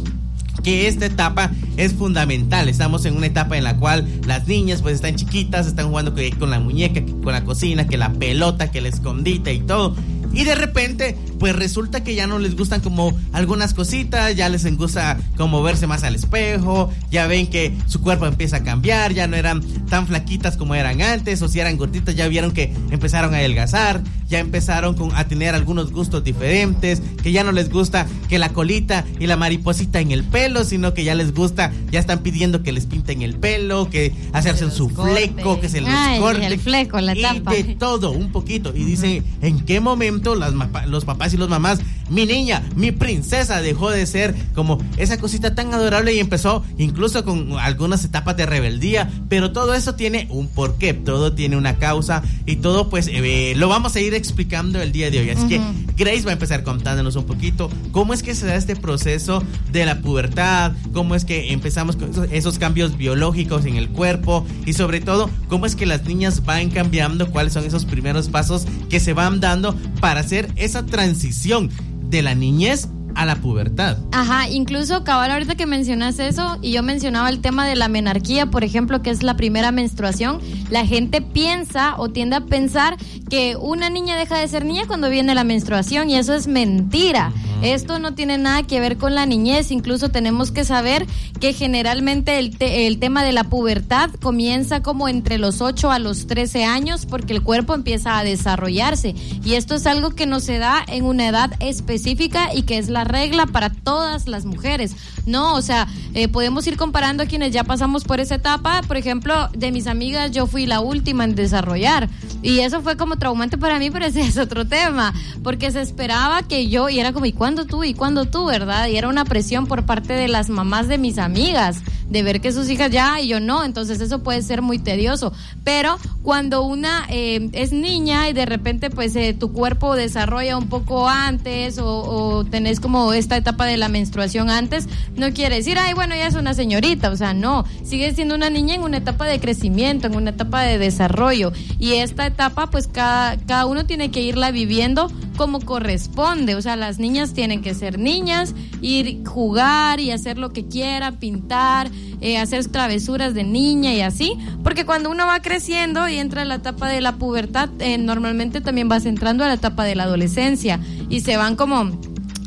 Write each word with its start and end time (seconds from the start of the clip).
que 0.63 0.87
esta 0.87 1.05
etapa 1.05 1.51
es 1.77 1.93
fundamental. 1.93 2.69
Estamos 2.69 3.05
en 3.05 3.15
una 3.15 3.27
etapa 3.27 3.55
en 3.55 3.63
la 3.63 3.77
cual 3.77 4.07
las 4.25 4.47
niñas 4.47 4.81
pues 4.81 4.95
están 4.95 5.15
chiquitas, 5.15 5.67
están 5.67 5.89
jugando 5.89 6.15
con 6.39 6.49
la 6.49 6.59
muñeca, 6.59 7.01
con 7.23 7.33
la 7.33 7.43
cocina, 7.43 7.87
que 7.87 7.97
la 7.97 8.11
pelota, 8.13 8.71
que 8.71 8.79
el 8.79 8.87
escondite 8.87 9.53
y 9.53 9.59
todo. 9.59 9.95
Y 10.33 10.43
de 10.43 10.55
repente, 10.55 11.15
pues 11.39 11.55
resulta 11.55 12.03
que 12.03 12.15
ya 12.15 12.27
no 12.27 12.39
les 12.39 12.55
gustan 12.55 12.81
como 12.81 13.13
algunas 13.33 13.73
cositas, 13.73 14.35
ya 14.35 14.49
les 14.49 14.65
gusta 14.77 15.17
como 15.37 15.61
verse 15.63 15.87
más 15.87 16.03
al 16.03 16.15
espejo, 16.15 16.91
ya 17.11 17.27
ven 17.27 17.47
que 17.47 17.73
su 17.87 18.01
cuerpo 18.01 18.25
empieza 18.25 18.57
a 18.57 18.63
cambiar, 18.63 19.13
ya 19.13 19.27
no 19.27 19.35
eran 19.35 19.61
tan 19.89 20.07
flaquitas 20.07 20.57
como 20.57 20.75
eran 20.75 21.01
antes, 21.01 21.41
o 21.41 21.47
si 21.47 21.59
eran 21.59 21.77
gorditas, 21.77 22.15
ya 22.15 22.27
vieron 22.27 22.51
que 22.51 22.73
empezaron 22.91 23.33
a 23.33 23.37
adelgazar, 23.37 24.01
ya 24.27 24.39
empezaron 24.39 24.95
con, 24.95 25.15
a 25.15 25.27
tener 25.27 25.55
algunos 25.55 25.91
gustos 25.91 26.23
diferentes, 26.23 27.01
que 27.21 27.31
ya 27.31 27.43
no 27.43 27.51
les 27.51 27.69
gusta 27.69 28.07
que 28.29 28.39
la 28.39 28.49
colita 28.49 29.05
y 29.19 29.27
la 29.27 29.37
mariposita 29.37 29.99
en 29.99 30.11
el 30.11 30.23
pelo, 30.23 30.63
sino 30.63 30.93
que 30.93 31.03
ya 31.03 31.15
les 31.15 31.33
gusta, 31.33 31.71
ya 31.91 31.99
están 31.99 32.19
pidiendo 32.19 32.63
que 32.63 32.71
les 32.71 32.85
pinten 32.85 33.21
el 33.21 33.35
pelo, 33.35 33.89
que 33.89 34.13
hacerse 34.33 34.69
su 34.71 34.89
fleco, 34.89 35.59
que 35.59 35.69
se 35.69 35.81
les 35.81 35.93
Ay, 35.93 36.19
corte. 36.19 36.45
el 36.45 36.59
fleco, 36.59 36.99
la 37.01 37.15
y 37.15 37.21
tapa. 37.21 37.51
de 37.51 37.63
todo, 37.75 38.11
un 38.11 38.31
poquito. 38.31 38.73
Y 38.75 38.83
dice, 38.83 39.23
¿en 39.41 39.59
qué 39.65 39.79
momento 39.79 40.35
las 40.35 40.53
los 40.87 41.05
papás 41.05 41.24
y 41.33 41.37
los 41.37 41.49
mamás 41.49 41.79
mi 42.09 42.25
niña, 42.25 42.63
mi 42.75 42.91
princesa 42.91 43.61
dejó 43.61 43.89
de 43.89 44.05
ser 44.05 44.35
como 44.53 44.77
esa 44.97 45.17
cosita 45.17 45.55
tan 45.55 45.73
adorable 45.73 46.13
y 46.13 46.19
empezó 46.19 46.63
incluso 46.77 47.23
con 47.25 47.53
algunas 47.59 48.03
etapas 48.05 48.37
de 48.37 48.45
rebeldía, 48.45 49.09
pero 49.29 49.51
todo 49.51 49.73
eso 49.73 49.95
tiene 49.95 50.27
un 50.29 50.47
porqué, 50.47 50.93
todo 50.93 51.33
tiene 51.33 51.57
una 51.57 51.77
causa 51.77 52.23
y 52.45 52.57
todo 52.57 52.89
pues 52.89 53.09
eh, 53.11 53.53
lo 53.55 53.69
vamos 53.69 53.95
a 53.95 53.99
ir 53.99 54.13
explicando 54.13 54.81
el 54.81 54.91
día 54.91 55.09
de 55.09 55.19
hoy. 55.19 55.29
Así 55.29 55.47
que 55.47 55.61
Grace 55.97 56.23
va 56.23 56.31
a 56.31 56.33
empezar 56.33 56.63
contándonos 56.63 57.15
un 57.15 57.25
poquito 57.25 57.69
cómo 57.91 58.13
es 58.13 58.21
que 58.21 58.35
se 58.35 58.45
da 58.45 58.55
este 58.55 58.75
proceso 58.75 59.43
de 59.71 59.85
la 59.85 59.99
pubertad, 59.99 60.73
cómo 60.93 61.15
es 61.15 61.25
que 61.25 61.53
empezamos 61.53 61.95
con 61.95 62.11
esos, 62.11 62.27
esos 62.31 62.59
cambios 62.59 62.97
biológicos 62.97 63.65
en 63.65 63.77
el 63.77 63.89
cuerpo 63.89 64.45
y 64.65 64.73
sobre 64.73 65.01
todo 65.01 65.29
cómo 65.47 65.65
es 65.65 65.75
que 65.75 65.85
las 65.85 66.05
niñas 66.05 66.45
van 66.45 66.69
cambiando, 66.69 67.31
cuáles 67.31 67.53
son 67.53 67.65
esos 67.65 67.85
primeros 67.85 68.29
pasos 68.29 68.65
que 68.89 68.99
se 68.99 69.13
van 69.13 69.39
dando 69.39 69.75
para 69.99 70.19
hacer 70.19 70.51
esa 70.55 70.85
transición 70.85 71.71
de 72.09 72.21
la 72.21 72.35
niñez 72.35 72.87
a 73.15 73.25
la 73.25 73.35
pubertad. 73.37 73.97
Ajá, 74.11 74.49
incluso 74.49 75.03
cabal 75.03 75.31
ahorita 75.31 75.55
que 75.55 75.65
mencionas 75.65 76.19
eso 76.19 76.57
y 76.61 76.71
yo 76.71 76.83
mencionaba 76.83 77.29
el 77.29 77.39
tema 77.39 77.65
de 77.65 77.75
la 77.75 77.87
menarquía, 77.87 78.47
por 78.47 78.63
ejemplo, 78.63 79.01
que 79.01 79.09
es 79.09 79.23
la 79.23 79.35
primera 79.35 79.71
menstruación, 79.71 80.39
la 80.69 80.85
gente 80.85 81.21
piensa 81.21 81.95
o 81.97 82.09
tiende 82.09 82.35
a 82.35 82.41
pensar 82.41 82.97
que 83.29 83.55
una 83.55 83.89
niña 83.89 84.15
deja 84.17 84.37
de 84.37 84.47
ser 84.47 84.65
niña 84.65 84.83
cuando 84.87 85.09
viene 85.09 85.33
la 85.33 85.43
menstruación 85.43 86.09
y 86.09 86.15
eso 86.15 86.33
es 86.33 86.47
mentira. 86.47 87.31
Esto 87.61 87.99
no 87.99 88.13
tiene 88.13 88.37
nada 88.37 88.63
que 88.63 88.79
ver 88.81 88.97
con 88.97 89.15
la 89.15 89.25
niñez, 89.25 89.71
incluso 89.71 90.09
tenemos 90.09 90.51
que 90.51 90.65
saber 90.65 91.07
que 91.39 91.53
generalmente 91.53 92.37
el, 92.37 92.55
te- 92.57 92.85
el 92.85 92.99
tema 92.99 93.23
de 93.23 93.31
la 93.31 93.45
pubertad 93.45 94.09
comienza 94.21 94.83
como 94.83 95.07
entre 95.07 95.37
los 95.37 95.61
8 95.61 95.89
a 95.89 95.97
los 95.99 96.27
13 96.27 96.65
años 96.65 97.05
porque 97.05 97.33
el 97.33 97.41
cuerpo 97.41 97.73
empieza 97.73 98.19
a 98.19 98.23
desarrollarse 98.23 99.15
y 99.43 99.53
esto 99.53 99.75
es 99.75 99.87
algo 99.87 100.11
que 100.11 100.25
no 100.25 100.39
se 100.41 100.57
da 100.59 100.83
en 100.85 101.05
una 101.05 101.27
edad 101.27 101.51
específica 101.61 102.53
y 102.53 102.63
que 102.63 102.77
es 102.77 102.89
la 102.89 103.04
regla 103.05 103.45
para 103.45 103.69
todas 103.69 104.27
las 104.27 104.45
mujeres. 104.45 104.95
No, 105.25 105.55
o 105.55 105.61
sea, 105.61 105.87
eh, 106.13 106.27
podemos 106.27 106.67
ir 106.67 106.77
comparando 106.77 107.23
a 107.23 107.25
quienes 107.25 107.51
ya 107.51 107.63
pasamos 107.63 108.03
por 108.03 108.19
esa 108.19 108.35
etapa. 108.35 108.81
Por 108.87 108.97
ejemplo, 108.97 109.49
de 109.53 109.71
mis 109.71 109.87
amigas 109.87 110.31
yo 110.31 110.47
fui 110.47 110.65
la 110.65 110.81
última 110.81 111.23
en 111.23 111.35
desarrollar 111.35 112.09
y 112.41 112.59
eso 112.59 112.81
fue 112.81 112.97
como 112.97 113.17
traumante 113.17 113.57
para 113.57 113.79
mí, 113.79 113.89
pero 113.89 114.05
ese 114.05 114.21
es 114.21 114.37
otro 114.37 114.67
tema, 114.67 115.13
porque 115.43 115.71
se 115.71 115.81
esperaba 115.81 116.43
que 116.43 116.67
yo, 116.67 116.89
y 116.89 116.99
era 116.99 117.13
como, 117.13 117.25
¿y 117.25 117.33
cuándo 117.33 117.65
tú? 117.65 117.83
¿Y 117.83 117.93
cuándo 117.93 118.25
tú? 118.25 118.45
¿Verdad? 118.45 118.87
Y 118.87 118.97
era 118.97 119.07
una 119.07 119.25
presión 119.25 119.65
por 119.65 119.85
parte 119.85 120.13
de 120.13 120.27
las 120.27 120.49
mamás 120.49 120.87
de 120.87 120.97
mis 120.97 121.17
amigas, 121.17 121.81
de 122.09 122.23
ver 122.23 122.41
que 122.41 122.51
sus 122.51 122.69
hijas 122.69 122.91
ya 122.91 123.19
y 123.19 123.27
yo 123.27 123.39
no, 123.39 123.63
entonces 123.63 123.99
eso 124.01 124.19
puede 124.23 124.41
ser 124.41 124.61
muy 124.61 124.79
tedioso. 124.79 125.33
Pero 125.63 125.97
cuando 126.21 126.63
una 126.63 127.05
eh, 127.09 127.49
es 127.53 127.71
niña 127.71 128.29
y 128.29 128.33
de 128.33 128.45
repente 128.45 128.89
pues 128.89 129.15
eh, 129.15 129.33
tu 129.33 129.51
cuerpo 129.51 129.95
desarrolla 129.95 130.57
un 130.57 130.67
poco 130.67 131.07
antes 131.07 131.77
o, 131.77 131.87
o 131.87 132.45
tenés 132.45 132.79
como 132.79 133.13
esta 133.13 133.37
etapa 133.37 133.65
de 133.65 133.77
la 133.77 133.89
menstruación 133.89 134.49
antes, 134.49 134.87
no 135.15 135.31
quiere 135.31 135.57
decir, 135.57 135.77
ay, 135.79 135.93
bueno, 135.93 136.15
ya 136.15 136.27
es 136.27 136.35
una 136.35 136.53
señorita, 136.53 137.09
o 137.09 137.17
sea, 137.17 137.33
no, 137.33 137.65
sigue 137.83 138.13
siendo 138.13 138.35
una 138.35 138.49
niña 138.49 138.75
en 138.75 138.83
una 138.83 138.97
etapa 138.97 139.25
de 139.25 139.39
crecimiento, 139.39 140.07
en 140.07 140.15
una 140.15 140.31
etapa 140.31 140.61
de 140.63 140.77
desarrollo. 140.77 141.51
Y 141.79 141.93
esta 141.93 142.25
etapa, 142.25 142.69
pues 142.69 142.87
cada, 142.87 143.37
cada 143.37 143.65
uno 143.65 143.85
tiene 143.85 144.11
que 144.11 144.21
irla 144.21 144.51
viviendo 144.51 145.11
como 145.35 145.59
corresponde, 145.59 146.55
o 146.55 146.61
sea, 146.61 146.75
las 146.75 146.97
niñas 146.97 147.33
tienen 147.33 147.61
que 147.61 147.73
ser 147.73 147.99
niñas, 147.99 148.55
ir 148.81 149.25
jugar 149.25 149.99
y 149.99 150.11
hacer 150.11 150.37
lo 150.37 150.51
que 150.51 150.65
quiera, 150.65 151.11
pintar, 151.11 151.91
eh, 152.21 152.37
hacer 152.37 152.65
travesuras 152.67 153.33
de 153.33 153.43
niña 153.43 153.93
y 153.93 154.01
así, 154.01 154.33
porque 154.63 154.85
cuando 154.85 155.09
uno 155.09 155.27
va 155.27 155.41
creciendo 155.41 156.07
y 156.07 156.17
entra 156.17 156.41
en 156.41 156.49
la 156.49 156.55
etapa 156.55 156.89
de 156.89 157.01
la 157.01 157.13
pubertad, 157.13 157.69
eh, 157.79 157.97
normalmente 157.97 158.61
también 158.61 158.89
vas 158.89 159.05
entrando 159.05 159.43
a 159.43 159.47
la 159.47 159.55
etapa 159.55 159.83
de 159.83 159.95
la 159.95 160.03
adolescencia 160.03 160.79
y 161.09 161.21
se 161.21 161.37
van 161.37 161.55
como 161.55 161.91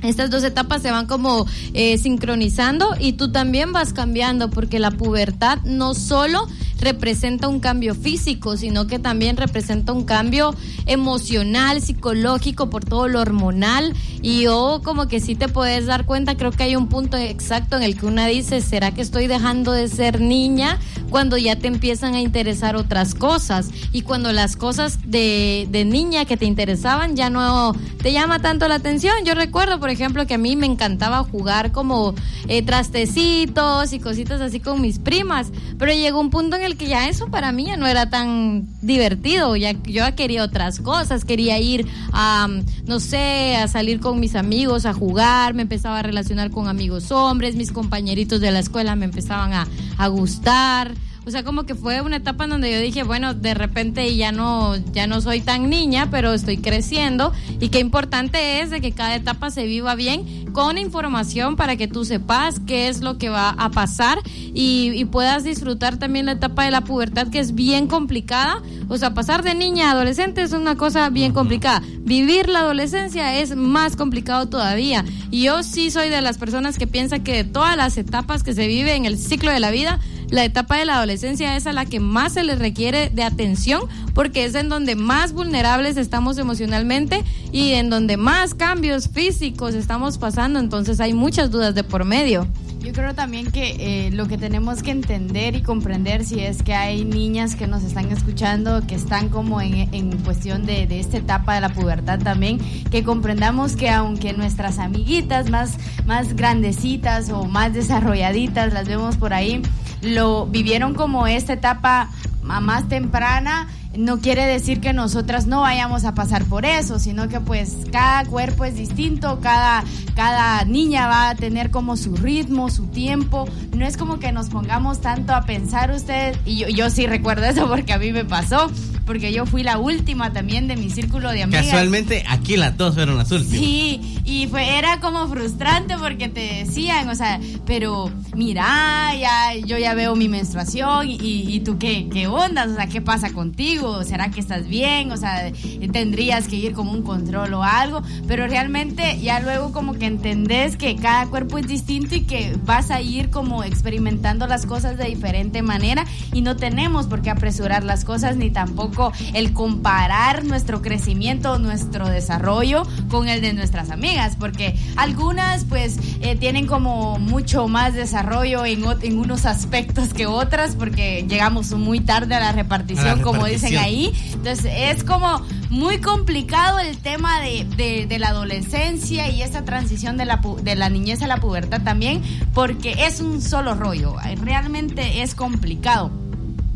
estas 0.02 0.30
dos 0.30 0.44
etapas 0.44 0.82
se 0.82 0.90
van 0.90 1.06
como 1.06 1.46
eh, 1.74 1.98
sincronizando 1.98 2.94
y 2.98 3.14
tú 3.14 3.32
también 3.32 3.72
vas 3.72 3.92
cambiando 3.92 4.50
porque 4.50 4.78
la 4.78 4.90
pubertad 4.90 5.58
no 5.64 5.94
solo 5.94 6.46
representa 6.80 7.48
un 7.48 7.60
cambio 7.60 7.94
físico, 7.94 8.56
sino 8.56 8.86
que 8.86 8.98
también 8.98 9.36
representa 9.36 9.92
un 9.92 10.04
cambio 10.04 10.54
emocional, 10.86 11.80
psicológico, 11.82 12.70
por 12.70 12.84
todo 12.84 13.08
lo 13.08 13.20
hormonal. 13.20 13.94
Y 14.22 14.42
yo 14.42 14.80
como 14.84 15.08
que 15.08 15.20
sí 15.20 15.34
te 15.34 15.48
puedes 15.48 15.86
dar 15.86 16.06
cuenta, 16.06 16.36
creo 16.36 16.52
que 16.52 16.62
hay 16.62 16.76
un 16.76 16.88
punto 16.88 17.16
exacto 17.16 17.76
en 17.76 17.82
el 17.82 17.98
que 17.98 18.06
una 18.06 18.26
dice, 18.26 18.60
¿será 18.60 18.92
que 18.92 19.02
estoy 19.02 19.26
dejando 19.26 19.72
de 19.72 19.88
ser 19.88 20.20
niña 20.20 20.78
cuando 21.10 21.36
ya 21.36 21.56
te 21.56 21.68
empiezan 21.68 22.14
a 22.14 22.20
interesar 22.20 22.76
otras 22.76 23.14
cosas? 23.14 23.70
Y 23.92 24.02
cuando 24.02 24.32
las 24.32 24.56
cosas 24.56 24.98
de, 25.04 25.66
de 25.70 25.84
niña 25.84 26.24
que 26.24 26.36
te 26.36 26.46
interesaban 26.46 27.16
ya 27.16 27.30
no 27.30 27.74
te 28.02 28.12
llama 28.12 28.40
tanto 28.40 28.68
la 28.68 28.76
atención. 28.76 29.14
Yo 29.24 29.34
recuerdo, 29.34 29.80
por 29.80 29.87
ejemplo, 29.90 30.26
que 30.26 30.34
a 30.34 30.38
mí 30.38 30.56
me 30.56 30.66
encantaba 30.66 31.24
jugar 31.24 31.72
como 31.72 32.14
eh, 32.48 32.62
trastecitos 32.62 33.92
y 33.92 34.00
cositas 34.00 34.40
así 34.40 34.60
con 34.60 34.80
mis 34.80 34.98
primas, 34.98 35.52
pero 35.78 35.92
llegó 35.92 36.20
un 36.20 36.30
punto 36.30 36.56
en 36.56 36.62
el 36.62 36.76
que 36.76 36.88
ya 36.88 37.08
eso 37.08 37.28
para 37.28 37.52
mí 37.52 37.66
ya 37.66 37.76
no 37.76 37.86
era 37.86 38.10
tan 38.10 38.66
divertido, 38.82 39.56
ya 39.56 39.72
yo 39.72 39.98
ya 39.98 40.14
quería 40.14 40.44
otras 40.44 40.80
cosas, 40.80 41.24
quería 41.24 41.58
ir 41.58 41.86
a, 42.12 42.48
no 42.86 43.00
sé, 43.00 43.56
a 43.56 43.68
salir 43.68 44.00
con 44.00 44.20
mis 44.20 44.34
amigos, 44.34 44.86
a 44.86 44.92
jugar, 44.92 45.54
me 45.54 45.62
empezaba 45.62 45.98
a 45.98 46.02
relacionar 46.02 46.50
con 46.50 46.68
amigos 46.68 47.10
hombres, 47.10 47.56
mis 47.56 47.72
compañeritos 47.72 48.40
de 48.40 48.50
la 48.50 48.60
escuela 48.60 48.96
me 48.96 49.06
empezaban 49.06 49.52
a, 49.52 49.66
a 49.96 50.08
gustar. 50.08 50.94
O 51.28 51.30
sea, 51.30 51.44
como 51.44 51.64
que 51.64 51.74
fue 51.74 52.00
una 52.00 52.16
etapa 52.16 52.44
en 52.44 52.50
donde 52.50 52.72
yo 52.72 52.80
dije, 52.80 53.02
bueno, 53.02 53.34
de 53.34 53.52
repente 53.52 54.16
ya 54.16 54.32
no, 54.32 54.76
ya 54.94 55.06
no 55.06 55.20
soy 55.20 55.42
tan 55.42 55.68
niña, 55.68 56.08
pero 56.10 56.32
estoy 56.32 56.56
creciendo. 56.56 57.34
Y 57.60 57.68
qué 57.68 57.80
importante 57.80 58.62
es 58.62 58.70
de 58.70 58.80
que 58.80 58.92
cada 58.92 59.14
etapa 59.14 59.50
se 59.50 59.66
viva 59.66 59.94
bien 59.94 60.46
con 60.52 60.78
información 60.78 61.56
para 61.56 61.76
que 61.76 61.86
tú 61.86 62.06
sepas 62.06 62.60
qué 62.60 62.88
es 62.88 63.02
lo 63.02 63.18
que 63.18 63.28
va 63.28 63.50
a 63.50 63.68
pasar 63.68 64.20
y, 64.24 64.92
y 64.94 65.04
puedas 65.04 65.44
disfrutar 65.44 65.98
también 65.98 66.24
la 66.24 66.32
etapa 66.32 66.64
de 66.64 66.70
la 66.70 66.80
pubertad 66.80 67.28
que 67.28 67.40
es 67.40 67.54
bien 67.54 67.88
complicada. 67.88 68.62
O 68.88 68.96
sea, 68.96 69.12
pasar 69.12 69.42
de 69.42 69.54
niña 69.54 69.88
a 69.88 69.92
adolescente 69.92 70.40
es 70.40 70.54
una 70.54 70.76
cosa 70.76 71.10
bien 71.10 71.34
complicada. 71.34 71.82
Vivir 71.98 72.48
la 72.48 72.60
adolescencia 72.60 73.38
es 73.38 73.54
más 73.54 73.96
complicado 73.96 74.48
todavía. 74.48 75.04
Y 75.30 75.42
yo 75.42 75.62
sí 75.62 75.90
soy 75.90 76.08
de 76.08 76.22
las 76.22 76.38
personas 76.38 76.78
que 76.78 76.86
piensa 76.86 77.18
que 77.18 77.34
de 77.34 77.44
todas 77.44 77.76
las 77.76 77.98
etapas 77.98 78.42
que 78.42 78.54
se 78.54 78.66
vive 78.66 78.94
en 78.94 79.04
el 79.04 79.18
ciclo 79.18 79.50
de 79.50 79.60
la 79.60 79.70
vida, 79.70 80.00
la 80.30 80.44
etapa 80.44 80.76
de 80.76 80.84
la 80.84 80.96
adolescencia 80.96 81.56
es 81.56 81.66
a 81.66 81.72
la 81.72 81.86
que 81.86 82.00
más 82.00 82.34
se 82.34 82.44
les 82.44 82.58
requiere 82.58 83.10
de 83.10 83.22
atención 83.22 83.82
porque 84.14 84.44
es 84.44 84.54
en 84.54 84.68
donde 84.68 84.94
más 84.94 85.32
vulnerables 85.32 85.96
estamos 85.96 86.38
emocionalmente 86.38 87.24
y 87.52 87.72
en 87.72 87.90
donde 87.90 88.16
más 88.16 88.54
cambios 88.54 89.08
físicos 89.08 89.74
estamos 89.74 90.18
pasando, 90.18 90.58
entonces 90.58 91.00
hay 91.00 91.14
muchas 91.14 91.50
dudas 91.50 91.74
de 91.74 91.84
por 91.84 92.04
medio. 92.04 92.46
Yo 92.80 92.92
creo 92.92 93.14
también 93.14 93.50
que 93.50 94.06
eh, 94.06 94.10
lo 94.12 94.26
que 94.26 94.38
tenemos 94.38 94.82
que 94.82 94.92
entender 94.92 95.56
y 95.56 95.62
comprender 95.62 96.24
si 96.24 96.40
es 96.40 96.62
que 96.62 96.74
hay 96.74 97.04
niñas 97.04 97.56
que 97.56 97.66
nos 97.66 97.82
están 97.82 98.10
escuchando, 98.12 98.86
que 98.86 98.94
están 98.94 99.28
como 99.28 99.60
en, 99.60 99.92
en 99.92 100.16
cuestión 100.18 100.64
de, 100.64 100.86
de 100.86 101.00
esta 101.00 101.18
etapa 101.18 101.54
de 101.54 101.60
la 101.60 101.70
pubertad 101.70 102.20
también, 102.20 102.58
que 102.90 103.02
comprendamos 103.02 103.74
que 103.74 103.90
aunque 103.90 104.32
nuestras 104.32 104.78
amiguitas 104.78 105.50
más, 105.50 105.76
más 106.06 106.36
grandecitas 106.36 107.30
o 107.30 107.44
más 107.44 107.74
desarrolladitas, 107.74 108.72
las 108.72 108.86
vemos 108.86 109.16
por 109.16 109.34
ahí, 109.34 109.60
lo 110.00 110.46
vivieron 110.46 110.94
como 110.94 111.26
esta 111.26 111.54
etapa 111.54 112.10
más 112.42 112.88
temprana, 112.88 113.68
no 113.98 114.20
quiere 114.20 114.46
decir 114.46 114.80
que 114.80 114.92
nosotras 114.92 115.46
no 115.46 115.62
vayamos 115.62 116.04
a 116.04 116.14
pasar 116.14 116.44
por 116.44 116.64
eso, 116.64 117.00
sino 117.00 117.28
que 117.28 117.40
pues 117.40 117.76
cada 117.90 118.24
cuerpo 118.24 118.64
es 118.64 118.76
distinto, 118.76 119.40
cada, 119.42 119.82
cada 120.14 120.64
niña 120.64 121.08
va 121.08 121.30
a 121.30 121.34
tener 121.34 121.72
como 121.72 121.96
su 121.96 122.16
ritmo, 122.16 122.70
su 122.70 122.86
tiempo. 122.86 123.46
No 123.76 123.84
es 123.84 123.96
como 123.96 124.20
que 124.20 124.30
nos 124.30 124.50
pongamos 124.50 125.00
tanto 125.00 125.34
a 125.34 125.42
pensar 125.42 125.90
ustedes, 125.90 126.38
y 126.44 126.58
yo, 126.58 126.68
yo 126.68 126.90
sí 126.90 127.06
recuerdo 127.08 127.44
eso 127.46 127.68
porque 127.68 127.92
a 127.92 127.98
mí 127.98 128.12
me 128.12 128.24
pasó, 128.24 128.70
porque 129.08 129.32
yo 129.32 129.46
fui 129.46 129.62
la 129.62 129.78
última 129.78 130.34
también 130.34 130.68
de 130.68 130.76
mi 130.76 130.90
círculo 130.90 131.30
de 131.30 131.42
amigas. 131.42 131.64
Casualmente, 131.64 132.24
aquí 132.28 132.58
las 132.58 132.76
dos 132.76 132.94
fueron 132.94 133.16
las 133.16 133.32
últimas. 133.32 133.58
Sí, 133.58 134.20
y 134.24 134.46
fue, 134.48 134.76
era 134.78 135.00
como 135.00 135.26
frustrante 135.28 135.96
porque 135.96 136.28
te 136.28 136.64
decían, 136.66 137.08
o 137.08 137.14
sea, 137.14 137.40
pero 137.64 138.10
mira, 138.36 139.14
ya, 139.18 139.54
yo 139.64 139.78
ya 139.78 139.94
veo 139.94 140.14
mi 140.14 140.28
menstruación 140.28 141.08
y, 141.08 141.16
y 141.18 141.60
tú 141.60 141.78
qué, 141.78 142.10
qué 142.12 142.26
onda, 142.26 142.66
o 142.66 142.74
sea, 142.74 142.86
¿qué 142.86 143.00
pasa 143.00 143.32
contigo? 143.32 144.04
¿Será 144.04 144.30
que 144.30 144.40
estás 144.40 144.68
bien? 144.68 145.10
O 145.10 145.16
sea, 145.16 145.50
tendrías 145.90 146.46
que 146.46 146.56
ir 146.56 146.74
como 146.74 146.92
un 146.92 147.02
control 147.02 147.54
o 147.54 147.62
algo, 147.64 148.02
pero 148.26 148.46
realmente 148.46 149.18
ya 149.22 149.40
luego 149.40 149.72
como 149.72 149.94
que 149.94 150.04
entendés 150.04 150.76
que 150.76 150.96
cada 150.96 151.26
cuerpo 151.28 151.56
es 151.56 151.66
distinto 151.66 152.14
y 152.14 152.24
que 152.24 152.54
vas 152.66 152.90
a 152.90 153.00
ir 153.00 153.30
como 153.30 153.64
experimentando 153.64 154.46
las 154.46 154.66
cosas 154.66 154.98
de 154.98 155.06
diferente 155.06 155.62
manera 155.62 156.04
y 156.34 156.42
no 156.42 156.56
tenemos 156.56 157.06
por 157.06 157.22
qué 157.22 157.30
apresurar 157.30 157.84
las 157.84 158.04
cosas 158.04 158.36
ni 158.36 158.50
tampoco 158.50 158.97
el 159.34 159.52
comparar 159.52 160.44
nuestro 160.44 160.82
crecimiento, 160.82 161.58
nuestro 161.58 162.08
desarrollo 162.08 162.82
con 163.10 163.28
el 163.28 163.40
de 163.40 163.52
nuestras 163.52 163.90
amigas, 163.90 164.36
porque 164.38 164.74
algunas 164.96 165.64
pues 165.64 165.98
eh, 166.20 166.36
tienen 166.36 166.66
como 166.66 167.18
mucho 167.18 167.68
más 167.68 167.94
desarrollo 167.94 168.64
en, 168.64 168.84
en, 169.02 169.18
unos 169.18 169.46
aspectos 169.46 170.12
que 170.14 170.26
otras, 170.26 170.74
porque 170.74 171.24
llegamos 171.28 171.72
muy 171.72 172.00
tarde 172.00 172.34
a 172.34 172.40
la 172.40 172.52
repartición, 172.52 173.22
como 173.22 173.46
dicen 173.46 173.76
ahí. 173.78 174.12
Entonces 174.32 174.66
es 174.66 175.04
como 175.04 175.42
muy 175.70 175.98
complicado 176.00 176.78
el 176.78 176.96
tema 176.98 177.40
de, 177.40 178.06
de, 178.06 178.18
la 178.18 178.28
adolescencia 178.28 179.28
y 179.30 179.42
esa 179.42 179.64
transición 179.64 180.16
de 180.16 180.24
la, 180.24 180.40
de 180.62 180.74
la 180.74 180.88
niñez 180.88 181.22
a 181.22 181.26
la 181.26 181.36
pubertad 181.38 181.82
también, 181.82 182.22
porque 182.54 183.06
es 183.06 183.20
un 183.20 183.40
solo 183.42 183.74
rollo, 183.74 184.16
realmente 184.42 185.22
es 185.22 185.34
complicado 185.34 186.10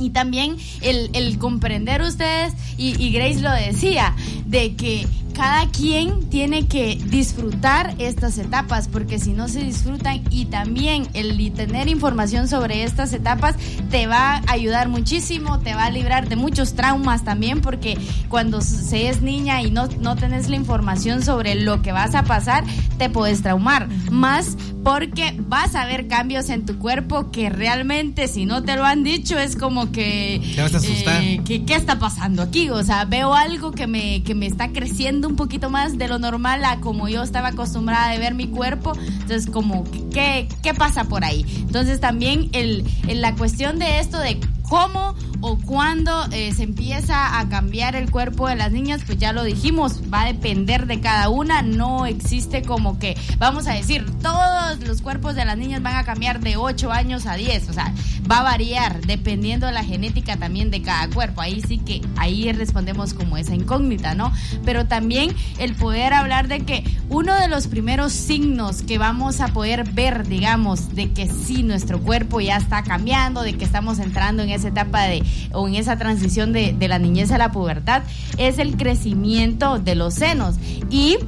y 0.03 0.11
también 0.11 0.57
el, 0.83 1.39
comprender 1.39 2.03
ustedes, 2.03 2.53
y, 2.77 3.03
y, 3.03 3.13
Grace 3.13 3.41
lo 3.41 3.51
decía, 3.51 4.15
de 4.47 4.75
que 4.75 5.07
cada 5.33 5.67
quien 5.71 6.29
tiene 6.29 6.67
que 6.67 7.01
disfrutar 7.07 7.95
estas 7.99 8.39
etapas, 8.39 8.89
porque 8.89 9.19
si 9.19 9.33
no 9.33 9.49
se 9.49 9.61
disfrutan 9.61 10.23
y 10.31 10.47
también 10.47 11.09
el 11.15 11.33
tener 11.53 11.89
información 11.89 12.49
sobre 12.49 12.85
estas 12.85 13.13
etapas 13.13 13.57
te 13.91 14.07
va 14.07 14.37
a 14.37 14.43
ayudar 14.53 14.89
muchísimo, 14.89 15.59
te 15.61 15.75
va 15.75 15.87
a 15.87 15.91
librar 15.91 16.29
de 16.29 16.37
muchos 16.37 16.75
traumas 16.75 17.25
también, 17.25 17.61
porque 17.61 17.99
cuando 18.29 18.61
se 18.61 19.09
es 19.09 19.23
niña 19.23 19.63
y 19.63 19.71
no, 19.71 19.89
no 20.01 20.17
tenés 20.17 20.49
la 20.49 20.57
información 20.57 21.23
sobre 21.23 21.55
lo 21.55 21.83
que 21.83 21.93
vas 21.93 22.15
a 22.15 22.25
pasar, 22.25 22.65
te 22.99 23.11
puedes 23.11 23.43
traumar. 23.43 23.89
Más 24.11 24.57
porque 24.83 25.35
vas 25.47 25.75
a 25.75 25.87
ver 25.87 26.09
cambios 26.09 26.49
en 26.49 26.67
tu 26.67 26.79
cuerpo 26.79 27.31
que 27.31 27.51
realmente 27.51 28.29
si 28.29 28.47
no 28.47 28.63
te 28.63 28.77
lo 28.77 28.85
han 28.85 29.05
dicho 29.05 29.39
es 29.39 29.57
como 29.57 29.93
que... 29.93 30.41
Te 30.55 30.63
vas 30.63 30.75
a 30.75 30.79
asustar. 30.79 31.23
Eh, 31.23 31.41
¿qué, 31.45 31.63
está 31.75 31.99
pasando 31.99 32.43
aquí? 32.43 32.71
O 32.71 32.83
sea, 32.83 33.05
veo 33.05 33.35
algo 33.35 33.73
que 33.73 33.87
me, 33.87 34.23
que 34.23 34.35
me 34.35 34.47
está 34.47 34.73
creciendo 34.73 35.29
un 35.29 35.37
poquito 35.37 35.71
más 35.71 35.99
de 35.99 36.09
lo 36.09 36.19
normal 36.19 36.65
a 36.65 36.81
como 36.81 37.09
yo 37.09 37.23
estaba 37.23 37.49
acostumbrada 37.49 38.11
de 38.11 38.19
ver 38.19 38.35
mi 38.35 38.49
cuerpo. 38.49 38.93
Entonces, 38.97 39.47
como, 39.47 39.85
¿qué, 40.13 40.49
qué 40.63 40.75
pasa 40.75 41.05
por 41.05 41.25
ahí? 41.25 41.45
Entonces, 41.61 42.01
también 42.01 42.49
el, 42.53 42.85
la 43.09 43.35
cuestión 43.35 43.79
de 43.79 44.01
esto 44.01 44.19
de 44.19 44.41
cómo 44.73 45.15
o 45.43 45.59
cuándo 45.59 46.25
eh, 46.31 46.55
se 46.55 46.63
empieza 46.63 47.39
a 47.39 47.49
cambiar 47.49 47.95
el 47.95 48.11
cuerpo 48.11 48.49
de 48.49 48.57
las 48.57 48.73
niñas, 48.73 49.03
pues 49.05 49.19
ya 49.19 49.33
lo 49.33 49.43
dijimos, 49.43 50.01
va 50.13 50.23
a 50.23 50.27
depender 50.27 50.87
de 50.87 51.01
cada 51.01 51.29
una, 51.29 51.61
no 51.61 52.07
existe 52.07 52.63
como 52.63 52.99
que, 52.99 53.15
vamos 53.39 53.67
a 53.67 53.73
decir, 53.73 54.07
todos 54.23 54.79
los 54.87 55.03
cuerpos 55.03 55.35
de 55.35 55.45
las 55.45 55.59
niñas 55.59 55.83
van 55.83 55.97
a 55.97 56.05
cambiar 56.05 56.41
de 56.41 56.57
8 56.57 56.91
años 56.91 57.27
a 57.27 57.35
10, 57.35 57.69
o 57.69 57.73
sea, 57.73 57.93
va 58.31 58.39
a 58.39 58.43
variar 58.45 59.05
dependiendo 59.05 59.67
de 59.67 59.73
la 59.73 59.85
genética 59.85 60.37
también 60.37 60.71
de 60.71 60.81
cada 60.81 61.11
cuerpo, 61.11 61.41
ahí 61.41 61.61
sí 61.61 61.79
que, 61.79 62.01
ahí 62.17 62.51
respondemos 62.53 63.13
como 63.13 63.37
esa 63.37 63.55
incógnita, 63.55 64.15
¿no? 64.15 64.33
Pero 64.65 64.87
también 64.87 65.35
el 65.59 65.75
poder 65.75 66.15
hablar 66.15 66.47
de 66.47 66.61
que 66.61 66.85
uno 67.09 67.35
de 67.35 67.49
los 67.49 67.67
primeros 67.67 68.13
signos 68.13 68.83
que 68.83 68.97
vamos 68.97 69.41
a 69.41 69.49
poder 69.49 69.91
ver, 69.91 70.27
digamos, 70.29 70.95
de 70.95 71.13
que 71.13 71.27
sí, 71.27 71.65
nuestro 71.65 72.01
cuerpo 72.01 72.41
ya 72.41 72.57
está 72.57 72.85
cambiando, 72.85 73.43
de 73.43 73.55
que 73.59 73.65
estamos 73.65 73.99
entrando 73.99 74.45
en 74.45 74.62
etapa 74.65 75.03
de 75.05 75.23
o 75.53 75.69
en 75.69 75.75
esa 75.75 75.97
transición 75.97 76.53
de, 76.53 76.75
de 76.79 76.89
la 76.89 76.99
niñez 76.99 77.31
a 77.31 77.39
la 77.39 77.53
pubertad 77.53 78.03
es 78.39 78.59
el 78.59 78.77
crecimiento 78.77 79.79
de 79.79 79.95
los 79.95 80.15
senos. 80.15 80.57
Y 80.91 81.19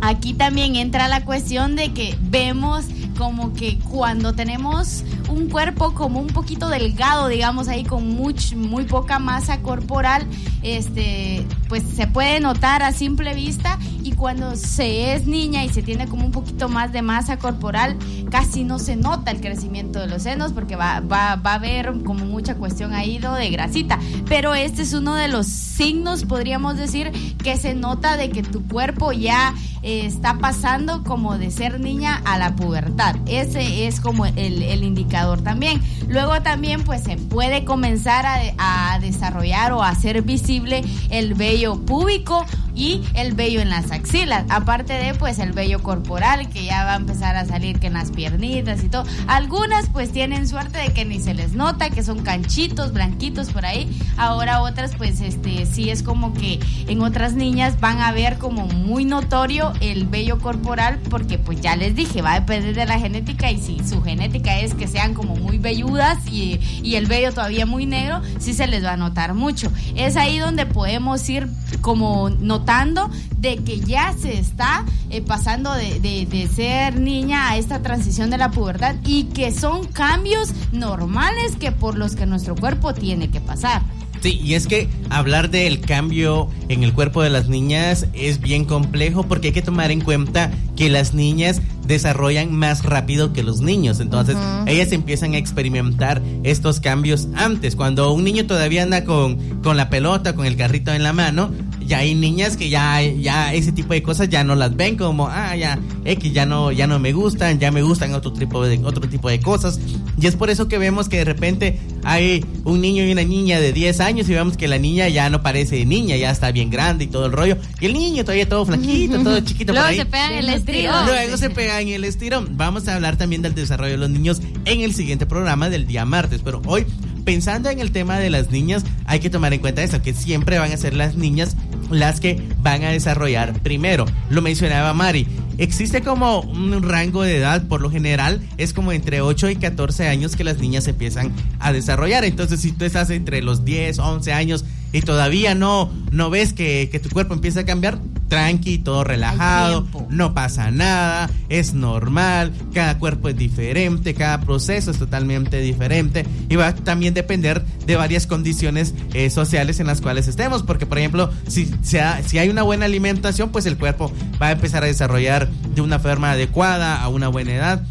aquí 0.00 0.34
también 0.34 0.76
entra 0.76 1.08
la 1.08 1.24
cuestión 1.24 1.76
de 1.76 1.92
que 1.92 2.16
vemos 2.20 2.86
como 3.16 3.54
que 3.54 3.78
cuando 3.78 4.34
tenemos 4.34 5.02
un 5.28 5.48
cuerpo 5.48 5.94
como 5.94 6.20
un 6.20 6.28
poquito 6.28 6.68
delgado, 6.68 7.28
digamos 7.28 7.68
ahí 7.68 7.84
con 7.84 8.08
much, 8.14 8.54
muy 8.54 8.84
poca 8.84 9.18
masa 9.18 9.62
corporal, 9.62 10.26
este, 10.62 11.46
pues 11.68 11.82
se 11.94 12.06
puede 12.06 12.40
notar 12.40 12.82
a 12.82 12.92
simple 12.92 13.34
vista 13.34 13.78
y 14.02 14.12
cuando 14.12 14.54
se 14.54 15.14
es 15.14 15.26
niña 15.26 15.64
y 15.64 15.68
se 15.68 15.82
tiene 15.82 16.06
como 16.06 16.26
un 16.26 16.32
poquito 16.32 16.68
más 16.68 16.92
de 16.92 17.02
masa 17.02 17.38
corporal, 17.38 17.96
casi 18.30 18.64
no 18.64 18.78
se 18.78 18.96
nota 18.96 19.30
el 19.30 19.40
crecimiento 19.40 19.98
de 19.98 20.06
los 20.06 20.22
senos 20.22 20.52
porque 20.52 20.76
va, 20.76 21.00
va, 21.00 21.36
va 21.36 21.52
a 21.52 21.54
haber 21.54 22.02
como 22.04 22.24
mucha 22.24 22.54
cuestión 22.54 22.94
ahí 22.94 23.18
de 23.18 23.50
grasita. 23.50 23.98
Pero 24.28 24.54
este 24.54 24.82
es 24.82 24.92
uno 24.92 25.14
de 25.14 25.28
los 25.28 25.46
signos, 25.46 26.24
podríamos 26.24 26.76
decir, 26.76 27.10
que 27.42 27.56
se 27.56 27.74
nota 27.74 28.16
de 28.16 28.30
que 28.30 28.42
tu 28.42 28.66
cuerpo 28.66 29.12
ya 29.12 29.54
está 29.86 30.38
pasando 30.38 31.04
como 31.04 31.38
de 31.38 31.50
ser 31.52 31.80
niña 31.80 32.20
a 32.24 32.38
la 32.38 32.56
pubertad. 32.56 33.14
Ese 33.26 33.86
es 33.86 34.00
como 34.00 34.26
el, 34.26 34.62
el 34.62 34.82
indicador 34.82 35.42
también. 35.42 35.80
Luego 36.08 36.42
también 36.42 36.82
pues 36.82 37.04
se 37.04 37.16
puede 37.16 37.64
comenzar 37.64 38.26
a, 38.26 38.94
a 38.94 38.98
desarrollar 38.98 39.72
o 39.72 39.82
a 39.82 39.90
hacer 39.90 40.22
visible 40.22 40.82
el 41.10 41.34
vello 41.34 41.76
púbico 41.76 42.44
y 42.76 43.02
el 43.14 43.34
vello 43.34 43.60
en 43.60 43.70
las 43.70 43.90
axilas, 43.90 44.44
aparte 44.50 44.92
de 44.92 45.14
pues 45.14 45.38
el 45.38 45.52
vello 45.52 45.82
corporal 45.82 46.48
que 46.50 46.64
ya 46.64 46.84
va 46.84 46.92
a 46.92 46.96
empezar 46.96 47.34
a 47.36 47.46
salir 47.46 47.80
que 47.80 47.86
en 47.86 47.94
las 47.94 48.10
piernitas 48.10 48.84
y 48.84 48.88
todo. 48.88 49.04
Algunas 49.26 49.88
pues 49.88 50.12
tienen 50.12 50.46
suerte 50.46 50.78
de 50.78 50.92
que 50.92 51.04
ni 51.04 51.18
se 51.18 51.32
les 51.32 51.54
nota, 51.54 51.88
que 51.88 52.02
son 52.02 52.22
canchitos, 52.22 52.92
blanquitos 52.92 53.50
por 53.50 53.64
ahí. 53.64 53.98
Ahora 54.18 54.60
otras 54.60 54.94
pues 54.94 55.20
este 55.22 55.64
sí 55.64 55.90
es 55.90 56.02
como 56.02 56.34
que 56.34 56.60
en 56.86 57.00
otras 57.00 57.32
niñas 57.32 57.80
van 57.80 58.00
a 58.00 58.12
ver 58.12 58.36
como 58.36 58.66
muy 58.66 59.06
notorio 59.06 59.72
el 59.80 60.06
vello 60.06 60.38
corporal 60.38 60.98
porque 61.10 61.38
pues 61.38 61.60
ya 61.60 61.76
les 61.76 61.94
dije, 61.94 62.22
va 62.22 62.34
a 62.34 62.40
depender 62.40 62.74
de 62.74 62.86
la 62.86 62.98
genética 62.98 63.50
y 63.50 63.60
si 63.60 63.80
su 63.86 64.02
genética 64.02 64.58
es 64.58 64.74
que 64.74 64.88
sean 64.88 65.14
como 65.14 65.36
muy 65.36 65.58
velludas 65.58 66.18
y, 66.30 66.60
y 66.82 66.96
el 66.96 67.06
vello 67.06 67.32
todavía 67.32 67.66
muy 67.66 67.86
negro, 67.86 68.22
sí 68.38 68.52
se 68.52 68.66
les 68.66 68.84
va 68.84 68.92
a 68.92 68.96
notar 68.96 69.34
mucho. 69.34 69.70
Es 69.94 70.16
ahí 70.16 70.38
donde 70.38 70.66
podemos 70.66 71.28
ir 71.28 71.48
como 71.80 72.30
notando 72.30 73.10
de 73.38 73.56
que 73.58 73.80
ya 73.80 74.12
se 74.12 74.38
está 74.38 74.84
eh, 75.10 75.22
pasando 75.22 75.72
de, 75.72 76.00
de 76.00 76.48
ser 76.48 76.98
niña 76.98 77.50
a 77.50 77.56
esta 77.56 77.82
transición 77.82 78.30
de 78.30 78.38
la 78.38 78.50
pubertad 78.50 78.96
y 79.04 79.24
que 79.24 79.52
son 79.52 79.86
cambios 79.86 80.52
normales 80.72 81.56
que 81.56 81.72
por 81.72 81.96
los 81.96 82.16
que 82.16 82.26
nuestro 82.26 82.54
cuerpo 82.56 82.94
tiene 82.94 83.30
que 83.30 83.40
pasar. 83.40 83.82
Sí, 84.20 84.40
y 84.42 84.54
es 84.54 84.66
que 84.66 84.88
hablar 85.10 85.50
del 85.50 85.80
cambio 85.80 86.48
en 86.68 86.82
el 86.82 86.92
cuerpo 86.92 87.22
de 87.22 87.30
las 87.30 87.48
niñas 87.48 88.06
es 88.12 88.40
bien 88.40 88.64
complejo 88.64 89.24
porque 89.24 89.48
hay 89.48 89.54
que 89.54 89.62
tomar 89.62 89.90
en 89.90 90.00
cuenta 90.00 90.50
que 90.76 90.88
las 90.88 91.14
niñas 91.14 91.60
desarrollan 91.86 92.52
más 92.52 92.84
rápido 92.84 93.32
que 93.32 93.42
los 93.42 93.60
niños. 93.60 94.00
Entonces, 94.00 94.36
ellas 94.66 94.92
empiezan 94.92 95.34
a 95.34 95.38
experimentar 95.38 96.22
estos 96.42 96.80
cambios 96.80 97.28
antes. 97.34 97.76
Cuando 97.76 98.12
un 98.12 98.24
niño 98.24 98.46
todavía 98.46 98.82
anda 98.82 99.04
con, 99.04 99.60
con 99.62 99.76
la 99.76 99.88
pelota, 99.88 100.34
con 100.34 100.46
el 100.46 100.56
carrito 100.56 100.92
en 100.92 101.02
la 101.02 101.12
mano, 101.12 101.50
ya 101.86 101.98
hay 101.98 102.14
niñas 102.14 102.56
que 102.56 102.68
ya, 102.68 103.00
ya 103.02 103.54
ese 103.54 103.72
tipo 103.72 103.92
de 103.92 104.02
cosas 104.02 104.28
ya 104.28 104.44
no 104.44 104.54
las 104.54 104.76
ven 104.76 104.96
como, 104.96 105.28
ah, 105.28 105.56
ya, 105.56 105.78
X, 106.04 106.32
ya 106.32 106.46
no, 106.46 106.72
ya 106.72 106.86
no 106.86 106.98
me 106.98 107.12
gustan, 107.12 107.58
ya 107.58 107.70
me 107.70 107.82
gustan 107.82 108.14
otro 108.14 108.32
tipo 108.32 108.64
de, 108.64 108.78
otro 108.84 109.08
tipo 109.08 109.28
de 109.28 109.40
cosas. 109.40 109.78
Y 110.20 110.26
es 110.26 110.36
por 110.36 110.50
eso 110.50 110.68
que 110.68 110.78
vemos 110.78 111.08
que 111.08 111.18
de 111.18 111.24
repente 111.24 111.78
hay 112.04 112.44
un 112.64 112.80
niño 112.80 113.04
y 113.04 113.12
una 113.12 113.24
niña 113.24 113.60
de 113.60 113.72
10 113.72 114.00
años 114.00 114.28
y 114.28 114.32
vemos 114.32 114.56
que 114.56 114.68
la 114.68 114.78
niña 114.78 115.08
ya 115.08 115.28
no 115.30 115.42
parece 115.42 115.84
niña, 115.84 116.16
ya 116.16 116.30
está 116.30 116.52
bien 116.52 116.70
grande 116.70 117.04
y 117.04 117.06
todo 117.08 117.26
el 117.26 117.32
rollo. 117.32 117.56
Y 117.80 117.86
el 117.86 117.92
niño 117.92 118.24
todavía 118.24 118.48
todo 118.48 118.64
flaquito, 118.64 119.22
todo 119.22 119.40
chiquito 119.44 119.72
Luego 119.72 119.86
por 119.86 119.92
ahí. 119.92 119.98
se 119.98 120.06
pega 120.06 120.32
en 120.32 120.38
el 120.38 120.48
estirón. 120.48 121.06
Luego 121.06 121.36
se 121.36 121.50
pega 121.50 121.80
en 121.80 121.88
el 121.88 122.04
estirón. 122.04 122.56
Vamos 122.56 122.88
a 122.88 122.94
hablar 122.94 123.16
también 123.16 123.42
del 123.42 123.54
desarrollo 123.54 123.92
de 123.92 123.98
los 123.98 124.10
niños 124.10 124.40
en 124.64 124.80
el 124.80 124.94
siguiente 124.94 125.26
programa 125.26 125.68
del 125.68 125.86
día 125.86 126.04
martes. 126.04 126.40
Pero 126.44 126.62
hoy, 126.66 126.86
pensando 127.24 127.68
en 127.70 127.80
el 127.80 127.92
tema 127.92 128.18
de 128.18 128.30
las 128.30 128.50
niñas, 128.50 128.84
hay 129.04 129.20
que 129.20 129.30
tomar 129.30 129.52
en 129.52 129.60
cuenta 129.60 129.82
eso, 129.82 130.00
que 130.02 130.14
siempre 130.14 130.58
van 130.58 130.72
a 130.72 130.76
ser 130.76 130.94
las 130.94 131.16
niñas 131.16 131.56
las 131.90 132.20
que 132.20 132.40
van 132.62 132.84
a 132.84 132.90
desarrollar 132.90 133.60
primero. 133.62 134.06
Lo 134.30 134.42
mencionaba 134.42 134.92
Mari. 134.94 135.26
Existe 135.58 136.02
como 136.02 136.40
un 136.40 136.82
rango 136.82 137.22
de 137.22 137.38
edad, 137.38 137.66
por 137.66 137.80
lo 137.80 137.90
general, 137.90 138.46
es 138.58 138.74
como 138.74 138.92
entre 138.92 139.22
8 139.22 139.50
y 139.50 139.56
14 139.56 140.06
años 140.06 140.36
que 140.36 140.44
las 140.44 140.58
niñas 140.58 140.86
empiezan 140.86 141.32
a 141.58 141.72
desarrollar. 141.72 142.24
Entonces, 142.24 142.60
si 142.60 142.72
tú 142.72 142.84
estás 142.84 143.08
entre 143.08 143.40
los 143.40 143.64
10, 143.64 143.98
11 143.98 144.32
años 144.34 144.64
y 144.92 145.02
todavía 145.02 145.54
no, 145.54 145.90
no 146.10 146.30
ves 146.30 146.52
que, 146.52 146.88
que 146.90 146.98
tu 146.98 147.10
cuerpo 147.10 147.34
empieza 147.34 147.60
a 147.60 147.64
cambiar, 147.64 147.98
tranqui, 148.28 148.78
todo 148.78 149.04
relajado, 149.04 149.86
no 150.10 150.34
pasa 150.34 150.70
nada, 150.70 151.30
es 151.48 151.74
normal, 151.74 152.52
cada 152.72 152.98
cuerpo 152.98 153.28
es 153.28 153.36
diferente, 153.36 154.14
cada 154.14 154.40
proceso 154.40 154.90
es 154.90 154.98
totalmente 154.98 155.60
diferente 155.60 156.26
y 156.48 156.56
va 156.56 156.68
a 156.68 156.74
también 156.74 157.14
depender 157.14 157.64
de 157.86 157.96
varias 157.96 158.26
condiciones 158.26 158.94
eh, 159.14 159.30
sociales 159.30 159.80
en 159.80 159.86
las 159.86 160.00
cuales 160.00 160.28
estemos, 160.28 160.62
porque 160.62 160.86
por 160.86 160.98
ejemplo, 160.98 161.30
si, 161.46 161.70
si 161.82 162.38
hay 162.38 162.48
una 162.48 162.62
buena 162.62 162.86
alimentación, 162.86 163.50
pues 163.50 163.66
el 163.66 163.76
cuerpo 163.76 164.12
va 164.40 164.48
a 164.48 164.52
empezar 164.52 164.82
a 164.82 164.86
desarrollar 164.86 165.48
de 165.48 165.80
una 165.80 165.98
forma 165.98 166.32
adecuada, 166.32 167.02
a 167.02 167.08
una 167.08 167.28
buena 167.28 167.54
edad 167.54 167.82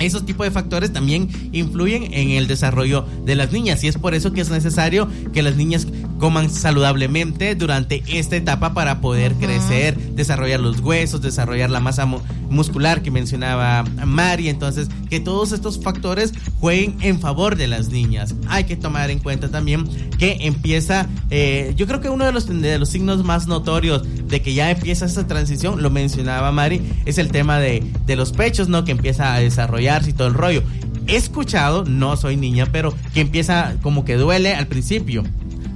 esos 0.00 0.24
tipos 0.26 0.46
de 0.46 0.50
factores 0.50 0.92
también 0.92 1.28
influyen 1.52 2.12
en 2.12 2.30
el 2.30 2.46
desarrollo 2.46 3.06
de 3.24 3.36
las 3.36 3.52
niñas 3.52 3.84
y 3.84 3.88
es 3.88 3.98
por 3.98 4.14
eso 4.14 4.32
que 4.32 4.40
es 4.40 4.50
necesario 4.50 5.08
que 5.32 5.42
las 5.42 5.56
niñas 5.56 5.86
coman 6.18 6.50
saludablemente 6.50 7.54
durante 7.54 8.02
esta 8.06 8.36
etapa 8.36 8.74
para 8.74 9.00
poder 9.00 9.34
crecer, 9.34 9.96
desarrollar 10.14 10.60
los 10.60 10.80
huesos, 10.80 11.22
desarrollar 11.22 11.70
la 11.70 11.80
masa 11.80 12.06
muscular 12.50 13.02
que 13.02 13.10
mencionaba 13.10 13.84
Mari. 14.04 14.48
Entonces, 14.48 14.88
que 15.08 15.18
todos 15.18 15.52
estos 15.52 15.82
factores 15.82 16.32
jueguen 16.60 16.96
en 17.00 17.20
favor 17.20 17.56
de 17.56 17.66
las 17.68 17.88
niñas. 17.88 18.34
Hay 18.48 18.64
que 18.64 18.76
tomar 18.76 19.10
en 19.10 19.18
cuenta 19.18 19.50
también 19.50 19.88
que 20.18 20.38
empieza, 20.42 21.08
eh, 21.30 21.72
yo 21.76 21.86
creo 21.86 22.00
que 22.00 22.10
uno 22.10 22.26
de 22.26 22.32
los, 22.32 22.46
de 22.46 22.78
los 22.78 22.90
signos 22.90 23.24
más 23.24 23.46
notorios 23.46 24.02
de 24.28 24.42
que 24.42 24.52
ya 24.52 24.70
empieza 24.70 25.06
esta 25.06 25.26
transición, 25.26 25.82
lo 25.82 25.90
mencionaba 25.90 26.52
Mari, 26.52 26.82
es 27.06 27.18
el 27.18 27.30
tema 27.30 27.58
de, 27.58 27.82
de 28.06 28.16
los 28.16 28.32
pechos, 28.32 28.68
¿no? 28.68 28.84
Que 28.84 28.92
empieza 28.92 29.32
a 29.32 29.40
desarrollarse 29.90 30.10
y 30.10 30.12
todo 30.12 30.28
el 30.28 30.34
rollo. 30.34 30.62
He 31.06 31.16
escuchado, 31.16 31.84
no 31.84 32.16
soy 32.16 32.36
niña, 32.36 32.66
pero 32.70 32.94
que 33.14 33.20
empieza 33.20 33.74
como 33.82 34.04
que 34.04 34.16
duele 34.16 34.54
al 34.54 34.66
principio. 34.66 35.24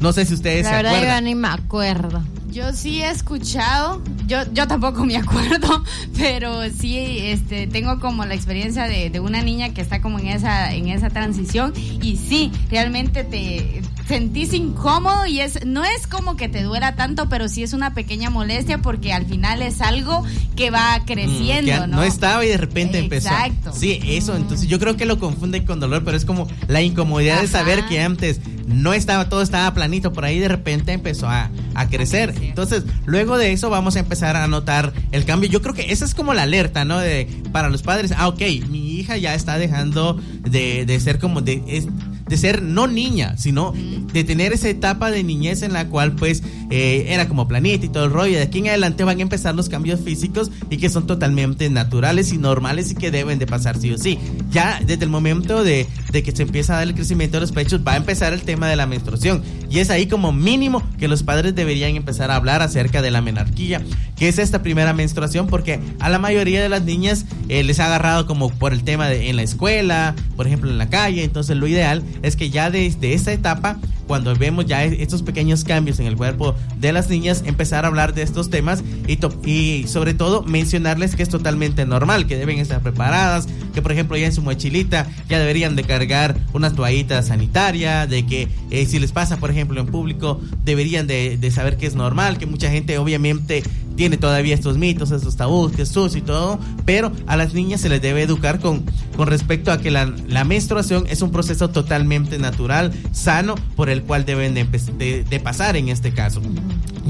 No 0.01 0.13
sé 0.13 0.27
si 0.27 0.35
ustedes 0.35 0.65
La 0.65 0.71
se 0.71 0.77
verdad, 0.77 0.95
acuerdan. 0.95 1.25
yo 1.25 1.29
ni 1.29 1.35
me 1.35 1.49
acuerdo. 1.49 2.23
Yo 2.51 2.73
sí 2.73 3.03
he 3.03 3.11
escuchado, 3.11 4.01
yo, 4.29 4.39
yo 4.53 4.69
tampoco 4.69 5.05
me 5.05 5.17
acuerdo, 5.25 5.83
pero 6.17 6.63
sí 6.71 6.97
este, 7.21 7.67
tengo 7.67 7.99
como 7.99 8.25
la 8.27 8.35
experiencia 8.35 8.85
de, 8.87 9.11
de 9.11 9.19
una 9.19 9.43
niña 9.43 9.71
que 9.71 9.81
está 9.81 10.01
como 10.01 10.21
en 10.21 10.29
esa, 10.29 10.73
en 10.73 10.89
esa 10.89 11.11
transición 11.11 11.73
y 12.01 12.17
sí, 12.17 12.53
realmente 12.71 13.25
te 13.25 13.83
sentís 14.07 14.53
incómodo 14.53 15.27
y 15.27 15.41
es, 15.41 15.65
no 15.65 15.83
es 15.85 16.07
como 16.07 16.37
que 16.37 16.49
te 16.49 16.63
duela 16.63 16.95
tanto, 16.95 17.29
pero 17.29 17.49
sí 17.49 17.63
es 17.63 17.73
una 17.73 17.95
pequeña 17.95 18.29
molestia 18.31 18.79
porque 18.83 19.13
al 19.13 19.25
final 19.27 19.63
es 19.63 19.81
algo 19.81 20.23
que 20.57 20.71
va 20.71 21.01
creciendo, 21.07 21.73
Mm, 21.73 21.75
que 21.75 21.81
¿no? 21.81 21.97
no 21.97 22.03
estaba 22.03 22.45
y 22.45 22.49
de 22.49 22.57
repente 22.59 22.99
empezó. 22.99 23.29
Exacto. 23.29 23.73
Sí, 23.73 24.01
eso. 24.05 24.37
Entonces 24.37 24.69
yo 24.69 24.79
creo 24.79 24.97
que 24.97 25.07
lo 25.07 25.19
confunden 25.19 25.65
con 25.65 25.81
dolor, 25.81 26.05
pero 26.05 26.17
es 26.17 26.25
como 26.25 26.47
la 26.69 26.83
incomodidad 26.83 27.41
de 27.41 27.49
saber 27.49 27.87
que 27.87 28.01
antes 28.01 28.41
no 28.67 28.93
estaba 28.93 29.29
todo 29.29 29.43
estaba 29.43 29.73
planito, 29.75 30.13
por 30.13 30.25
ahí 30.25 30.39
de 30.39 30.49
repente 30.49 30.93
empezó 30.93 31.29
a, 31.29 31.51
a 31.75 31.89
crecer. 31.89 32.35
Entonces 32.41 32.85
luego 33.07 33.39
de 33.39 33.53
eso 33.53 33.71
vamos 33.71 33.97
a 33.97 34.01
empezar 34.01 34.37
a 34.37 34.47
notar 34.49 34.93
el 35.13 35.25
cambio. 35.25 35.49
Yo 35.49 35.63
creo 35.63 35.75
que 35.75 35.93
esa 35.93 36.05
es 36.05 36.15
como 36.15 36.35
la 36.35 36.43
alerta, 36.43 36.85
¿no? 36.85 36.99
De 36.99 37.27
para 37.53 37.69
los 37.71 37.83
padres. 37.83 38.13
Ah, 38.17 38.29
ok, 38.29 38.41
mi 38.69 38.93
hija 38.99 39.17
ya 39.17 39.35
está 39.35 39.57
dejando 39.59 40.21
de, 40.43 40.85
de 40.87 41.01
ser 41.01 41.19
como 41.19 41.41
de 41.41 41.63
es- 41.69 41.87
de 42.35 42.39
ser 42.39 42.63
no 42.63 42.89
niña, 42.89 43.37
sino 43.37 43.73
de 44.13 44.25
tener 44.25 44.53
esa 44.53 44.69
etapa 44.69 45.13
de 45.13 45.23
niñez 45.23 45.63
en 45.63 45.73
la 45.73 45.87
cual 45.87 46.17
pues 46.17 46.43
eh, 46.69 47.07
era 47.11 47.29
como 47.29 47.47
planita 47.47 47.87
y 47.87 47.89
todo 47.89 48.07
el 48.07 48.11
rollo. 48.11 48.33
Y 48.33 48.35
de 48.35 48.43
aquí 48.43 48.59
en 48.59 48.67
adelante 48.67 49.05
van 49.05 49.21
a 49.21 49.23
empezar 49.23 49.55
los 49.55 49.69
cambios 49.69 50.01
físicos 50.01 50.51
y 50.69 50.79
que 50.79 50.91
son 50.91 51.07
totalmente 51.07 51.71
naturales 51.71 52.33
y 52.33 52.39
normales 52.39 52.91
y 52.91 52.97
que 52.97 53.13
deben 53.13 53.39
de 53.39 53.47
pasar 53.47 53.79
sí 53.79 53.93
o 53.93 53.99
sí. 53.99 54.19
Ya 54.51 54.81
desde 54.85 55.05
el 55.05 55.11
momento 55.11 55.63
de, 55.63 55.87
de 56.11 56.23
que 56.25 56.33
se 56.33 56.43
empieza 56.43 56.75
a 56.75 56.77
dar 56.79 56.89
el 56.89 56.95
crecimiento 56.97 57.37
de 57.37 57.43
los 57.43 57.53
pechos 57.53 57.83
va 57.87 57.93
a 57.93 57.97
empezar 57.99 58.33
el 58.33 58.43
tema 58.43 58.69
de 58.69 58.75
la 58.75 58.89
menstruación. 58.89 59.45
Y 59.71 59.79
es 59.79 59.91
ahí 59.91 60.07
como 60.07 60.33
mínimo 60.33 60.83
que 60.99 61.07
los 61.07 61.23
padres 61.23 61.55
deberían 61.55 61.95
empezar 61.95 62.33
a 62.33 62.37
hablar 62.37 62.63
acerca 62.63 63.01
de 63.01 63.13
la 63.13 63.21
menarquía, 63.21 63.81
que 64.17 64.27
es 64.27 64.41
esta 64.41 64.61
primera 64.61 64.93
menstruación, 64.93 65.47
porque 65.47 65.79
a 66.01 66.09
la 66.09 66.19
mayoría 66.19 66.61
de 66.61 66.69
las 66.69 66.83
niñas 66.83 67.27
eh, 67.49 67.63
les 67.63 67.79
ha 67.79 67.87
agarrado 67.87 68.27
como 68.27 68.51
por 68.51 68.73
el 68.73 68.83
tema 68.83 69.09
de 69.09 69.31
en 69.31 69.37
la 69.37 69.43
escuela, 69.43 70.17
por 70.37 70.49
ejemplo 70.49 70.71
en 70.71 70.79
la 70.79 70.91
calle. 70.91 71.23
Entonces 71.23 71.57
lo 71.57 71.69
ideal 71.69 72.03
es 72.25 72.37
que 72.37 72.51
ya 72.51 72.71
desde 72.71 73.15
esta 73.15 73.33
etapa, 73.33 73.79
cuando 74.07 74.35
vemos 74.35 74.67
ya 74.67 74.85
estos 74.85 75.23
pequeños 75.23 75.65
cambios 75.65 75.99
en 76.01 76.07
el 76.07 76.17
cuerpo 76.17 76.55
de 76.79 76.93
las 76.93 77.09
niñas, 77.09 77.43
empezar 77.47 77.85
a 77.85 77.89
hablar 77.89 78.13
de 78.15 78.23
estos 78.23 78.51
temas 78.51 78.83
y, 79.07 79.17
to- 79.17 79.35
y 79.47 79.87
sobre 79.89 80.13
todo 80.15 80.43
mencionarles 80.43 81.17
que 81.17 81.23
es 81.23 81.29
totalmente 81.29 81.87
normal, 81.87 82.27
que 82.27 82.37
deben 82.37 82.59
estar 82.59 82.81
preparadas, 82.83 83.49
que 83.73 83.81
por 83.83 83.93
ejemplo 83.93 84.17
ya 84.17 84.27
en 84.27 84.33
su 84.33 84.43
mochilita 84.43 85.07
ya 85.29 85.39
deberían 85.39 85.75
de 85.77 85.85
cargar 85.85 86.37
una 86.53 86.71
toallita 86.73 87.23
sanitaria, 87.23 88.07
de 88.07 88.27
que 88.27 88.49
eh, 88.71 88.87
si 88.87 88.99
les 88.99 89.13
pasa 89.13 89.39
por 89.39 89.51
ejemplo 89.51 89.81
en 89.81 89.87
público 89.87 90.41
deberían 90.65 91.07
de, 91.07 91.37
de 91.39 91.51
saber 91.51 91.77
que 91.77 91.87
es 91.87 91.95
normal, 91.95 92.37
que 92.39 92.47
mucha 92.47 92.71
gente 92.71 92.99
obviamente 92.99 93.63
tiene 93.97 94.17
todavía 94.17 94.55
estos 94.55 94.79
mitos, 94.79 95.11
estos 95.11 95.37
tabús, 95.37 95.73
que 95.73 95.83
es 95.83 95.89
sucio 95.89 96.19
y 96.19 96.23
todo, 96.23 96.59
pero 96.85 97.13
a 97.27 97.37
las 97.37 97.55
niñas 97.55 97.81
se 97.81 97.89
les 97.89 98.03
debe 98.03 98.23
educar 98.23 98.61
con, 98.61 98.85
con 99.17 99.29
respecto 99.29 99.73
a 99.73 99.79
que 99.79 99.91
la, 99.91 100.13
la 100.29 100.45
menstruación 100.45 101.07
es 101.09 101.23
un 101.23 101.31
proceso 101.31 101.71
totalmente 101.71 102.39
natural, 102.39 102.93
sano, 103.13 103.55
por 103.77 103.91
el 103.91 104.03
cual 104.03 104.25
deben 104.25 104.55
de, 104.55 105.41
pasar 105.43 105.77
en 105.77 105.89
este 105.89 106.13
caso. 106.13 106.41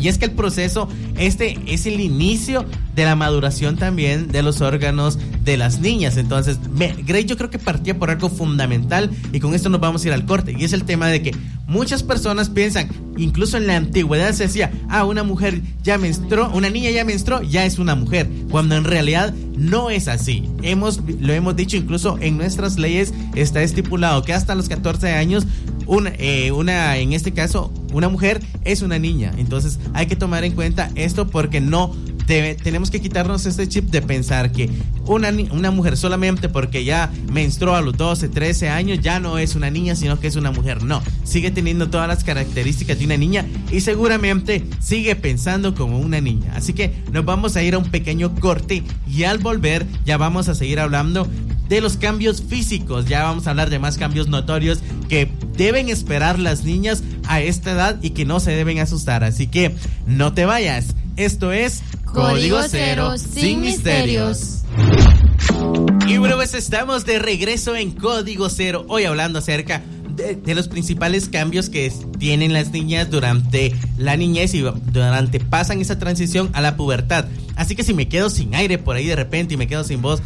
Y 0.00 0.08
es 0.08 0.18
que 0.18 0.26
el 0.26 0.32
proceso, 0.32 0.88
este 1.16 1.58
es 1.66 1.86
el 1.86 2.00
inicio 2.00 2.64
de 2.94 3.04
la 3.04 3.16
maduración 3.16 3.76
también 3.76 4.28
de 4.28 4.42
los 4.42 4.60
órganos 4.60 5.18
de 5.44 5.56
las 5.56 5.80
niñas. 5.80 6.16
Entonces, 6.16 6.58
Grace 7.04 7.24
yo 7.26 7.36
creo 7.36 7.50
que 7.50 7.58
partía 7.58 7.98
por 7.98 8.10
algo 8.10 8.28
fundamental 8.28 9.10
y 9.32 9.40
con 9.40 9.54
esto 9.54 9.68
nos 9.68 9.80
vamos 9.80 10.04
a 10.04 10.08
ir 10.08 10.14
al 10.14 10.26
corte. 10.26 10.54
Y 10.56 10.64
es 10.64 10.72
el 10.72 10.84
tema 10.84 11.08
de 11.08 11.22
que 11.22 11.36
muchas 11.66 12.02
personas 12.02 12.50
piensan, 12.50 12.88
incluso 13.16 13.56
en 13.56 13.66
la 13.66 13.76
antigüedad 13.76 14.32
se 14.32 14.44
decía, 14.44 14.72
ah, 14.88 15.04
una 15.04 15.22
mujer 15.22 15.60
ya 15.82 15.98
menstruó, 15.98 16.50
una 16.50 16.70
niña 16.70 16.90
ya 16.90 17.04
menstruó, 17.04 17.42
ya 17.42 17.64
es 17.64 17.78
una 17.78 17.94
mujer, 17.94 18.28
cuando 18.50 18.76
en 18.76 18.84
realidad 18.84 19.34
no 19.56 19.90
es 19.90 20.08
así. 20.08 20.48
Hemos, 20.62 21.00
lo 21.20 21.32
hemos 21.32 21.56
dicho 21.56 21.76
incluso 21.76 22.18
en 22.20 22.36
nuestras 22.36 22.78
leyes 22.78 23.12
está 23.34 23.62
estipulado 23.62 24.22
que 24.22 24.32
hasta 24.32 24.54
los 24.54 24.68
14 24.68 25.12
años 25.12 25.46
eh, 26.18 26.50
una, 26.52 26.96
en 26.96 27.12
este 27.12 27.32
caso, 27.32 27.72
una 27.94 28.08
mujer 28.08 28.40
es 28.64 28.82
una 28.82 28.98
niña. 28.98 29.32
Entonces 29.38 29.78
hay 29.94 30.06
que 30.06 30.16
tomar 30.16 30.44
en 30.44 30.52
cuenta 30.52 30.90
esto 30.94 31.26
porque 31.28 31.60
no 31.60 31.94
debe- 32.26 32.54
tenemos 32.56 32.90
que 32.90 33.00
quitarnos 33.00 33.46
este 33.46 33.68
chip 33.68 33.90
de 33.90 34.02
pensar 34.02 34.52
que 34.52 34.68
una, 35.06 35.30
una 35.52 35.70
mujer 35.70 35.96
solamente 35.96 36.48
porque 36.48 36.84
ya 36.84 37.10
menstruó 37.32 37.74
a 37.76 37.80
los 37.82 37.96
12, 37.96 38.28
13 38.30 38.68
años 38.70 38.98
ya 39.00 39.20
no 39.20 39.38
es 39.38 39.54
una 39.54 39.70
niña, 39.70 39.94
sino 39.94 40.18
que 40.18 40.26
es 40.26 40.36
una 40.36 40.50
mujer. 40.50 40.82
No, 40.82 41.02
sigue 41.24 41.50
teniendo 41.50 41.88
todas 41.90 42.08
las 42.08 42.24
características 42.24 42.98
de 42.98 43.04
una 43.04 43.16
niña 43.16 43.46
y 43.70 43.80
seguramente 43.80 44.64
sigue 44.80 45.14
pensando 45.16 45.74
como 45.74 45.98
una 45.98 46.20
niña. 46.20 46.52
Así 46.56 46.72
que 46.72 46.94
nos 47.12 47.24
vamos 47.24 47.56
a 47.56 47.62
ir 47.62 47.74
a 47.74 47.78
un 47.78 47.90
pequeño 47.90 48.34
corte 48.36 48.82
y 49.08 49.24
al 49.24 49.38
volver 49.38 49.86
ya 50.04 50.16
vamos 50.16 50.48
a 50.48 50.54
seguir 50.54 50.80
hablando 50.80 51.28
de 51.68 51.80
los 51.80 51.96
cambios 51.96 52.42
físicos. 52.42 53.06
Ya 53.06 53.22
vamos 53.22 53.46
a 53.46 53.50
hablar 53.50 53.70
de 53.70 53.78
más 53.78 53.98
cambios 53.98 54.28
notorios 54.28 54.80
que 55.08 55.30
deben 55.56 55.88
esperar 55.88 56.38
las 56.38 56.64
niñas 56.64 57.02
a 57.26 57.40
esta 57.40 57.72
edad 57.72 57.98
y 58.02 58.10
que 58.10 58.24
no 58.24 58.40
se 58.40 58.52
deben 58.52 58.78
asustar. 58.78 59.24
Así 59.24 59.46
que 59.46 59.74
no 60.06 60.32
te 60.32 60.44
vayas. 60.44 60.94
Esto 61.16 61.52
es 61.52 61.82
Código 62.04 62.60
Cero, 62.68 63.16
sin 63.18 63.60
misterios. 63.60 64.62
Y 66.06 66.18
bueno, 66.18 66.36
pues 66.36 66.54
estamos 66.54 67.04
de 67.04 67.18
regreso 67.18 67.76
en 67.76 67.92
Código 67.92 68.48
Cero. 68.50 68.84
Hoy 68.88 69.04
hablando 69.04 69.38
acerca 69.38 69.82
de, 70.14 70.36
de 70.36 70.54
los 70.54 70.68
principales 70.68 71.28
cambios 71.28 71.70
que 71.70 71.92
tienen 72.18 72.52
las 72.52 72.70
niñas 72.70 73.10
durante 73.10 73.74
la 73.98 74.16
niñez 74.16 74.54
y 74.54 74.60
durante 74.60 75.40
pasan 75.40 75.80
esa 75.80 75.98
transición 75.98 76.50
a 76.52 76.60
la 76.60 76.76
pubertad. 76.76 77.26
Así 77.56 77.74
que 77.74 77.84
si 77.84 77.94
me 77.94 78.08
quedo 78.08 78.30
sin 78.30 78.54
aire 78.54 78.78
por 78.78 78.96
ahí 78.96 79.06
de 79.06 79.16
repente 79.16 79.54
y 79.54 79.56
me 79.56 79.66
quedo 79.66 79.84
sin 79.84 80.02
voz, 80.02 80.20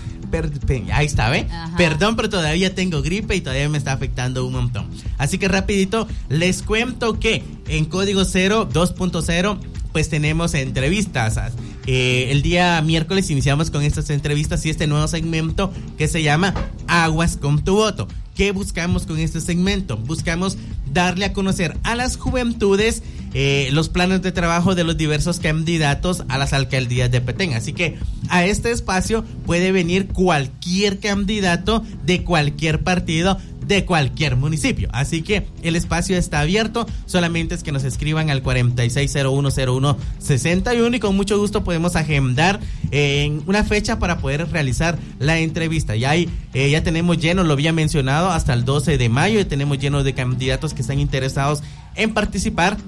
ahí 0.93 1.07
está, 1.07 1.31
¿ve? 1.31 1.47
Ajá. 1.51 1.77
Perdón, 1.77 2.17
pero 2.17 2.29
todavía 2.29 2.75
tengo 2.75 3.03
gripe 3.03 3.37
y 3.37 3.41
todavía 3.41 3.69
me 3.69 3.79
está 3.79 3.93
afectando 3.93 4.47
un 4.47 4.53
montón. 4.53 4.87
Así 5.19 5.38
que 5.38 5.49
rapidito 5.49 6.07
les 6.29 6.62
cuento 6.62 7.19
que 7.19 7.45
en 7.69 7.85
Código 7.85 8.25
Cero 8.25 8.69
2.0 8.73 9.59
pues 9.93 10.09
tenemos 10.09 10.55
entrevistas. 10.55 11.38
Eh, 11.87 12.29
el 12.31 12.43
día 12.43 12.81
miércoles 12.83 13.31
iniciamos 13.31 13.71
con 13.71 13.83
estas 13.83 14.11
entrevistas 14.11 14.64
y 14.67 14.71
este 14.71 14.87
nuevo 14.87 15.09
segmento 15.09 15.73
que 15.97 16.09
se 16.09 16.23
llama 16.23 16.55
Aguas 16.87 17.37
con 17.37 17.64
tu 17.64 17.77
voto. 17.77 18.07
¿Qué 18.35 18.53
buscamos 18.53 19.07
con 19.07 19.19
este 19.19 19.41
segmento? 19.41 19.97
Buscamos 19.97 20.59
darle 20.93 21.25
a 21.25 21.33
conocer 21.33 21.77
a 21.83 21.97
las 21.97 22.17
juventudes 22.17 23.03
eh, 23.35 23.69
los 23.73 23.88
planes 23.88 24.23
de 24.23 24.33
trabajo 24.33 24.75
de 24.75 24.85
los 24.85 24.97
diversos 24.97 25.41
candidatos 25.41 26.25
a 26.29 26.38
las 26.38 26.53
alcaldías 26.53 27.11
de 27.11 27.21
Petén. 27.21 27.55
Así 27.55 27.73
que 27.73 27.99
a 28.29 28.45
este 28.45 28.71
espacio 28.71 29.25
puede 29.47 29.73
venir 29.73 30.09
cualquier 30.09 31.01
candidato 31.01 31.83
de 32.05 32.25
cualquier 32.25 32.83
partido 32.83 33.38
de 33.69 33.85
cualquier 33.85 34.35
municipio. 34.37 34.88
Así 34.93 35.23
que 35.23 35.47
el 35.62 35.77
espacio 35.77 36.17
está 36.17 36.41
abierto, 36.41 36.88
solamente 37.07 37.55
es 37.55 37.62
que 37.62 37.71
nos 37.71 37.85
escriban 37.85 38.31
al 38.31 38.43
46010161 38.43 40.97
y 40.97 41.01
con 41.01 41.14
mucho 41.14 41.38
gusto 41.38 41.62
podemos 41.62 41.95
agendar 41.95 42.59
eh, 42.91 43.25
en 43.25 43.43
una 43.47 43.62
fecha 43.64 43.99
para 43.99 44.17
poder 44.19 44.51
realizar 44.51 44.99
la 45.19 45.38
entrevista. 45.38 45.95
Ya 45.95 46.09
hay, 46.11 46.31
eh, 46.55 46.71
ya 46.71 46.83
tenemos 46.83 47.19
lleno, 47.19 47.45
lo 47.45 47.53
había 47.53 47.75
mencionado, 47.75 48.31
hasta 48.31 48.55
el 48.55 48.64
12 48.64 48.97
de 48.97 49.11
mayo 49.11 49.38
y 49.38 49.45
tenemos 49.45 49.79
lleno 49.79 50.03
de 50.03 50.14
candidatos 50.14 50.73
que 50.73 50.81
están 50.81 50.99
interesados 50.99 51.62
en 51.95 52.14
participar. 52.14 52.79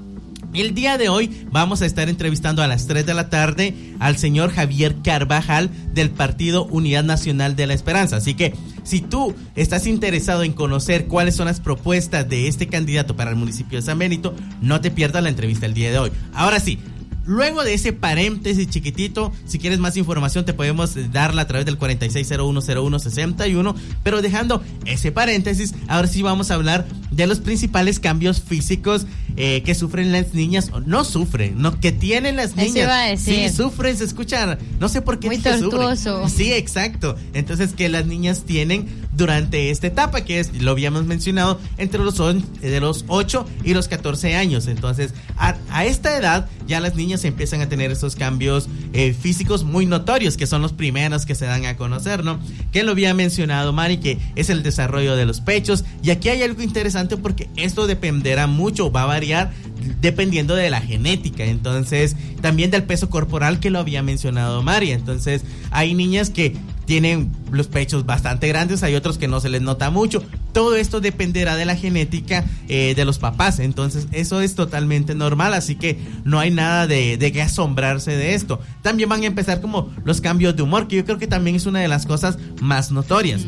El 0.52 0.74
día 0.74 0.98
de 0.98 1.08
hoy 1.08 1.46
vamos 1.52 1.80
a 1.80 1.86
estar 1.86 2.08
entrevistando 2.08 2.60
a 2.62 2.66
las 2.66 2.88
3 2.88 3.06
de 3.06 3.14
la 3.14 3.30
tarde 3.30 3.72
al 4.00 4.16
señor 4.16 4.50
Javier 4.50 4.96
Carvajal 5.02 5.70
del 5.94 6.10
Partido 6.10 6.64
Unidad 6.64 7.04
Nacional 7.04 7.54
de 7.54 7.68
la 7.68 7.74
Esperanza. 7.74 8.16
Así 8.16 8.34
que 8.34 8.54
si 8.82 9.00
tú 9.00 9.32
estás 9.54 9.86
interesado 9.86 10.42
en 10.42 10.52
conocer 10.52 11.06
cuáles 11.06 11.36
son 11.36 11.46
las 11.46 11.60
propuestas 11.60 12.28
de 12.28 12.48
este 12.48 12.66
candidato 12.66 13.14
para 13.14 13.30
el 13.30 13.36
municipio 13.36 13.78
de 13.78 13.86
San 13.86 14.00
Benito, 14.00 14.34
no 14.60 14.80
te 14.80 14.90
pierdas 14.90 15.22
la 15.22 15.28
entrevista 15.28 15.66
el 15.66 15.74
día 15.74 15.92
de 15.92 15.98
hoy. 15.98 16.10
Ahora 16.34 16.58
sí, 16.58 16.80
luego 17.26 17.62
de 17.64 17.74
ese 17.74 17.92
paréntesis 17.92 18.68
chiquitito, 18.68 19.32
si 19.46 19.58
quieres 19.58 19.78
más 19.78 19.96
información 19.96 20.44
te 20.44 20.52
podemos 20.54 20.94
darla 21.12 21.42
a 21.42 21.46
través 21.46 21.66
del 21.66 21.78
46010161, 21.78 23.74
pero 24.02 24.22
dejando 24.22 24.62
ese 24.86 25.12
paréntesis, 25.12 25.74
ahora 25.88 26.08
sí 26.08 26.22
vamos 26.22 26.50
a 26.50 26.54
hablar 26.54 26.86
de 27.10 27.26
los 27.26 27.40
principales 27.40 28.00
cambios 28.00 28.40
físicos 28.40 29.06
eh, 29.36 29.62
que 29.64 29.74
sufren 29.74 30.12
las 30.12 30.34
niñas, 30.34 30.70
o 30.72 30.80
no 30.80 31.04
sufren, 31.04 31.60
no, 31.60 31.78
que 31.80 31.92
tienen 31.92 32.36
las 32.36 32.50
Eso 32.52 32.56
niñas. 32.60 32.76
iba 32.76 33.02
a 33.02 33.06
decir. 33.06 33.48
Sí, 33.50 33.56
sufren, 33.56 33.96
se 33.96 34.04
escuchan, 34.04 34.58
no 34.78 34.88
sé 34.88 35.02
por 35.02 35.18
qué 35.18 35.28
Muy 35.28 35.36
dije 35.36 35.50
sufren. 35.52 35.70
tortuoso. 35.70 36.28
Sí, 36.28 36.52
exacto. 36.52 37.16
Entonces, 37.32 37.72
que 37.72 37.88
las 37.88 38.06
niñas 38.06 38.42
tienen 38.44 38.86
durante 39.16 39.70
esta 39.70 39.86
etapa, 39.86 40.22
que 40.24 40.40
es, 40.40 40.52
lo 40.60 40.72
habíamos 40.72 41.04
mencionado, 41.06 41.60
entre 41.78 42.02
los, 42.02 42.18
on- 42.20 42.44
de 42.60 42.80
los 42.80 43.04
8 43.08 43.46
y 43.64 43.72
los 43.74 43.88
14 43.88 44.34
años. 44.36 44.66
Entonces, 44.66 45.14
a, 45.36 45.56
a 45.70 45.84
esta 45.84 46.16
edad, 46.16 46.48
ya 46.70 46.80
las 46.80 46.94
niñas 46.94 47.24
empiezan 47.24 47.60
a 47.60 47.68
tener 47.68 47.90
esos 47.90 48.14
cambios 48.14 48.68
eh, 48.92 49.12
físicos 49.12 49.64
muy 49.64 49.86
notorios, 49.86 50.36
que 50.36 50.46
son 50.46 50.62
los 50.62 50.72
primeros 50.72 51.26
que 51.26 51.34
se 51.34 51.44
dan 51.44 51.66
a 51.66 51.76
conocer, 51.76 52.24
¿no? 52.24 52.38
Que 52.70 52.84
lo 52.84 52.92
había 52.92 53.12
mencionado 53.12 53.72
Mari, 53.72 53.98
que 53.98 54.18
es 54.36 54.50
el 54.50 54.62
desarrollo 54.62 55.16
de 55.16 55.26
los 55.26 55.40
pechos. 55.40 55.84
Y 56.02 56.10
aquí 56.10 56.28
hay 56.28 56.42
algo 56.42 56.62
interesante 56.62 57.16
porque 57.16 57.50
esto 57.56 57.88
dependerá 57.88 58.46
mucho, 58.46 58.92
va 58.92 59.02
a 59.02 59.06
variar 59.06 59.50
dependiendo 60.00 60.54
de 60.54 60.70
la 60.70 60.80
genética, 60.80 61.44
entonces 61.44 62.14
también 62.40 62.70
del 62.70 62.84
peso 62.84 63.10
corporal 63.10 63.60
que 63.60 63.70
lo 63.70 63.78
había 63.78 64.02
mencionado 64.02 64.62
Mari, 64.62 64.92
entonces 64.92 65.42
hay 65.70 65.94
niñas 65.94 66.30
que 66.30 66.54
tienen 66.90 67.30
los 67.52 67.68
pechos 67.68 68.04
bastante 68.04 68.48
grandes, 68.48 68.82
hay 68.82 68.96
otros 68.96 69.16
que 69.16 69.28
no 69.28 69.38
se 69.40 69.48
les 69.48 69.62
nota 69.62 69.90
mucho, 69.90 70.24
todo 70.52 70.74
esto 70.74 71.00
dependerá 71.00 71.54
de 71.54 71.64
la 71.64 71.76
genética 71.76 72.44
eh, 72.68 72.94
de 72.96 73.04
los 73.04 73.18
papás, 73.18 73.60
entonces 73.60 74.08
eso 74.10 74.40
es 74.40 74.56
totalmente 74.56 75.14
normal, 75.14 75.54
así 75.54 75.76
que 75.76 76.00
no 76.24 76.40
hay 76.40 76.50
nada 76.50 76.59
de, 76.60 77.16
de 77.16 77.32
que 77.32 77.42
asombrarse 77.42 78.16
de 78.16 78.34
esto. 78.34 78.60
También 78.82 79.08
van 79.08 79.22
a 79.22 79.26
empezar 79.26 79.60
como 79.60 79.90
los 80.04 80.20
cambios 80.20 80.56
de 80.56 80.62
humor, 80.62 80.88
que 80.88 80.96
yo 80.96 81.04
creo 81.04 81.18
que 81.18 81.26
también 81.26 81.56
es 81.56 81.66
una 81.66 81.80
de 81.80 81.88
las 81.88 82.06
cosas 82.06 82.38
más 82.60 82.90
notorias 82.90 83.46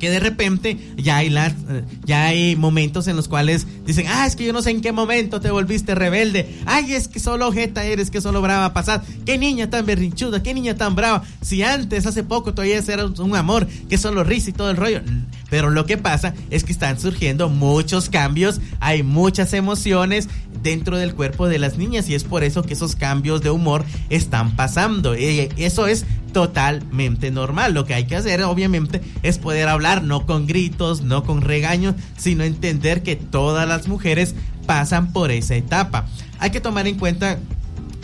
que 0.00 0.10
de 0.10 0.18
repente 0.18 0.76
ya 0.96 1.18
hay 1.18 1.30
las 1.30 1.52
eh, 1.52 1.84
ya 2.04 2.24
hay 2.24 2.56
momentos 2.56 3.06
en 3.06 3.14
los 3.14 3.28
cuales 3.28 3.66
dicen, 3.86 4.06
"Ah, 4.08 4.26
es 4.26 4.34
que 4.34 4.44
yo 4.44 4.52
no 4.52 4.62
sé 4.62 4.70
en 4.70 4.80
qué 4.80 4.90
momento 4.90 5.40
te 5.40 5.50
volviste 5.50 5.94
rebelde. 5.94 6.58
Ay, 6.66 6.94
es 6.94 7.06
que 7.06 7.20
solo 7.20 7.52
jeta 7.52 7.84
eres, 7.84 8.10
que 8.10 8.20
solo 8.20 8.42
brava 8.42 8.72
pasar. 8.72 9.02
Qué 9.24 9.38
niña 9.38 9.70
tan 9.70 9.86
berrinchuda, 9.86 10.42
qué 10.42 10.54
niña 10.54 10.74
tan 10.76 10.96
brava. 10.96 11.22
Si 11.42 11.62
antes 11.62 12.06
hace 12.06 12.24
poco 12.24 12.54
todavía 12.54 12.80
era 12.88 13.06
un 13.06 13.36
amor, 13.36 13.68
que 13.88 13.98
solo 13.98 14.24
risa 14.24 14.50
y 14.50 14.54
todo 14.54 14.70
el 14.70 14.76
rollo." 14.76 15.02
Pero 15.50 15.70
lo 15.70 15.84
que 15.84 15.98
pasa 15.98 16.34
es 16.50 16.64
que 16.64 16.72
están 16.72 16.98
surgiendo 16.98 17.48
muchos 17.48 18.08
cambios, 18.08 18.60
hay 18.78 19.02
muchas 19.02 19.52
emociones 19.52 20.28
dentro 20.62 20.96
del 20.96 21.14
cuerpo 21.14 21.48
de 21.48 21.58
las 21.58 21.76
niñas 21.76 22.08
y 22.08 22.14
es 22.14 22.24
por 22.24 22.44
eso 22.44 22.62
que 22.62 22.74
esos 22.74 22.94
cambios 22.94 23.42
de 23.42 23.50
humor 23.50 23.84
están 24.10 24.56
pasando. 24.56 25.16
Y 25.16 25.48
eso 25.56 25.86
es 25.86 26.06
totalmente 26.32 27.30
normal. 27.30 27.74
Lo 27.74 27.84
que 27.84 27.94
hay 27.94 28.06
que 28.06 28.16
hacer, 28.16 28.42
obviamente, 28.42 29.00
es 29.22 29.38
poder 29.38 29.68
hablar 29.68 30.02
no 30.02 30.26
con 30.26 30.46
gritos, 30.46 31.02
no 31.02 31.24
con 31.24 31.42
regaños, 31.42 31.94
sino 32.16 32.44
entender 32.44 33.02
que 33.02 33.16
todas 33.16 33.68
las 33.68 33.88
mujeres 33.88 34.34
pasan 34.66 35.12
por 35.12 35.30
esa 35.30 35.54
etapa. 35.56 36.06
Hay 36.38 36.50
que 36.50 36.60
tomar 36.60 36.86
en 36.86 36.98
cuenta 36.98 37.38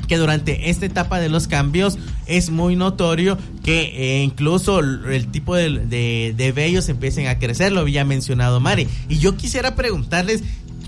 que 0.08 0.18
durante 0.18 0.70
esta 0.70 0.86
etapa 0.86 1.18
de 1.18 1.28
los 1.28 1.48
cambios 1.48 1.98
es 2.26 2.50
muy 2.50 2.76
notorio 2.76 3.38
que 3.64 4.18
eh, 4.18 4.22
incluso 4.22 4.78
el 4.78 5.26
tipo 5.28 5.56
de, 5.56 5.70
de, 5.86 6.34
de 6.36 6.52
vellos 6.52 6.88
empiecen 6.88 7.26
a 7.26 7.38
crecer, 7.38 7.72
lo 7.72 7.80
había 7.80 8.04
mencionado 8.04 8.60
Mari. 8.60 8.86
Y 9.08 9.18
yo 9.18 9.36
quisiera 9.36 9.74
preguntarles 9.74 10.44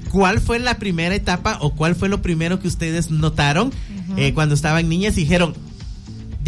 cuál 0.08 0.40
fue 0.40 0.58
la 0.58 0.78
primera 0.78 1.14
etapa 1.14 1.58
o 1.60 1.74
cuál 1.74 1.94
fue 1.94 2.08
lo 2.08 2.22
primero 2.22 2.60
que 2.60 2.68
ustedes 2.68 3.10
notaron 3.10 3.72
eh, 4.16 4.32
cuando 4.34 4.54
estaban 4.54 4.88
niñas 4.88 5.16
y 5.16 5.22
dijeron, 5.22 5.54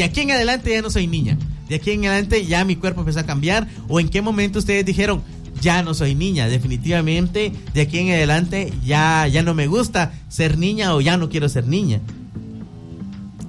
de 0.01 0.05
aquí 0.05 0.23
en 0.23 0.31
adelante 0.31 0.71
ya 0.71 0.81
no 0.81 0.89
soy 0.89 1.07
niña, 1.07 1.37
de 1.69 1.75
aquí 1.75 1.91
en 1.91 2.07
adelante 2.07 2.47
ya 2.47 2.65
mi 2.65 2.75
cuerpo 2.75 3.01
empezó 3.01 3.21
a 3.21 3.27
cambiar 3.27 3.69
o 3.87 4.01
en 4.01 4.09
qué 4.09 4.23
momento 4.23 4.59
ustedes 4.59 4.83
dijeron, 4.87 5.23
ya 5.61 5.83
no 5.83 5.93
soy 5.93 6.15
niña, 6.15 6.49
definitivamente 6.49 7.53
de 7.75 7.81
aquí 7.83 7.99
en 7.99 8.09
adelante 8.09 8.73
ya, 8.83 9.27
ya 9.27 9.43
no 9.43 9.53
me 9.53 9.67
gusta 9.67 10.15
ser 10.31 10.57
niña 10.57 10.95
o 10.95 11.03
ya 11.03 11.19
no 11.19 11.29
quiero 11.29 11.51
ser 11.51 11.67
niña. 11.67 12.01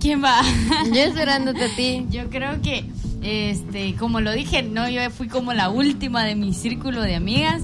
¿Quién 0.01 0.21
va? 0.21 0.41
Yo 0.93 1.03
esperándote 1.03 1.63
a 1.63 1.75
ti. 1.77 2.05
Yo 2.11 2.29
creo 2.29 2.61
que, 2.61 2.83
este, 3.21 3.95
como 3.95 4.19
lo 4.19 4.33
dije, 4.33 4.63
no, 4.63 4.89
yo 4.89 5.09
fui 5.09 5.29
como 5.29 5.53
la 5.53 5.69
última 5.69 6.25
de 6.25 6.35
mi 6.35 6.53
círculo 6.53 7.01
de 7.01 7.15
amigas. 7.15 7.61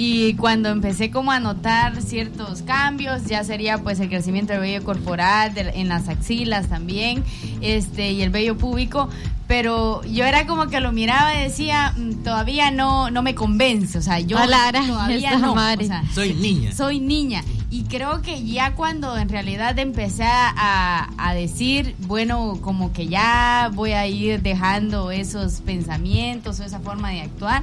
Y 0.00 0.34
cuando 0.34 0.68
empecé 0.68 1.10
como 1.10 1.32
a 1.32 1.40
notar 1.40 2.00
ciertos 2.02 2.62
cambios, 2.62 3.24
ya 3.24 3.42
sería 3.42 3.78
pues 3.78 3.98
el 3.98 4.08
crecimiento 4.08 4.52
del 4.52 4.60
vello 4.62 4.84
corporal, 4.84 5.52
de- 5.54 5.70
en 5.74 5.88
las 5.88 6.08
axilas 6.08 6.68
también, 6.68 7.24
este, 7.62 8.12
y 8.12 8.22
el 8.22 8.30
vello 8.30 8.56
púbico, 8.56 9.08
pero 9.48 10.04
yo 10.04 10.24
era 10.24 10.46
como 10.46 10.68
que 10.68 10.78
lo 10.78 10.92
miraba 10.92 11.34
y 11.34 11.42
decía, 11.42 11.94
"Mm, 11.96 12.22
todavía 12.22 12.70
no, 12.70 13.10
no 13.10 13.22
me 13.22 13.34
convence, 13.34 13.98
o 13.98 14.02
sea, 14.02 14.20
yo 14.20 14.38
A 14.38 14.46
la 14.46 14.68
ara, 14.68 14.86
todavía 14.86 15.30
no, 15.38 15.54
o 15.54 15.56
sea, 15.84 16.04
Soy 16.14 16.32
niña. 16.34 16.72
soy 16.72 17.00
niña. 17.00 17.42
Y 17.70 17.82
creo 17.82 18.22
que 18.22 18.44
ya 18.44 18.74
cuando 18.76 19.16
en 19.18 19.28
realidad 19.28 19.76
empecé 19.80 20.22
a, 20.24 21.08
a 21.18 21.34
decir, 21.34 21.96
bueno, 22.06 22.58
como 22.62 22.92
que 22.92 23.08
ya 23.08 23.68
voy 23.74 23.92
a 23.92 24.06
ir 24.06 24.42
dejando 24.42 25.10
esos 25.10 25.54
pensamientos 25.62 26.60
o 26.60 26.64
esa 26.64 26.78
forma 26.78 27.10
de 27.10 27.22
actuar, 27.22 27.62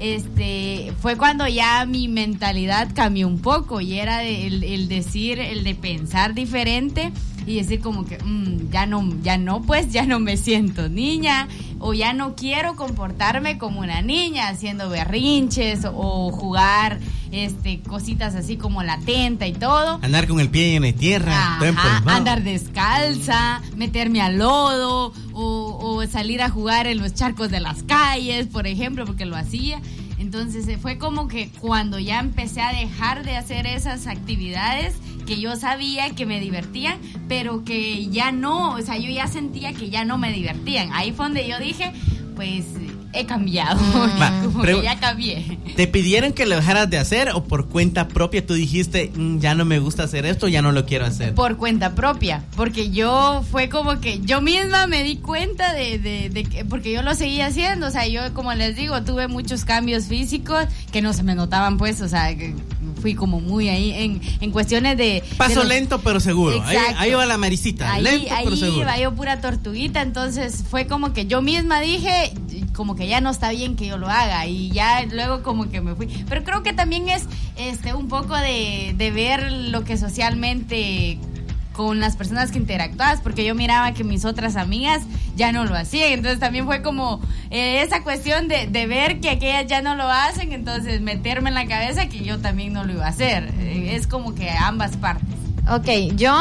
este, 0.00 0.92
fue 1.00 1.16
cuando 1.16 1.46
ya 1.46 1.84
mi 1.86 2.08
mentalidad 2.08 2.88
cambió 2.94 3.28
un 3.28 3.38
poco 3.38 3.80
y 3.80 3.98
era 3.98 4.18
de- 4.18 4.46
el, 4.46 4.88
decir, 4.88 5.38
el 5.38 5.62
de 5.62 5.74
pensar 5.74 6.34
diferente 6.34 7.12
y 7.46 7.56
decir 7.56 7.80
como 7.80 8.04
que 8.06 8.18
"Mm, 8.22 8.70
ya 8.70 8.86
no, 8.86 9.06
ya 9.22 9.36
no, 9.38 9.62
pues 9.62 9.92
ya 9.92 10.06
no 10.06 10.18
me 10.18 10.36
siento 10.36 10.88
niña 10.88 11.48
o 11.78 11.92
ya 11.94 12.12
no 12.12 12.34
quiero 12.34 12.76
comportarme 12.76 13.58
como 13.58 13.80
una 13.80 14.02
niña 14.02 14.48
haciendo 14.48 14.88
berrinches 14.88 15.80
o 15.84 16.30
jugar 16.32 16.98
este 17.32 17.80
cositas 17.80 18.34
así 18.34 18.56
como 18.56 18.82
la 18.82 18.98
tenta 18.98 19.46
y 19.46 19.52
todo. 19.52 19.98
Andar 20.02 20.26
con 20.26 20.40
el 20.40 20.48
pie 20.48 20.76
en 20.76 20.82
la 20.82 20.92
tierra, 20.92 21.58
Ajá, 21.58 22.02
andar 22.06 22.42
descalza, 22.42 23.62
meterme 23.76 24.20
al 24.20 24.38
lodo 24.38 25.12
o, 25.32 25.78
o 25.80 26.06
salir 26.06 26.42
a 26.42 26.50
jugar 26.50 26.86
en 26.86 26.98
los 26.98 27.14
charcos 27.14 27.50
de 27.50 27.60
las 27.60 27.82
calles, 27.84 28.46
por 28.46 28.66
ejemplo, 28.66 29.04
porque 29.04 29.26
lo 29.26 29.36
hacía. 29.36 29.80
Entonces 30.20 30.68
eh, 30.68 30.76
fue 30.76 30.98
como 30.98 31.28
que 31.28 31.50
cuando 31.60 31.98
ya 31.98 32.20
empecé 32.20 32.60
a 32.60 32.72
dejar 32.72 33.24
de 33.24 33.36
hacer 33.36 33.66
esas 33.66 34.06
actividades 34.06 34.94
que 35.26 35.40
yo 35.40 35.56
sabía 35.56 36.10
que 36.10 36.26
me 36.26 36.40
divertían, 36.40 36.98
pero 37.26 37.64
que 37.64 38.06
ya 38.10 38.30
no, 38.30 38.74
o 38.74 38.82
sea, 38.82 38.98
yo 38.98 39.10
ya 39.10 39.26
sentía 39.28 39.72
que 39.72 39.88
ya 39.88 40.04
no 40.04 40.18
me 40.18 40.30
divertían. 40.30 40.90
Ahí 40.92 41.12
fue 41.12 41.24
donde 41.24 41.48
yo 41.48 41.58
dije, 41.58 41.92
pues 42.36 42.66
he 43.12 43.26
cambiado, 43.26 43.80
Va, 44.20 44.40
como 44.44 44.62
que 44.62 44.82
ya 44.82 44.98
cambié. 45.00 45.58
¿Te 45.76 45.86
pidieron 45.86 46.32
que 46.32 46.46
lo 46.46 46.56
dejaras 46.56 46.88
de 46.90 46.98
hacer 46.98 47.30
o 47.34 47.44
por 47.44 47.68
cuenta 47.68 48.08
propia 48.08 48.44
tú 48.46 48.54
dijiste, 48.54 49.10
"Mm, 49.14 49.38
ya 49.40 49.54
no 49.54 49.64
me 49.64 49.78
gusta 49.78 50.04
hacer 50.04 50.26
esto, 50.26 50.46
ya 50.48 50.62
no 50.62 50.72
lo 50.72 50.86
quiero 50.86 51.06
hacer? 51.06 51.34
por 51.34 51.56
cuenta 51.56 51.94
propia, 51.94 52.44
porque 52.56 52.90
yo 52.90 53.42
fue 53.50 53.68
como 53.68 54.00
que 54.00 54.20
yo 54.20 54.40
misma 54.40 54.86
me 54.86 55.02
di 55.02 55.16
cuenta 55.16 55.72
de, 55.74 55.98
de, 55.98 56.28
de 56.30 56.44
que, 56.44 56.64
porque 56.64 56.92
yo 56.92 57.02
lo 57.02 57.14
seguía 57.14 57.46
haciendo, 57.46 57.86
o 57.86 57.90
sea, 57.90 58.06
yo 58.06 58.32
como 58.34 58.52
les 58.54 58.76
digo, 58.76 59.02
tuve 59.02 59.28
muchos 59.28 59.64
cambios 59.64 60.04
físicos 60.04 60.66
que 60.92 61.02
no 61.02 61.12
se 61.12 61.22
me 61.22 61.34
notaban 61.34 61.78
pues, 61.78 62.00
o 62.00 62.08
sea, 62.08 62.36
que 62.36 62.54
fui 63.00 63.14
como 63.14 63.40
muy 63.40 63.68
ahí 63.68 63.92
en, 63.92 64.20
en 64.40 64.50
cuestiones 64.50 64.96
de... 64.96 65.04
de 65.04 65.22
Paso 65.36 65.56
los- 65.60 65.68
lento 65.68 66.00
pero 66.00 66.20
seguro. 66.20 66.62
Ahí, 66.64 66.76
Exacto. 66.76 67.00
ahí 67.00 67.10
va 67.12 67.26
la 67.26 67.38
maricita. 67.38 67.92
Ahí, 67.94 68.02
lento 68.02 68.26
pero 68.28 68.50
ahí 68.50 68.56
seguro. 68.56 68.80
iba 68.82 68.98
yo 68.98 69.14
pura 69.14 69.40
tortuguita, 69.40 70.02
entonces 70.02 70.64
fue 70.70 70.86
como 70.86 71.12
que 71.12 71.26
yo 71.26 71.42
misma 71.42 71.80
dije, 71.80 72.32
como 72.74 72.94
que 72.96 73.08
ya 73.08 73.20
no 73.20 73.30
está 73.30 73.50
bien 73.50 73.76
que 73.76 73.86
yo 73.86 73.98
lo 73.98 74.08
haga 74.08 74.46
y 74.46 74.70
ya 74.70 75.04
luego 75.06 75.42
como 75.42 75.70
que 75.70 75.80
me 75.80 75.94
fui. 75.94 76.06
Pero 76.28 76.44
creo 76.44 76.62
que 76.62 76.72
también 76.72 77.08
es 77.08 77.24
este 77.56 77.94
un 77.94 78.08
poco 78.08 78.36
de, 78.36 78.94
de 78.96 79.10
ver 79.10 79.50
lo 79.50 79.84
que 79.84 79.96
socialmente 79.96 81.18
con 81.72 82.00
las 82.00 82.16
personas 82.16 82.50
que 82.50 82.58
interactuabas, 82.58 83.20
porque 83.20 83.44
yo 83.44 83.54
miraba 83.54 83.92
que 83.92 84.04
mis 84.04 84.24
otras 84.24 84.56
amigas 84.56 85.02
ya 85.36 85.52
no 85.52 85.64
lo 85.64 85.74
hacían, 85.74 86.12
entonces 86.12 86.40
también 86.40 86.66
fue 86.66 86.82
como 86.82 87.20
eh, 87.50 87.82
esa 87.82 88.02
cuestión 88.02 88.48
de, 88.48 88.66
de 88.66 88.86
ver 88.86 89.20
que 89.20 89.30
aquellas 89.30 89.66
ya 89.66 89.82
no 89.82 89.94
lo 89.94 90.08
hacen, 90.08 90.52
entonces 90.52 91.00
meterme 91.00 91.50
en 91.50 91.54
la 91.54 91.66
cabeza 91.66 92.08
que 92.08 92.24
yo 92.24 92.38
también 92.38 92.72
no 92.72 92.84
lo 92.84 92.92
iba 92.92 93.06
a 93.06 93.10
hacer. 93.10 93.52
Eh, 93.60 93.94
es 93.94 94.06
como 94.06 94.34
que 94.34 94.50
ambas 94.50 94.96
partes. 94.96 95.28
Ok, 95.68 96.16
yo 96.16 96.32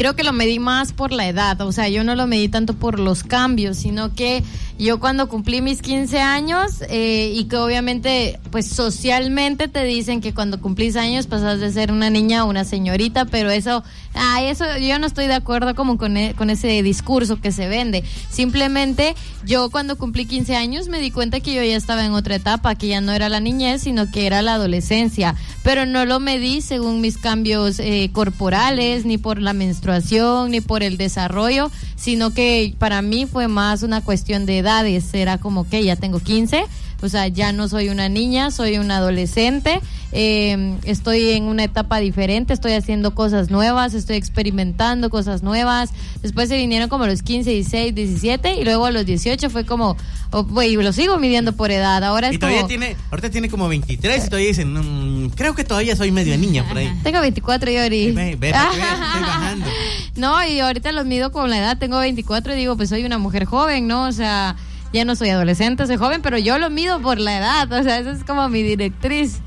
creo 0.00 0.16
que 0.16 0.24
lo 0.24 0.32
medí 0.32 0.58
más 0.58 0.94
por 0.94 1.12
la 1.12 1.28
edad, 1.28 1.60
o 1.60 1.72
sea, 1.72 1.90
yo 1.90 2.04
no 2.04 2.14
lo 2.14 2.26
medí 2.26 2.48
tanto 2.48 2.72
por 2.72 2.98
los 2.98 3.22
cambios, 3.22 3.76
sino 3.76 4.14
que 4.14 4.42
yo 4.78 4.98
cuando 4.98 5.28
cumplí 5.28 5.60
mis 5.60 5.82
15 5.82 6.20
años 6.20 6.82
eh, 6.88 7.34
y 7.36 7.44
que 7.44 7.56
obviamente 7.56 8.40
pues 8.50 8.66
socialmente 8.66 9.68
te 9.68 9.84
dicen 9.84 10.22
que 10.22 10.32
cuando 10.32 10.58
cumplís 10.58 10.96
años 10.96 11.26
pasas 11.26 11.60
de 11.60 11.70
ser 11.70 11.92
una 11.92 12.08
niña 12.08 12.40
a 12.40 12.44
una 12.44 12.64
señorita, 12.64 13.26
pero 13.26 13.50
eso, 13.50 13.84
ah, 14.14 14.42
eso 14.42 14.64
yo 14.78 14.98
no 14.98 15.06
estoy 15.06 15.26
de 15.26 15.34
acuerdo 15.34 15.74
como 15.74 15.96
con, 15.98 16.16
e- 16.16 16.34
con 16.34 16.50
ese 16.50 16.82
discurso 16.82 17.40
que 17.40 17.52
se 17.52 17.68
vende. 17.68 18.04
Simplemente 18.30 19.14
yo 19.44 19.70
cuando 19.70 19.96
cumplí 19.96 20.26
15 20.26 20.56
años 20.56 20.88
me 20.88 21.00
di 21.00 21.10
cuenta 21.10 21.40
que 21.40 21.54
yo 21.54 21.62
ya 21.62 21.76
estaba 21.76 22.04
en 22.04 22.12
otra 22.12 22.34
etapa, 22.36 22.74
que 22.74 22.88
ya 22.88 23.00
no 23.00 23.12
era 23.12 23.28
la 23.28 23.40
niñez, 23.40 23.82
sino 23.82 24.10
que 24.10 24.26
era 24.26 24.42
la 24.42 24.54
adolescencia. 24.54 25.34
pero 25.62 25.84
no 25.84 26.06
lo 26.06 26.20
medí 26.20 26.62
según 26.62 27.00
mis 27.02 27.18
cambios 27.18 27.78
eh, 27.80 28.08
corporales, 28.12 29.04
ni 29.04 29.18
por 29.18 29.40
la 29.42 29.52
menstruación, 29.52 30.50
ni 30.50 30.60
por 30.62 30.82
el 30.82 30.96
desarrollo, 30.96 31.70
sino 31.96 32.32
que 32.32 32.74
para 32.78 33.02
mí 33.02 33.26
fue 33.26 33.46
más 33.46 33.82
una 33.82 34.00
cuestión 34.00 34.46
de 34.46 34.58
edades. 34.58 35.12
Era 35.12 35.36
como 35.38 35.68
que 35.68 35.84
ya 35.84 35.96
tengo 35.96 36.18
15 36.20 36.64
o 37.02 37.08
sea, 37.08 37.28
ya 37.28 37.52
no 37.52 37.68
soy 37.68 37.88
una 37.88 38.08
niña, 38.08 38.50
soy 38.50 38.78
una 38.78 38.98
adolescente, 38.98 39.80
eh, 40.12 40.76
estoy 40.84 41.30
en 41.30 41.44
una 41.44 41.64
etapa 41.64 41.98
diferente, 41.98 42.52
estoy 42.52 42.72
haciendo 42.72 43.14
cosas 43.14 43.50
nuevas, 43.50 43.94
estoy 43.94 44.16
experimentando 44.16 45.08
cosas 45.08 45.42
nuevas. 45.42 45.90
Después 46.22 46.48
se 46.48 46.56
vinieron 46.56 46.88
como 46.88 47.06
los 47.06 47.22
15, 47.22 47.50
16, 47.50 47.94
17 47.94 48.56
y 48.56 48.64
luego 48.64 48.86
a 48.86 48.90
los 48.90 49.06
18 49.06 49.50
fue 49.50 49.64
como, 49.64 49.96
oh, 50.32 50.44
güey, 50.44 50.74
lo 50.76 50.92
sigo 50.92 51.18
midiendo 51.18 51.52
por 51.52 51.70
edad. 51.70 52.02
Ahora 52.04 52.28
es 52.28 52.34
Y 52.34 52.38
todavía 52.38 52.60
como, 52.62 52.68
tiene, 52.68 52.96
ahorita 53.10 53.30
tiene 53.30 53.48
como 53.48 53.68
23 53.68 54.24
y 54.26 54.28
todavía 54.28 54.48
dicen, 54.48 54.72
"Mm, 54.72 55.30
creo 55.30 55.54
que 55.54 55.64
todavía 55.64 55.94
soy 55.96 56.10
medio 56.10 56.36
niña 56.36 56.66
por 56.68 56.78
ahí. 56.78 56.92
Tengo 57.02 57.20
24 57.20 57.70
y 57.70 57.76
ahorita. 57.76 58.14
Ve, 58.20 58.36
ve, 58.36 58.36
ve, 58.36 58.48
estoy 58.50 58.80
bajando. 58.80 59.66
No, 60.16 60.44
y 60.46 60.60
ahorita 60.60 60.92
los 60.92 61.06
mido 61.06 61.30
con 61.32 61.48
la 61.48 61.58
edad, 61.58 61.78
tengo 61.78 61.98
24 61.98 62.52
y 62.52 62.56
digo, 62.56 62.76
pues 62.76 62.88
soy 62.90 63.04
una 63.04 63.16
mujer 63.16 63.44
joven, 63.44 63.86
¿no? 63.86 64.06
O 64.06 64.12
sea, 64.12 64.56
ya 64.92 65.04
no 65.04 65.16
soy 65.16 65.30
adolescente, 65.30 65.86
soy 65.86 65.96
joven, 65.96 66.22
pero 66.22 66.38
yo 66.38 66.58
lo 66.58 66.70
mido 66.70 67.00
por 67.00 67.18
la 67.18 67.38
edad, 67.38 67.72
o 67.72 67.82
sea, 67.82 67.98
esa 67.98 68.10
es 68.10 68.24
como 68.24 68.48
mi 68.48 68.62
directriz. 68.62 69.40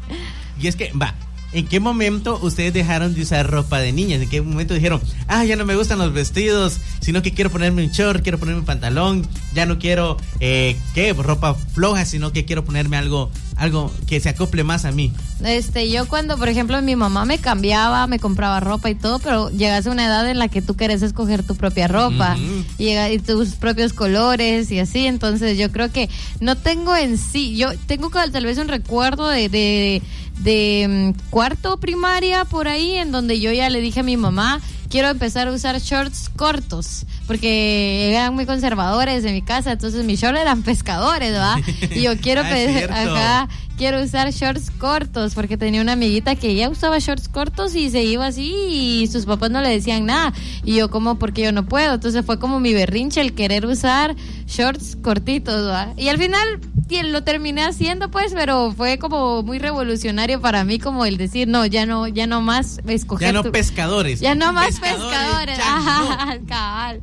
Y 0.59 0.67
es 0.67 0.75
que, 0.75 0.91
va, 0.93 1.13
¿en 1.53 1.67
qué 1.67 1.79
momento 1.79 2.39
ustedes 2.41 2.73
dejaron 2.73 3.13
de 3.13 3.21
usar 3.21 3.49
ropa 3.49 3.79
de 3.79 3.91
niñas? 3.91 4.21
¿En 4.21 4.29
qué 4.29 4.41
momento 4.41 4.73
dijeron, 4.73 5.01
ah, 5.27 5.45
ya 5.45 5.55
no 5.55 5.65
me 5.65 5.75
gustan 5.75 5.99
los 5.99 6.13
vestidos, 6.13 6.79
sino 6.99 7.21
que 7.21 7.33
quiero 7.33 7.49
ponerme 7.49 7.83
un 7.83 7.91
short, 7.91 8.23
quiero 8.23 8.39
ponerme 8.39 8.61
un 8.61 8.65
pantalón, 8.65 9.27
ya 9.53 9.65
no 9.65 9.79
quiero, 9.79 10.17
eh, 10.39 10.77
¿qué? 10.93 11.13
Ropa 11.13 11.53
floja, 11.53 12.05
sino 12.05 12.31
que 12.33 12.45
quiero 12.45 12.65
ponerme 12.65 12.97
algo, 12.97 13.31
algo 13.55 13.91
que 14.07 14.19
se 14.19 14.29
acople 14.29 14.63
más 14.63 14.85
a 14.85 14.91
mí. 14.91 15.11
Este, 15.43 15.89
yo 15.89 16.07
cuando, 16.07 16.37
por 16.37 16.47
ejemplo, 16.47 16.81
mi 16.81 16.95
mamá 16.95 17.25
me 17.25 17.37
cambiaba, 17.37 18.07
me 18.07 18.19
compraba 18.19 18.59
ropa 18.59 18.89
y 18.89 18.95
todo, 18.95 19.19
pero 19.19 19.49
llegas 19.49 19.85
a 19.87 19.91
una 19.91 20.05
edad 20.05 20.29
en 20.29 20.39
la 20.39 20.47
que 20.47 20.61
tú 20.61 20.75
quieres 20.75 21.01
escoger 21.01 21.43
tu 21.43 21.55
propia 21.55 21.87
ropa 21.87 22.37
y, 22.77 22.93
tus 23.19 23.49
propios 23.55 23.93
colores 23.93 24.71
y 24.71 24.79
así, 24.79 25.05
entonces 25.05 25.57
yo 25.57 25.71
creo 25.71 25.91
que 25.91 26.09
no 26.39 26.57
tengo 26.57 26.95
en 26.95 27.17
sí, 27.17 27.55
yo 27.57 27.69
tengo 27.85 28.09
tal 28.09 28.45
vez 28.45 28.57
un 28.57 28.67
recuerdo 28.67 29.27
de, 29.27 29.49
de, 29.49 30.01
de, 30.39 31.13
mm, 31.15 31.29
cuarto 31.29 31.77
primaria 31.79 32.45
por 32.45 32.67
ahí, 32.67 32.95
en 32.95 33.11
donde 33.11 33.39
yo 33.39 33.51
ya 33.51 33.69
le 33.69 33.81
dije 33.81 34.01
a 34.01 34.03
mi 34.03 34.17
mamá, 34.17 34.61
quiero 34.89 35.09
empezar 35.09 35.47
a 35.47 35.51
usar 35.51 35.79
shorts 35.79 36.29
cortos, 36.35 37.05
porque 37.25 38.11
eran 38.11 38.35
muy 38.35 38.45
conservadores 38.45 39.25
en 39.25 39.33
mi 39.33 39.41
casa, 39.41 39.71
entonces 39.71 40.05
mis 40.05 40.19
shorts 40.19 40.39
eran 40.39 40.61
pescadores, 40.61 41.33
¿va? 41.33 41.57
Y 41.95 42.01
yo 42.01 42.15
quiero, 42.21 42.43
Ah, 42.45 43.47
quiero 43.77 44.03
usar 44.03 44.31
shorts 44.31 44.69
cortos, 44.71 45.33
porque 45.33 45.57
tenía 45.57 45.81
una 45.81 45.93
amiguita 45.93 46.35
que 46.35 46.49
ella 46.49 46.69
usaba 46.69 46.99
shorts 46.99 47.27
cortos 47.27 47.75
y 47.75 47.89
se 47.89 48.03
iba 48.03 48.27
así 48.27 48.53
y 48.69 49.07
sus 49.07 49.25
papás 49.25 49.49
no 49.49 49.61
le 49.61 49.69
decían 49.69 50.05
nada. 50.05 50.33
Y 50.63 50.75
yo 50.75 50.89
como, 50.89 51.17
porque 51.17 51.41
yo 51.41 51.51
no 51.51 51.65
puedo. 51.65 51.95
Entonces 51.95 52.25
fue 52.25 52.39
como 52.39 52.59
mi 52.59 52.73
berrinche 52.73 53.21
el 53.21 53.33
querer 53.33 53.65
usar 53.65 54.15
shorts 54.47 54.97
cortitos, 55.01 55.67
¿va? 55.67 55.93
Y 55.97 56.09
al 56.09 56.17
final 56.17 56.59
lo 57.01 57.23
terminé 57.23 57.63
haciendo 57.63 58.11
pues, 58.11 58.33
pero 58.33 58.71
fue 58.75 58.97
como 58.99 59.41
muy 59.43 59.57
revolucionario 59.59 60.39
para 60.39 60.63
mí 60.63 60.77
como 60.79 61.05
el 61.05 61.17
decir, 61.17 61.47
no, 61.47 61.65
ya 61.65 61.85
no, 61.85 62.07
ya 62.07 62.27
no 62.27 62.41
más 62.41 62.79
escoger 62.87 63.29
Ya 63.29 63.33
no 63.33 63.43
tu- 63.43 63.51
pescadores. 63.51 64.19
ya 64.19 64.35
no 64.35 64.53
más 64.53 64.79
pescadores. 64.79 65.57
ya 65.57 65.69
no. 65.79 65.89
Ajá, 66.11 66.37
cabal. 66.47 67.01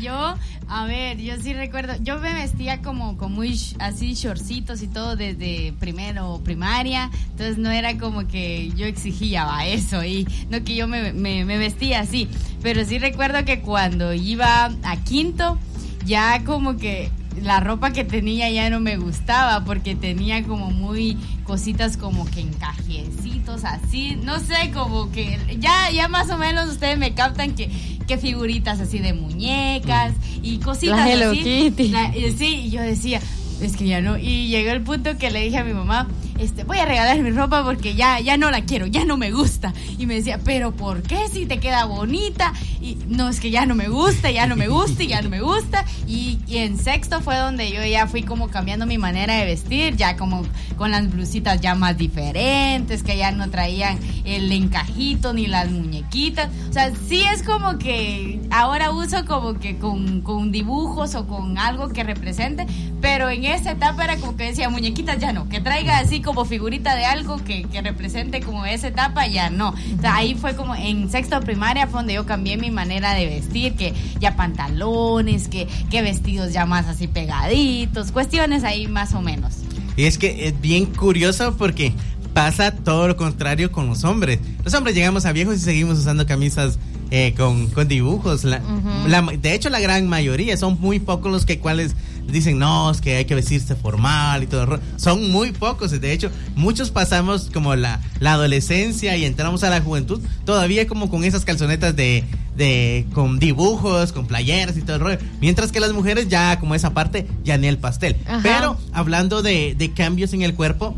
Yo, 0.00 0.34
a 0.68 0.84
ver, 0.84 1.18
yo 1.18 1.34
sí 1.42 1.52
recuerdo, 1.54 1.94
yo 2.02 2.18
me 2.18 2.32
vestía 2.34 2.82
como 2.82 3.16
con 3.16 3.32
muy 3.32 3.58
así 3.80 4.14
shortcitos 4.14 4.82
y 4.82 4.86
todo 4.86 5.16
desde 5.16 5.72
primero 5.80 6.40
primaria, 6.44 7.10
entonces 7.30 7.58
no 7.58 7.70
era 7.70 7.96
como 7.98 8.28
que 8.28 8.70
yo 8.76 8.86
exigía 8.86 9.44
va, 9.46 9.66
eso 9.66 10.04
y 10.04 10.28
no 10.50 10.62
que 10.62 10.76
yo 10.76 10.86
me, 10.86 11.12
me, 11.14 11.44
me 11.44 11.58
vestía 11.58 12.00
así, 12.00 12.28
pero 12.62 12.84
sí 12.84 12.98
recuerdo 12.98 13.44
que 13.44 13.60
cuando 13.60 14.12
iba 14.12 14.70
a 14.84 14.96
quinto 15.04 15.58
ya 16.04 16.44
como 16.44 16.76
que 16.76 17.10
la 17.42 17.60
ropa 17.60 17.92
que 17.92 18.04
tenía 18.04 18.50
ya 18.50 18.68
no 18.70 18.80
me 18.80 18.96
gustaba 18.96 19.64
porque 19.64 19.94
tenía 19.94 20.42
como 20.44 20.70
muy 20.70 21.16
cositas 21.44 21.96
como 21.96 22.24
que 22.30 22.40
encajecitos 22.40 23.64
así, 23.64 24.16
no 24.22 24.38
sé, 24.40 24.70
como 24.72 25.10
que 25.12 25.38
ya 25.58 25.90
ya 25.90 26.08
más 26.08 26.30
o 26.30 26.38
menos 26.38 26.68
ustedes 26.70 26.98
me 26.98 27.14
captan 27.14 27.54
que, 27.54 27.70
que 28.06 28.18
figuritas 28.18 28.80
así 28.80 28.98
de 28.98 29.12
muñecas 29.12 30.12
y 30.42 30.58
cositas 30.58 30.96
La 30.98 31.10
Hello 31.12 31.30
así. 31.30 31.42
Kitty. 31.42 31.88
La- 31.88 32.16
y 32.16 32.32
sí, 32.36 32.62
y 32.66 32.70
yo 32.70 32.82
decía, 32.82 33.20
es 33.60 33.76
que 33.76 33.86
ya 33.86 34.00
no. 34.00 34.18
Y 34.18 34.48
llegó 34.48 34.70
el 34.70 34.82
punto 34.82 35.16
que 35.18 35.30
le 35.30 35.42
dije 35.44 35.58
a 35.58 35.64
mi 35.64 35.72
mamá, 35.72 36.06
este, 36.38 36.64
voy 36.64 36.78
a 36.78 36.84
regalar 36.84 37.18
mi 37.20 37.30
ropa 37.30 37.64
porque 37.64 37.94
ya, 37.94 38.20
ya 38.20 38.36
no 38.36 38.50
la 38.50 38.62
quiero, 38.62 38.86
ya 38.86 39.04
no 39.04 39.16
me 39.16 39.32
gusta. 39.32 39.72
Y 39.98 40.06
me 40.06 40.14
decía, 40.14 40.38
pero 40.44 40.72
¿por 40.72 41.02
qué 41.02 41.28
si 41.28 41.46
te 41.46 41.58
queda 41.58 41.84
bonita? 41.84 42.52
Y 42.80 42.96
no, 43.08 43.28
es 43.28 43.40
que 43.40 43.50
ya 43.50 43.66
no 43.66 43.74
me 43.74 43.88
gusta, 43.88 44.30
ya 44.30 44.46
no 44.46 44.56
me 44.56 44.68
gusta, 44.68 45.04
ya 45.04 45.20
no 45.22 45.28
me 45.28 45.40
gusta. 45.40 45.84
Y 46.06 46.38
en 46.48 46.78
sexto 46.78 47.20
fue 47.20 47.36
donde 47.36 47.70
yo 47.70 47.84
ya 47.84 48.06
fui 48.06 48.22
como 48.22 48.48
cambiando 48.48 48.86
mi 48.86 48.98
manera 48.98 49.34
de 49.34 49.44
vestir, 49.44 49.96
ya 49.96 50.16
como 50.16 50.44
con 50.76 50.90
las 50.92 51.10
blusitas 51.10 51.60
ya 51.60 51.74
más 51.74 51.98
diferentes, 51.98 53.02
que 53.02 53.16
ya 53.16 53.32
no 53.32 53.50
traían 53.50 53.98
el 54.24 54.50
encajito 54.52 55.32
ni 55.32 55.46
las 55.46 55.70
muñequitas. 55.70 56.50
O 56.70 56.72
sea, 56.72 56.92
sí 57.08 57.22
es 57.22 57.42
como 57.42 57.78
que 57.78 58.40
ahora 58.50 58.92
uso 58.92 59.24
como 59.26 59.58
que 59.58 59.78
con, 59.78 60.22
con 60.22 60.52
dibujos 60.52 61.14
o 61.14 61.26
con 61.26 61.58
algo 61.58 61.88
que 61.88 62.04
represente, 62.04 62.66
pero 63.00 63.28
en 63.28 63.44
esa 63.44 63.72
etapa 63.72 64.04
era 64.04 64.16
como 64.16 64.36
que 64.36 64.44
decía 64.44 64.68
muñequitas 64.68 65.18
ya 65.18 65.32
no, 65.32 65.48
que 65.48 65.60
traiga 65.60 65.98
así 65.98 66.20
como 66.28 66.44
figurita 66.44 66.94
de 66.94 67.06
algo 67.06 67.42
que, 67.42 67.62
que 67.62 67.80
represente 67.80 68.40
como 68.42 68.66
esa 68.66 68.88
etapa 68.88 69.26
ya 69.26 69.48
no. 69.48 69.70
O 69.70 70.00
sea, 70.02 70.16
ahí 70.16 70.34
fue 70.34 70.54
como 70.54 70.74
en 70.74 71.10
sexto 71.10 71.40
primaria 71.40 71.86
fue 71.86 72.00
donde 72.00 72.12
yo 72.12 72.26
cambié 72.26 72.58
mi 72.58 72.70
manera 72.70 73.14
de 73.14 73.24
vestir, 73.24 73.74
que 73.76 73.94
ya 74.20 74.36
pantalones, 74.36 75.48
que, 75.48 75.66
que 75.90 76.02
vestidos 76.02 76.52
ya 76.52 76.66
más 76.66 76.86
así 76.86 77.06
pegaditos, 77.06 78.12
cuestiones 78.12 78.62
ahí 78.64 78.86
más 78.88 79.14
o 79.14 79.22
menos. 79.22 79.54
Y 79.96 80.04
es 80.04 80.18
que 80.18 80.48
es 80.48 80.60
bien 80.60 80.84
curioso 80.86 81.56
porque 81.56 81.94
pasa 82.34 82.72
todo 82.72 83.08
lo 83.08 83.16
contrario 83.16 83.72
con 83.72 83.88
los 83.88 84.04
hombres. 84.04 84.38
Los 84.64 84.74
hombres 84.74 84.94
llegamos 84.94 85.24
a 85.24 85.32
viejos 85.32 85.56
y 85.56 85.60
seguimos 85.60 85.98
usando 85.98 86.26
camisas 86.26 86.78
eh, 87.10 87.32
con, 87.36 87.68
con 87.68 87.88
dibujos. 87.88 88.44
La- 88.44 88.60
la- 89.06 89.22
de 89.22 89.54
hecho, 89.54 89.70
la 89.70 89.80
gran 89.80 90.06
mayoría 90.08 90.56
son 90.58 90.78
muy 90.78 90.98
pocos 91.00 91.32
los 91.32 91.46
que 91.46 91.58
cuales 91.58 91.96
dicen 92.32 92.58
no, 92.58 92.90
es 92.90 93.00
que 93.00 93.16
hay 93.16 93.24
que 93.24 93.34
vestirse 93.34 93.74
formal 93.74 94.42
y 94.42 94.46
todo. 94.46 94.62
el 94.62 94.66
ro-". 94.68 94.80
Son 94.96 95.30
muy 95.30 95.52
pocos. 95.52 95.90
De 95.90 96.12
hecho, 96.12 96.30
muchos 96.56 96.90
pasamos 96.90 97.50
como 97.52 97.74
la, 97.76 98.00
la 98.20 98.32
adolescencia 98.34 99.16
y 99.16 99.24
entramos 99.24 99.64
a 99.64 99.70
la 99.70 99.80
juventud 99.80 100.20
todavía 100.44 100.86
como 100.86 101.08
con 101.10 101.24
esas 101.24 101.44
calzonetas 101.44 101.94
de, 101.96 102.24
de 102.56 103.06
con 103.14 103.38
dibujos, 103.38 104.12
con 104.12 104.26
playeras 104.26 104.76
y 104.76 104.82
todo 104.82 104.96
el 104.96 105.02
rollo. 105.02 105.18
Mientras 105.40 105.72
que 105.72 105.80
las 105.80 105.92
mujeres 105.92 106.28
ya 106.28 106.58
como 106.60 106.74
esa 106.74 106.94
parte 106.94 107.26
ya 107.44 107.56
ni 107.58 107.66
el 107.66 107.78
pastel. 107.78 108.16
Ajá. 108.26 108.40
Pero 108.42 108.78
hablando 108.92 109.42
de, 109.42 109.74
de 109.76 109.92
cambios 109.92 110.32
en 110.32 110.42
el 110.42 110.54
cuerpo, 110.54 110.96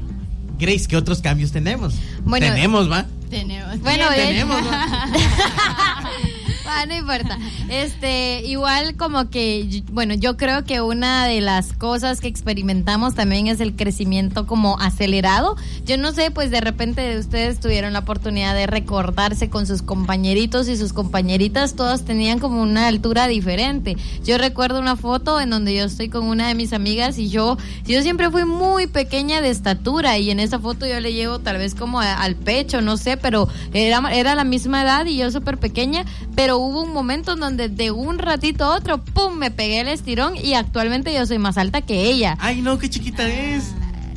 Grace, 0.58 0.86
¿qué 0.88 0.96
otros 0.96 1.22
cambios 1.22 1.52
tenemos? 1.52 1.94
Bueno, 2.24 2.46
tenemos, 2.46 2.90
¿va? 2.90 3.06
Tenemos. 3.30 3.80
Bueno, 3.80 4.10
de- 4.10 4.16
tenemos, 4.16 4.56
¿va? 4.62 4.86
Ah, 6.72 6.86
no 6.86 6.94
importa. 6.94 7.36
Este, 7.68 8.46
igual 8.46 8.96
como 8.96 9.28
que, 9.28 9.82
bueno, 9.90 10.14
yo 10.14 10.36
creo 10.36 10.64
que 10.64 10.80
una 10.80 11.26
de 11.26 11.40
las 11.40 11.72
cosas 11.72 12.20
que 12.20 12.28
experimentamos 12.28 13.16
también 13.16 13.48
es 13.48 13.60
el 13.60 13.74
crecimiento 13.74 14.46
como 14.46 14.78
acelerado. 14.78 15.56
Yo 15.84 15.98
no 15.98 16.12
sé, 16.12 16.30
pues 16.30 16.52
de 16.52 16.60
repente 16.60 17.18
ustedes 17.18 17.58
tuvieron 17.58 17.92
la 17.92 17.98
oportunidad 17.98 18.54
de 18.54 18.68
recordarse 18.68 19.50
con 19.50 19.66
sus 19.66 19.82
compañeritos 19.82 20.68
y 20.68 20.76
sus 20.76 20.92
compañeritas, 20.92 21.74
todas 21.74 22.04
tenían 22.04 22.38
como 22.38 22.62
una 22.62 22.86
altura 22.86 23.26
diferente. 23.26 23.96
Yo 24.24 24.38
recuerdo 24.38 24.78
una 24.78 24.94
foto 24.94 25.40
en 25.40 25.50
donde 25.50 25.74
yo 25.74 25.84
estoy 25.84 26.08
con 26.08 26.24
una 26.26 26.46
de 26.46 26.54
mis 26.54 26.72
amigas 26.72 27.18
y 27.18 27.30
yo, 27.30 27.58
yo 27.84 28.00
siempre 28.02 28.30
fui 28.30 28.44
muy 28.44 28.86
pequeña 28.86 29.40
de 29.40 29.50
estatura 29.50 30.18
y 30.18 30.30
en 30.30 30.38
esa 30.38 30.60
foto 30.60 30.86
yo 30.86 31.00
le 31.00 31.12
llevo 31.12 31.40
tal 31.40 31.58
vez 31.58 31.74
como 31.74 31.98
al 31.98 32.36
pecho, 32.36 32.80
no 32.80 32.96
sé, 32.96 33.16
pero 33.16 33.48
era, 33.72 34.00
era 34.12 34.36
la 34.36 34.44
misma 34.44 34.82
edad 34.82 35.06
y 35.06 35.16
yo 35.16 35.32
súper 35.32 35.58
pequeña, 35.58 36.04
pero 36.36 36.59
hubo 36.60 36.82
un 36.82 36.92
momento 36.92 37.32
en 37.32 37.40
donde 37.40 37.68
de 37.68 37.90
un 37.90 38.18
ratito 38.18 38.64
a 38.64 38.76
otro, 38.76 39.02
¡pum!, 39.04 39.34
me 39.36 39.50
pegué 39.50 39.80
el 39.80 39.88
estirón 39.88 40.36
y 40.36 40.54
actualmente 40.54 41.12
yo 41.12 41.26
soy 41.26 41.38
más 41.38 41.58
alta 41.58 41.82
que 41.82 42.04
ella. 42.04 42.36
Ay, 42.40 42.62
no, 42.62 42.78
qué 42.78 42.88
chiquita 42.88 43.28
es. 43.28 43.72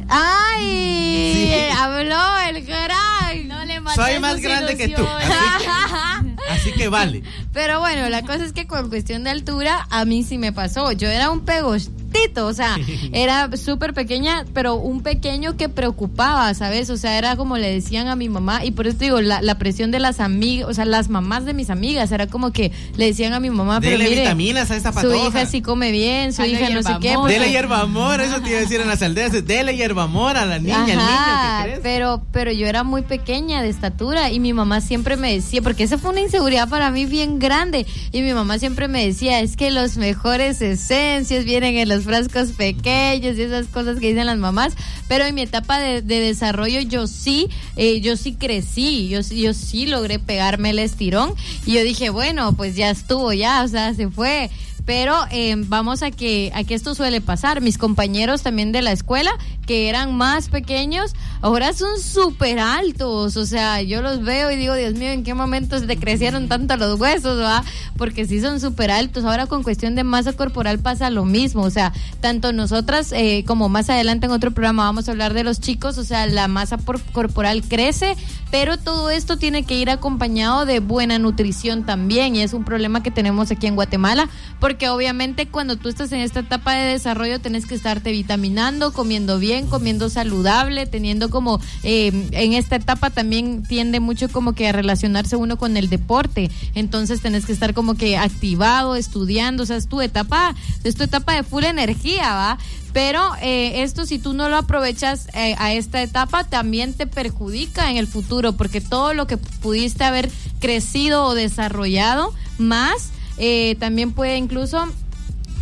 ¡Ay! 0.10 1.34
Sí. 1.36 1.54
Habló 1.78 2.38
el 2.50 2.66
crack. 2.66 3.46
No 3.46 3.66
le 3.66 3.80
maté 3.80 3.96
Soy 3.96 4.20
más 4.20 4.40
grande 4.40 4.78
que 4.78 4.90
tú. 4.90 5.04
Así 6.50 6.72
que, 6.74 6.90
vale. 6.90 7.24
Pero 7.54 7.80
bueno, 7.80 8.10
la 8.10 8.22
cosa 8.22 8.44
es 8.46 8.54
que 8.54 8.68
con 8.68 8.90
cuestión 8.90 9.24
de 9.24 9.30
altura, 9.30 9.88
a 9.90 10.06
mí 10.06 10.24
sí 10.24 10.38
me 10.38 10.52
pasó. 10.52 10.92
Yo 10.92 11.08
era 11.10 11.30
un 11.30 11.42
pego, 11.42 11.78
chiquitito, 11.78 12.46
o 12.48 12.54
sea, 12.54 12.76
era 13.14 13.50
súper 13.58 13.94
pequeña, 13.94 14.46
pero 14.54 14.76
un 14.76 15.02
pequeño 15.02 15.56
que 15.58 15.70
preocupaba, 15.70 16.54
¿sabes? 16.54 16.90
O 16.90 16.98
sea, 16.98 17.18
era 17.18 17.36
como 17.38 17.58
le 17.58 17.72
decían 17.72 18.08
a 18.08 18.16
mi 18.16 18.30
mamá, 18.30 18.66
y 18.66 18.72
por 18.72 18.88
eso 18.88 18.98
digo, 19.00 19.22
la, 19.22 19.42
la 19.42 19.58
presión 19.58 19.92
de 19.92 20.00
las 20.00 20.20
amigas, 20.20 20.68
o 20.70 20.74
sea, 20.74 20.86
las 20.86 21.10
mamás 21.10 21.46
de 21.46 21.54
mis 21.54 21.70
amigas, 21.70 22.12
era 22.12 22.28
como 22.28 22.52
que 22.52 22.72
le 22.98 23.06
decían 23.06 23.34
a 23.34 23.40
mi 23.40 23.50
mamá, 23.50 23.80
pero 23.80 23.92
Dele 23.98 24.10
mire, 24.10 24.22
vitaminas 24.22 24.70
a 24.72 24.76
esta 24.76 24.90
su 24.90 24.96
patoja. 24.96 25.28
hija 25.28 25.46
sí 25.46 25.62
come 25.62 25.92
bien, 25.92 26.34
su 26.34 26.42
Dale 26.42 26.54
hija 26.54 26.70
no 26.70 26.84
sé 26.84 26.94
qué. 27.02 27.14
porque- 27.16 27.34
Dele 27.34 27.52
hierbamor, 27.52 28.22
eso 28.22 28.42
te 28.42 28.50
iba 28.50 28.58
a 28.60 28.62
decir 28.62 28.82
en 28.82 28.88
las 28.88 29.02
aldeas. 29.02 29.32
Dele 29.46 29.76
hierbamor 29.76 30.38
a 30.38 30.46
la 30.46 30.60
niña, 30.60 30.82
al 30.82 30.86
niño 30.88 31.00
Ajá, 31.02 31.64
que 31.64 31.70
crece. 31.70 31.82
pero, 31.84 32.22
pero 32.32 32.52
yo 32.52 32.68
era 32.68 32.84
muy 32.84 33.02
pequeña 33.02 33.62
de 33.62 33.70
estatura 33.70 34.30
y 34.32 34.40
mi 34.40 34.54
mamá 34.54 34.82
siempre 34.82 35.16
me 35.18 35.34
decía, 35.34 35.62
porque 35.62 35.84
esa 35.84 35.98
fue 35.98 36.12
una 36.12 36.22
inseguridad 36.34 36.68
para 36.68 36.90
mí 36.90 37.06
bien 37.06 37.38
grande, 37.38 37.86
y 38.12 38.22
mi 38.24 38.34
mamá 38.34 38.58
siempre 38.58 38.88
me 38.88 39.06
decía, 39.06 39.40
es 39.40 39.56
que 39.56 39.70
los 39.70 39.98
mejores 39.98 40.62
esencias 40.62 41.46
vienen 41.46 41.78
en 41.78 41.88
los 41.88 42.06
frascos 42.06 42.54
pequeños 42.54 43.38
y 43.38 43.44
esas 43.44 43.68
cosas 43.68 44.00
que 44.00 44.08
dicen 44.08 44.26
las 44.26 44.40
mamás, 44.40 44.74
pero 45.08 45.26
en 45.26 45.36
mi 45.36 45.44
etapa 45.44 45.80
de, 45.80 46.02
de 46.02 46.20
desarrollo 46.20 46.82
yo 46.82 47.06
sí, 47.06 47.50
eh, 47.76 48.02
yo 48.02 48.18
sí 48.18 48.34
crecí, 48.34 49.10
yo, 49.10 49.22
yo 49.22 49.54
sí 49.54 49.86
logré 49.86 50.18
pegarme 50.18 50.72
el 50.72 50.80
estirón. 50.80 51.34
Y 51.68 51.74
yo 51.74 51.84
dije, 51.84 52.10
bueno, 52.10 52.54
pues 52.54 52.76
ya 52.76 52.90
estuvo, 52.90 53.32
ya, 53.32 53.64
o 53.64 53.68
sea, 53.68 53.94
se 53.94 54.10
fue. 54.10 54.50
Pero 54.86 55.16
eh, 55.32 55.56
vamos 55.68 56.04
a 56.04 56.12
que, 56.12 56.52
a 56.54 56.66
que 56.66 56.74
esto 56.74 56.94
suele 56.94 57.22
pasar. 57.22 57.62
Mis 57.62 57.78
compañeros 57.78 58.42
también 58.42 58.74
de 58.74 58.82
la 58.82 58.92
escuela, 58.92 59.32
que 59.66 59.88
eran 59.88 60.14
más 60.18 60.50
pequeños, 60.50 61.14
ahora 61.42 61.72
son 61.72 62.02
súper 62.02 62.60
altos. 62.60 63.38
O 63.38 63.46
sea, 63.46 63.82
yo 63.82 64.02
los 64.02 64.24
veo 64.24 64.52
y 64.52 64.58
digo, 64.58 64.74
Dios 64.76 64.96
mío, 64.96 65.12
¿en 65.12 65.24
qué 65.24 65.34
momento 65.34 65.80
se 65.80 65.88
te 65.88 65.96
crecieron 65.96 66.50
tanto 66.50 66.76
los 66.76 67.00
huesos? 67.00 67.40
va? 67.42 67.64
Porque 67.98 68.26
sí 68.26 68.42
son 68.42 68.60
súper 68.60 68.92
altos. 68.92 69.24
Ahora 69.24 69.48
con 69.48 69.64
cuestión 69.64 69.96
de 69.96 70.04
masa 70.04 70.34
corporal 70.34 70.80
pasa 70.80 71.10
lo 71.10 71.24
mismo. 71.24 71.62
O 71.62 71.70
sea, 71.70 71.94
tanto 72.20 72.52
nosotras 72.52 73.14
eh, 73.14 73.46
como 73.48 73.70
más 73.70 73.90
adelante 73.90 74.26
en 74.26 74.34
otro 74.34 74.52
programa 74.52 74.84
vamos 74.84 75.08
a 75.08 75.12
hablar 75.12 75.34
de 75.34 75.46
los 75.46 75.62
chicos. 75.62 75.98
O 75.98 76.04
sea, 76.04 76.28
la 76.28 76.50
masa 76.50 76.78
por- 76.78 77.02
corporal 77.14 77.64
crece, 77.64 78.18
pero 78.52 78.76
todo 78.78 79.10
esto 79.12 79.38
tiene 79.38 79.64
que 79.64 79.78
ir 79.80 79.90
acompañado 79.90 80.66
de 80.66 80.82
buena 80.82 81.20
nutrición 81.20 81.86
también. 81.86 82.36
Y 82.36 82.42
es 82.42 82.52
un 82.52 82.66
problema 82.66 83.02
que 83.02 83.12
tenemos 83.12 83.50
aquí 83.50 83.68
en 83.68 83.76
Guatemala, 83.76 84.28
porque 84.60 84.73
obviamente 84.90 85.48
cuando 85.48 85.78
tú 85.78 85.90
estás 85.90 86.12
en 86.12 86.20
esta 86.20 86.42
etapa 86.42 86.74
de 86.74 86.92
desarrollo 86.94 87.40
tenés 87.40 87.66
que 87.66 87.76
estarte 87.76 88.12
vitaminando, 88.12 88.94
comiendo 88.94 89.40
bien, 89.40 89.68
comiendo 89.68 90.10
saludable, 90.10 90.86
teniendo 90.86 91.30
como 91.30 91.60
eh, 91.84 92.12
en 92.32 92.54
esta 92.54 92.76
etapa 92.76 93.10
también 93.10 93.64
tiende 93.64 94.00
mucho 94.00 94.30
como 94.30 94.54
que 94.54 94.68
a 94.68 94.72
relacionarse 94.72 95.36
uno 95.36 95.58
con 95.58 95.78
el 95.78 95.90
deporte. 95.90 96.52
Entonces 96.76 97.22
tenés 97.22 97.46
que 97.46 97.54
estar 97.54 97.74
como 97.74 97.96
que 97.96 98.18
activado, 98.18 98.96
estudiando, 98.96 99.64
o 99.64 99.66
sea, 99.66 99.78
es 99.78 99.88
tu 99.88 100.02
etapa, 100.02 100.56
es 100.84 100.96
tu 100.96 101.04
etapa 101.04 101.34
de 101.34 101.44
full 101.44 101.64
energía, 101.64 102.34
¿va? 102.34 102.58
Pero 102.94 103.32
eh, 103.42 103.82
esto 103.82 104.06
si 104.06 104.20
tú 104.20 104.34
no 104.34 104.50
lo 104.50 104.58
aprovechas 104.58 105.28
eh, 105.34 105.56
a 105.58 105.74
esta 105.74 106.02
etapa 106.04 106.44
también 106.44 106.94
te 106.94 107.08
perjudica 107.08 107.90
en 107.90 107.98
el 107.98 108.06
futuro 108.06 108.54
porque 108.54 108.82
todo 108.82 109.16
lo 109.16 109.26
que 109.26 109.38
pudiste 109.38 110.04
haber 110.04 110.30
crecido 110.60 111.26
o 111.26 111.34
desarrollado 111.34 112.34
más 112.60 113.10
eh, 113.38 113.76
también 113.80 114.12
puede 114.12 114.38
incluso 114.38 114.88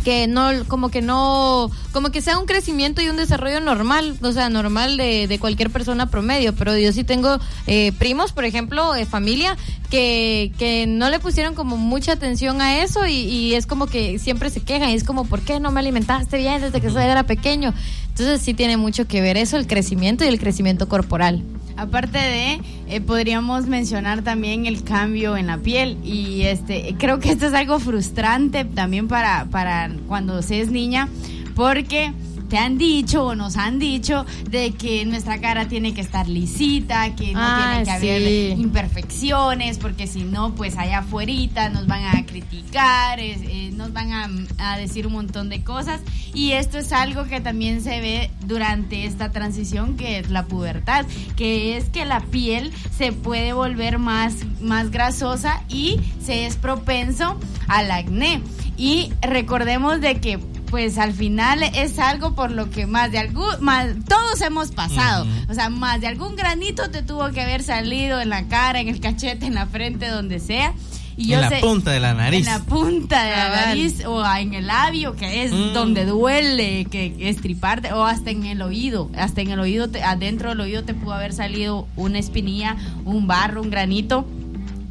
que 0.02 0.26
no, 0.26 0.50
como 0.66 0.90
que 0.90 1.00
no, 1.00 1.70
como 1.92 2.10
que 2.10 2.20
sea 2.20 2.38
un 2.38 2.46
crecimiento 2.46 3.00
y 3.02 3.08
un 3.08 3.16
desarrollo 3.16 3.60
normal, 3.60 4.16
o 4.20 4.32
sea, 4.32 4.48
normal 4.48 4.96
de, 4.96 5.28
de 5.28 5.38
cualquier 5.38 5.70
persona 5.70 6.06
promedio, 6.06 6.54
pero 6.54 6.76
yo 6.76 6.92
sí 6.92 7.04
tengo 7.04 7.38
eh, 7.66 7.92
primos, 7.98 8.32
por 8.32 8.44
ejemplo, 8.44 8.92
de 8.92 9.06
familia, 9.06 9.56
que, 9.90 10.52
que 10.58 10.86
no 10.86 11.08
le 11.10 11.20
pusieron 11.20 11.54
como 11.54 11.76
mucha 11.76 12.12
atención 12.12 12.60
a 12.60 12.82
eso 12.82 13.06
y, 13.06 13.12
y 13.12 13.54
es 13.54 13.66
como 13.66 13.86
que 13.86 14.18
siempre 14.18 14.50
se 14.50 14.60
quejan, 14.60 14.90
y 14.90 14.94
es 14.94 15.04
como, 15.04 15.24
¿por 15.24 15.40
qué 15.40 15.60
no 15.60 15.70
me 15.70 15.80
alimentaste 15.80 16.38
bien 16.38 16.60
desde 16.60 16.80
que 16.80 16.88
era 16.88 17.24
pequeño? 17.24 17.72
Entonces 18.12 18.42
sí 18.42 18.52
tiene 18.52 18.76
mucho 18.76 19.08
que 19.08 19.22
ver 19.22 19.38
eso, 19.38 19.56
el 19.56 19.66
crecimiento 19.66 20.22
y 20.22 20.28
el 20.28 20.38
crecimiento 20.38 20.86
corporal. 20.86 21.42
Aparte 21.78 22.18
de, 22.18 22.60
eh, 22.88 23.00
podríamos 23.00 23.68
mencionar 23.68 24.20
también 24.20 24.66
el 24.66 24.84
cambio 24.84 25.38
en 25.38 25.46
la 25.46 25.56
piel 25.56 25.96
y 26.04 26.42
este, 26.42 26.94
creo 26.98 27.20
que 27.20 27.30
esto 27.30 27.46
es 27.46 27.54
algo 27.54 27.80
frustrante 27.80 28.66
también 28.66 29.08
para, 29.08 29.46
para 29.46 29.90
cuando 30.08 30.42
se 30.42 30.60
es 30.60 30.70
niña, 30.70 31.08
porque 31.54 32.12
te 32.52 32.58
han 32.58 32.76
dicho 32.76 33.24
o 33.24 33.34
nos 33.34 33.56
han 33.56 33.78
dicho 33.78 34.26
de 34.50 34.72
que 34.72 35.06
nuestra 35.06 35.40
cara 35.40 35.68
tiene 35.68 35.94
que 35.94 36.02
estar 36.02 36.28
lisita, 36.28 37.16
que 37.16 37.32
no 37.32 37.40
Ah, 37.40 37.70
tiene 37.72 37.84
que 37.86 37.90
haber 37.92 38.22
sí. 38.56 38.60
imperfecciones, 38.60 39.78
porque 39.78 40.06
si 40.06 40.24
no, 40.24 40.54
pues 40.54 40.76
allá 40.76 40.98
afuera 40.98 41.70
nos 41.70 41.86
van 41.86 42.04
a 42.04 42.26
criticar, 42.26 43.20
es- 43.20 43.40
eh, 43.42 43.70
nos 43.72 43.94
van 43.94 44.12
a, 44.12 44.28
a 44.58 44.76
decir 44.76 45.06
un 45.06 45.14
montón 45.14 45.48
de 45.48 45.64
cosas. 45.64 46.02
Y 46.34 46.52
esto 46.52 46.76
es 46.76 46.92
algo 46.92 47.24
que 47.24 47.40
también 47.40 47.80
se 47.82 48.02
ve 48.02 48.30
durante 48.46 49.06
esta 49.06 49.30
transición, 49.30 49.96
que 49.96 50.18
es 50.18 50.28
la 50.28 50.44
pubertad, 50.44 51.06
que 51.36 51.78
es 51.78 51.86
que 51.88 52.04
la 52.04 52.20
piel 52.20 52.70
se 52.98 53.12
puede 53.12 53.54
volver 53.54 53.98
más, 53.98 54.34
más 54.60 54.90
grasosa 54.90 55.62
y 55.70 55.98
se 56.22 56.44
es 56.44 56.56
propenso 56.56 57.40
al 57.66 57.90
acné. 57.90 58.42
Y 58.76 59.10
recordemos 59.22 60.02
de 60.02 60.20
que 60.20 60.38
pues 60.72 60.96
al 60.96 61.12
final 61.12 61.62
es 61.62 61.98
algo 61.98 62.34
por 62.34 62.50
lo 62.50 62.70
que 62.70 62.86
más 62.86 63.12
de 63.12 63.18
algún, 63.18 63.44
más, 63.60 63.88
todos 64.08 64.40
hemos 64.40 64.70
pasado. 64.72 65.26
O 65.50 65.52
sea, 65.54 65.68
más 65.68 66.00
de 66.00 66.06
algún 66.06 66.34
granito 66.34 66.88
te 66.90 67.02
tuvo 67.02 67.30
que 67.30 67.42
haber 67.42 67.62
salido 67.62 68.20
en 68.22 68.30
la 68.30 68.48
cara, 68.48 68.80
en 68.80 68.88
el 68.88 68.98
cachete, 68.98 69.44
en 69.44 69.54
la 69.54 69.66
frente, 69.66 70.08
donde 70.08 70.40
sea. 70.40 70.72
Y 71.14 71.26
yo 71.28 71.34
en 71.34 71.40
la 71.42 71.48
sé- 71.50 71.60
punta 71.60 71.90
de 71.90 72.00
la 72.00 72.14
nariz. 72.14 72.46
en 72.46 72.52
la 72.54 72.60
punta 72.60 73.22
de 73.22 73.30
la 73.32 73.66
nariz 73.66 74.02
o 74.06 74.24
en 74.34 74.54
el 74.54 74.66
labio, 74.66 75.14
que 75.14 75.42
es 75.44 75.52
Mm. 75.52 75.74
donde 75.74 76.06
duele, 76.06 76.86
que 76.90 77.14
estriparte, 77.28 77.92
o 77.92 78.04
hasta 78.06 78.30
en 78.30 78.46
el 78.46 78.62
oído. 78.62 79.10
Hasta 79.18 79.42
en 79.42 79.50
el 79.50 79.60
oído, 79.60 79.90
te- 79.90 80.02
adentro 80.02 80.48
del 80.48 80.60
oído 80.62 80.84
te 80.84 80.94
pudo 80.94 81.12
haber 81.12 81.34
salido 81.34 81.86
una 81.96 82.18
espinilla, 82.18 82.76
un 83.04 83.26
barro, 83.26 83.60
un 83.60 83.68
granito. 83.68 84.26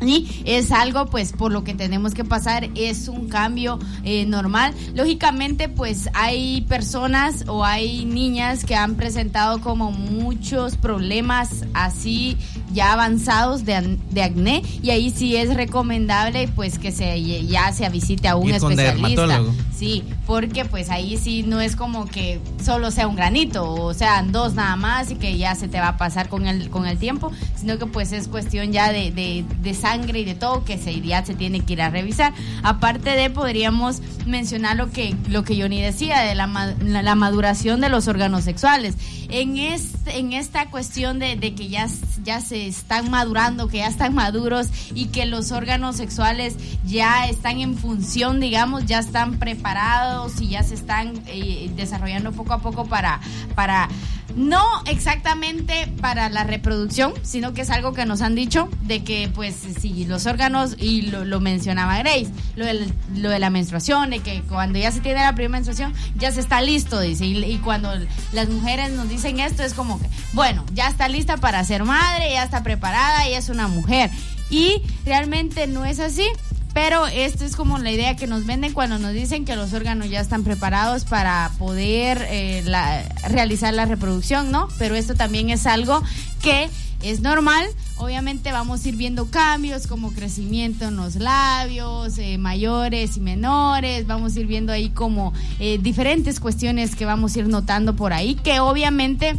Y 0.02 0.42
es 0.46 0.72
algo, 0.72 1.06
pues, 1.08 1.32
por 1.34 1.52
lo 1.52 1.64
que 1.64 1.74
tenemos 1.74 2.14
que 2.14 2.24
pasar, 2.24 2.70
es 2.76 3.08
un 3.08 3.28
cambio 3.30 3.80
eh, 4.04 4.26
normal. 4.26 4.74
Lógicamente, 4.96 5.70
pues, 5.70 6.10
hay 6.14 6.62
personas 6.62 7.46
o 7.48 7.64
hay 7.66 8.06
niñas 8.06 8.66
que 8.66 8.76
han 8.76 8.96
presentado 8.96 9.62
como 9.62 9.92
muchos 9.92 10.76
problemas 10.78 11.66
así 11.74 12.38
ya 12.74 12.94
avanzados 12.94 13.66
de, 13.66 13.98
de 14.12 14.24
acné 14.24 14.64
y 14.82 14.90
ahí 14.92 15.10
sí 15.12 15.36
es 15.36 15.54
recomendable, 15.54 16.48
pues, 16.56 16.80
que 16.80 16.92
se 16.92 17.22
ya 17.46 17.72
se 17.74 17.88
visite 17.90 18.28
a 18.28 18.36
un 18.36 18.48
Ir 18.50 18.56
especialista. 18.96 19.22
Sí, 19.76 20.04
porque 20.28 20.64
pues 20.66 20.90
ahí 20.90 21.18
sí 21.18 21.44
no 21.44 21.60
es 21.60 21.76
como 21.76 22.06
que 22.06 22.40
solo 22.64 22.92
sea 22.92 23.08
un 23.08 23.16
granito 23.16 23.70
o 23.74 23.94
sean 23.94 24.32
dos 24.32 24.54
nada 24.54 24.76
más 24.76 25.10
y 25.12 25.16
que 25.16 25.38
ya 25.38 25.56
se 25.56 25.68
te 25.68 25.80
va 25.80 25.90
a 25.90 25.98
pasar 25.98 26.30
con 26.30 26.46
el, 26.48 26.70
con 26.70 26.86
el 26.86 26.98
tiempo, 27.00 27.32
sino 27.60 27.78
que 27.80 27.88
pues 27.88 28.12
es 28.14 28.28
cuestión 28.28 28.72
ya 28.72 28.92
de, 28.92 29.12
de- 29.12 29.44
de 29.62 29.74
sangre 29.92 30.20
y 30.22 30.26
de 30.26 30.36
todo 30.36 30.64
que 30.64 30.78
se, 30.78 31.02
se 31.26 31.36
tiene 31.36 31.62
que 31.62 31.74
ir 31.74 31.82
a 31.82 31.90
revisar. 31.90 32.34
Aparte 32.64 33.12
de, 33.12 33.30
podríamos 33.30 34.02
mencionar 34.26 34.78
lo 34.78 34.90
que, 34.90 35.16
lo 35.28 35.44
que 35.44 35.60
Johnny 35.60 35.82
decía 35.82 36.22
de 36.22 36.36
la, 36.36 36.48
la, 36.84 37.02
la 37.02 37.16
maduración 37.16 37.82
de 37.82 37.90
los 37.90 38.08
órganos 38.08 38.44
sexuales. 38.44 38.96
En, 39.30 39.58
este, 39.58 40.20
en 40.20 40.34
esta 40.34 40.70
cuestión 40.70 41.20
de, 41.20 41.36
de 41.36 41.56
que 41.56 41.68
ya, 41.70 41.88
ya 42.24 42.42
se 42.42 42.68
están 42.68 43.10
madurando, 43.10 43.68
que 43.68 43.78
ya 43.78 43.88
están 43.88 44.14
maduros 44.14 44.68
y 44.94 45.08
que 45.08 45.26
los 45.26 45.52
órganos 45.52 45.96
sexuales 45.98 46.56
ya 46.86 47.28
están 47.28 47.60
en 47.60 47.78
función, 47.78 48.40
digamos, 48.40 48.86
ya 48.86 49.00
están 49.00 49.40
preparados 49.40 50.40
y 50.42 50.50
ya 50.50 50.64
se 50.64 50.76
están 50.76 51.14
eh, 51.28 51.70
desarrollando 51.76 52.32
poco 52.32 52.54
a 52.54 52.60
poco 52.60 52.86
para, 52.86 53.20
para, 53.56 53.90
no 54.36 54.64
exactamente 54.86 55.88
para 56.02 56.30
la 56.30 56.44
reproducción, 56.44 57.14
sino 57.24 57.54
que 57.54 57.62
es 57.62 57.70
algo 57.70 57.94
que 57.94 58.06
nos 58.06 58.22
han 58.22 58.36
dicho 58.36 58.70
de 58.82 59.04
que 59.04 59.30
pues 59.34 59.56
si 59.80 60.06
los 60.06 60.26
órganos, 60.26 60.76
y 60.78 61.04
lo, 61.04 61.26
lo 61.26 61.40
mencionaba 61.40 61.98
Grace, 62.00 62.32
lo, 62.56 62.66
lo 63.16 63.30
de 63.30 63.40
la 63.40 63.50
menstruación, 63.50 64.12
de 64.12 64.20
que 64.20 64.42
cuando 64.44 64.80
ya 64.80 64.92
se 64.92 65.02
tiene 65.02 65.20
la 65.20 65.34
primera 65.34 65.52
menstruación 65.52 65.94
ya 66.16 66.32
se 66.32 66.40
está 66.40 66.62
listo, 66.62 67.00
dice, 67.00 67.26
y, 67.26 67.58
cuando 67.58 67.90
las 68.34 68.50
mujeres 68.50 68.92
nos 68.92 69.10
dicen 69.10 69.40
esto 69.40 69.64
es 69.64 69.74
como 69.74 70.00
que, 70.00 70.08
bueno, 70.34 70.66
ya 70.74 70.88
está 70.88 71.08
lista 71.08 71.38
para 71.38 71.64
ser 71.64 71.84
madre, 71.84 72.32
ya 72.32 72.44
está 72.44 72.64
preparada, 72.64 73.28
y 73.30 73.34
es 73.34 73.50
una 73.50 73.68
mujer. 73.68 74.10
Y 74.50 74.82
realmente 75.06 75.68
no 75.68 75.86
es 75.86 76.00
así. 76.00 76.26
Pero 76.74 77.08
esto 77.08 77.44
es 77.44 77.56
como 77.56 77.78
la 77.80 77.92
idea 77.92 78.16
que 78.16 78.28
nos 78.28 78.46
venden 78.46 78.74
cuando 78.74 78.98
nos 78.98 79.14
dicen 79.14 79.44
que 79.44 79.56
los 79.56 79.74
órganos 79.74 80.10
ya 80.10 80.22
están 80.22 80.44
preparados 80.44 81.04
para 81.04 81.52
poder 81.60 82.26
eh, 82.30 82.64
realizar 83.28 83.74
la 83.74 83.86
reproducción, 83.86 84.52
¿no? 84.52 84.70
Pero 84.78 84.96
esto 84.96 85.16
también 85.16 85.50
es 85.50 85.66
algo 85.66 86.02
que 86.42 86.70
es 87.04 87.22
normal. 87.22 87.66
Obviamente 87.98 88.52
vamos 88.52 88.86
a 88.86 88.90
ir 88.90 88.96
viendo 88.96 89.30
cambios 89.30 89.86
como 89.86 90.12
crecimiento 90.14 90.86
en 90.86 90.96
los 90.96 91.16
labios, 91.16 92.18
eh, 92.18 92.38
mayores 92.38 93.18
y 93.18 93.20
menores. 93.20 94.08
Vamos 94.08 94.36
a 94.36 94.40
ir 94.40 94.48
viendo 94.48 94.72
ahí 94.72 94.90
como 94.90 95.34
eh, 95.60 95.78
diferentes 95.82 96.40
cuestiones 96.40 96.96
que 96.96 97.06
vamos 97.06 97.36
a 97.36 97.40
ir 97.40 97.48
notando 97.48 97.96
por 97.96 98.14
ahí, 98.14 98.36
que 98.36 98.60
obviamente 98.60 99.38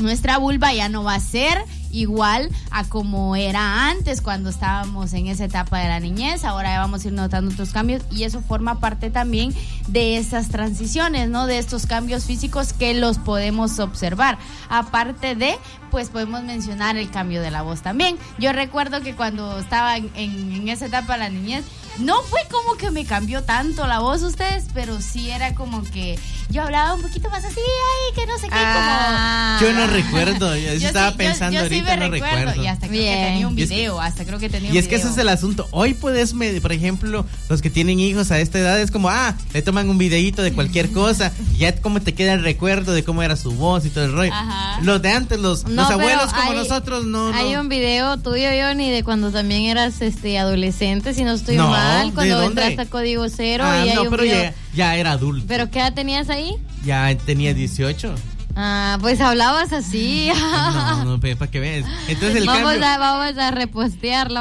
nuestra 0.00 0.38
vulva 0.38 0.72
ya 0.72 0.88
no 0.88 1.04
va 1.04 1.14
a 1.14 1.20
ser 1.20 1.64
igual 1.92 2.50
a 2.70 2.84
como 2.84 3.36
era 3.36 3.88
antes 3.90 4.20
cuando 4.20 4.50
estábamos 4.50 5.12
en 5.12 5.26
esa 5.26 5.44
etapa 5.44 5.78
de 5.78 5.88
la 5.88 6.00
niñez. 6.00 6.44
Ahora 6.44 6.78
vamos 6.78 7.04
a 7.04 7.08
ir 7.08 7.14
notando 7.14 7.50
otros 7.50 7.70
cambios 7.70 8.02
y 8.10 8.24
eso 8.24 8.40
forma 8.42 8.80
parte 8.80 9.10
también 9.10 9.54
de 9.88 10.16
esas 10.16 10.48
transiciones, 10.48 11.28
¿no? 11.28 11.46
De 11.46 11.58
estos 11.58 11.86
cambios 11.86 12.24
físicos 12.24 12.72
que 12.72 12.94
los 12.94 13.18
podemos 13.18 13.78
observar. 13.78 14.38
Aparte 14.68 15.34
de, 15.34 15.56
pues 15.90 16.08
podemos 16.08 16.42
mencionar 16.42 16.96
el 16.96 17.10
cambio 17.10 17.42
de 17.42 17.50
la 17.50 17.62
voz 17.62 17.82
también. 17.82 18.16
Yo 18.38 18.52
recuerdo 18.52 19.02
que 19.02 19.14
cuando 19.14 19.58
estaba 19.58 19.96
en, 19.96 20.10
en 20.14 20.68
esa 20.68 20.86
etapa 20.86 21.14
de 21.14 21.18
la 21.18 21.28
niñez, 21.28 21.64
no 21.98 22.22
fue 22.22 22.40
como 22.50 22.76
que 22.76 22.90
me 22.90 23.04
cambió 23.04 23.42
tanto 23.42 23.86
la 23.86 23.98
voz 24.00 24.22
ustedes, 24.22 24.64
pero 24.74 25.00
sí 25.00 25.30
era 25.30 25.54
como 25.54 25.82
que 25.82 26.18
yo 26.48 26.62
hablaba 26.62 26.94
un 26.94 27.02
poquito 27.02 27.30
más 27.30 27.44
así, 27.44 27.60
ay, 27.60 28.14
que 28.14 28.26
no 28.26 28.36
sé 28.38 28.48
qué, 28.48 28.54
Ah. 28.56 29.58
Yo 29.60 29.72
no 29.72 29.86
recuerdo, 29.86 30.56
yo, 30.56 30.74
Yo 30.78 30.88
estaba 30.88 31.10
sí- 31.12 31.16
pensando 31.18 31.54
yo 31.56 31.62
ahorita, 31.62 31.84
me 31.84 31.96
no 31.96 32.10
recuerdo, 32.12 32.36
recuerdo. 32.36 32.62
Y 32.62 32.66
hasta 32.66 32.88
creo 32.88 33.00
Bien. 33.02 33.18
que 33.18 33.24
tenía 33.30 33.48
un 33.48 33.58
Y 33.58 33.62
es 33.62 33.68
que- 33.68 33.74
video, 33.76 34.00
hasta 34.00 34.24
creo 34.24 34.38
que 34.38 34.48
tenía 34.48 34.70
un 34.70 34.74
Y 34.76 34.78
es 34.78 34.88
que 34.88 34.96
ese 34.96 35.08
es 35.08 35.18
el 35.18 35.28
asunto. 35.28 35.68
Hoy 35.70 35.94
puedes, 35.94 36.34
medir, 36.34 36.60
por 36.62 36.72
ejemplo, 36.72 37.24
los 37.48 37.62
que 37.62 37.70
tienen 37.70 38.00
hijos 38.00 38.30
a 38.30 38.38
esta 38.40 38.58
edad, 38.58 38.80
es 38.80 38.90
como, 38.90 39.10
ah, 39.10 39.34
le 39.52 39.62
toman 39.62 39.88
un 39.90 39.98
videíto 39.98 40.42
de 40.42 40.52
cualquier 40.52 40.90
cosa, 40.92 41.32
y 41.54 41.58
ya 41.58 41.76
como 41.80 42.00
te 42.00 42.14
queda 42.14 42.32
el 42.32 42.42
recuerdo 42.42 42.92
de 42.92 43.04
cómo 43.04 43.22
era 43.22 43.36
su 43.36 43.52
voz 43.52 43.84
y 43.86 43.90
todo 43.90 44.04
el 44.04 44.12
rollo. 44.12 44.32
Ajá. 44.32 44.80
Los 44.82 45.00
de 45.02 45.10
antes, 45.12 45.38
los, 45.38 45.64
No, 45.64 45.82
los 45.82 45.90
abuelos 45.90 46.32
como 46.32 46.50
hay- 46.50 46.56
nosotros, 46.56 47.04
no, 47.04 47.30
no. 47.30 47.36
Hay 47.38 47.54
un 47.56 47.68
video 47.68 48.16
tuyo, 48.18 48.48
Johnny, 48.60 48.90
de 48.90 49.04
cuando 49.04 49.30
también 49.30 49.64
eras 49.64 50.00
este 50.00 50.38
adolescente, 50.38 51.14
si 51.14 51.22
no 51.24 51.32
estoy 51.32 51.56
No, 51.56 51.68
mal, 51.68 51.79
¿de 52.06 52.12
cuando 52.12 52.34
dónde? 52.40 52.46
entraste 52.62 52.82
a 52.82 52.86
Código 52.90 53.28
Cero 53.28 53.64
Ah, 53.66 53.84
y 53.84 53.88
hay 53.90 53.94
no, 53.96 54.02
un 54.02 54.10
pero 54.10 54.22
video. 54.22 54.42
ya, 54.42 54.54
ya 54.74 54.96
era 54.96 55.12
adulto. 55.12 55.44
¿Pero 55.48 55.70
qué 55.70 55.80
edad 55.80 55.92
tenías 55.94 56.28
ahí? 56.30 56.56
Ya 56.84 57.14
tenía 57.16 57.54
18. 57.54 58.14
Ah, 58.56 58.98
pues 59.00 59.20
hablabas 59.20 59.72
así. 59.72 60.30
No, 60.34 61.04
no, 61.04 61.20
para 61.38 61.50
que 61.50 61.60
veas. 61.60 61.86
Entonces 62.08 62.36
el 62.36 62.46
vamos, 62.46 62.72
cambio... 62.72 62.88
a, 62.88 62.98
vamos 62.98 63.38
a 63.38 63.50
repostearlo. 63.50 64.40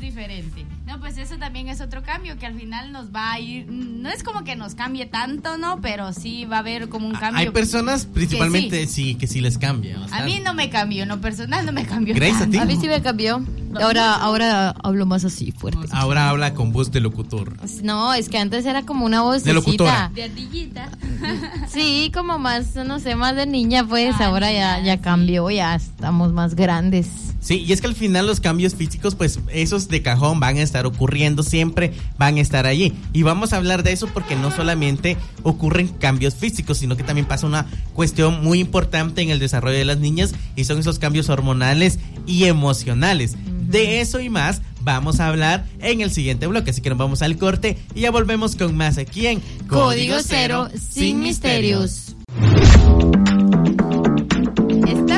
Diferente. 0.00 0.61
No, 0.92 1.00
pues 1.00 1.16
eso 1.16 1.38
también 1.38 1.68
es 1.70 1.80
otro 1.80 2.02
cambio 2.02 2.36
que 2.36 2.44
al 2.44 2.52
final 2.54 2.92
nos 2.92 3.14
va 3.14 3.32
a 3.32 3.40
ir. 3.40 3.66
No 3.66 4.10
es 4.10 4.22
como 4.22 4.44
que 4.44 4.56
nos 4.56 4.74
cambie 4.74 5.06
tanto, 5.06 5.56
¿no? 5.56 5.80
Pero 5.80 6.12
sí 6.12 6.44
va 6.44 6.56
a 6.56 6.58
haber 6.58 6.90
como 6.90 7.06
un 7.08 7.14
cambio. 7.14 7.40
Hay 7.40 7.48
personas, 7.48 8.04
principalmente, 8.04 8.86
sí. 8.86 9.14
que 9.14 9.26
sí 9.26 9.40
les 9.40 9.56
cambia. 9.56 9.96
A 10.10 10.22
mí 10.22 10.40
no 10.44 10.52
me 10.52 10.68
cambió, 10.68 11.04
en 11.04 11.08
lo 11.08 11.18
personal 11.18 11.64
no 11.64 11.72
me 11.72 11.86
cambió. 11.86 12.14
Grace, 12.14 12.44
¿a 12.44 12.46
ti? 12.46 12.58
A 12.58 12.66
mí 12.66 12.76
sí 12.78 12.88
me 12.88 13.00
cambió. 13.00 13.42
Ahora, 13.80 14.16
ahora 14.16 14.74
hablo 14.82 15.06
más 15.06 15.24
así, 15.24 15.50
fuerte. 15.52 15.88
Ahora 15.92 16.28
habla 16.28 16.52
con 16.52 16.72
voz 16.72 16.92
de 16.92 17.00
locutor. 17.00 17.56
No, 17.82 18.12
es 18.12 18.28
que 18.28 18.36
antes 18.36 18.66
era 18.66 18.82
como 18.82 19.06
una 19.06 19.22
voz 19.22 19.44
De 19.44 19.54
locutora. 19.54 20.10
De 20.14 20.24
ardillita. 20.24 20.90
Sí, 21.68 22.10
como 22.12 22.38
más, 22.38 22.74
no 22.74 22.98
sé, 22.98 23.14
más 23.14 23.34
de 23.34 23.46
niña, 23.46 23.86
pues 23.86 24.14
Ah, 24.18 24.26
ahora 24.26 24.52
ya, 24.52 24.80
ya 24.82 25.00
cambió, 25.00 25.48
ya 25.48 25.74
estamos 25.74 26.32
más 26.32 26.54
grandes. 26.54 27.08
Sí, 27.42 27.64
y 27.66 27.72
es 27.72 27.80
que 27.80 27.88
al 27.88 27.96
final 27.96 28.26
los 28.26 28.38
cambios 28.38 28.76
físicos, 28.76 29.16
pues 29.16 29.40
esos 29.52 29.88
de 29.88 30.00
cajón 30.00 30.38
van 30.38 30.58
a 30.58 30.62
estar 30.62 30.81
ocurriendo 30.86 31.42
siempre, 31.42 31.92
van 32.18 32.36
a 32.36 32.40
estar 32.40 32.66
allí. 32.66 32.92
Y 33.12 33.22
vamos 33.22 33.52
a 33.52 33.56
hablar 33.56 33.82
de 33.82 33.92
eso 33.92 34.08
porque 34.08 34.36
no 34.36 34.50
solamente 34.50 35.16
ocurren 35.42 35.88
cambios 35.88 36.34
físicos, 36.34 36.78
sino 36.78 36.96
que 36.96 37.02
también 37.02 37.26
pasa 37.26 37.46
una 37.46 37.66
cuestión 37.94 38.42
muy 38.42 38.60
importante 38.60 39.22
en 39.22 39.30
el 39.30 39.38
desarrollo 39.38 39.78
de 39.78 39.84
las 39.84 39.98
niñas 39.98 40.34
y 40.56 40.64
son 40.64 40.78
esos 40.78 40.98
cambios 40.98 41.28
hormonales 41.28 41.98
y 42.26 42.44
emocionales. 42.44 43.36
De 43.68 44.00
eso 44.00 44.20
y 44.20 44.28
más 44.28 44.60
vamos 44.82 45.20
a 45.20 45.28
hablar 45.28 45.66
en 45.80 46.00
el 46.00 46.10
siguiente 46.10 46.46
bloque, 46.46 46.70
así 46.70 46.80
que 46.80 46.90
nos 46.90 46.98
vamos 46.98 47.22
al 47.22 47.36
corte 47.36 47.78
y 47.94 48.00
ya 48.00 48.10
volvemos 48.10 48.56
con 48.56 48.76
más 48.76 48.98
aquí 48.98 49.26
en 49.26 49.42
Código 49.68 50.16
Cero, 50.22 50.68
sin 50.90 51.20
misterios. 51.20 52.11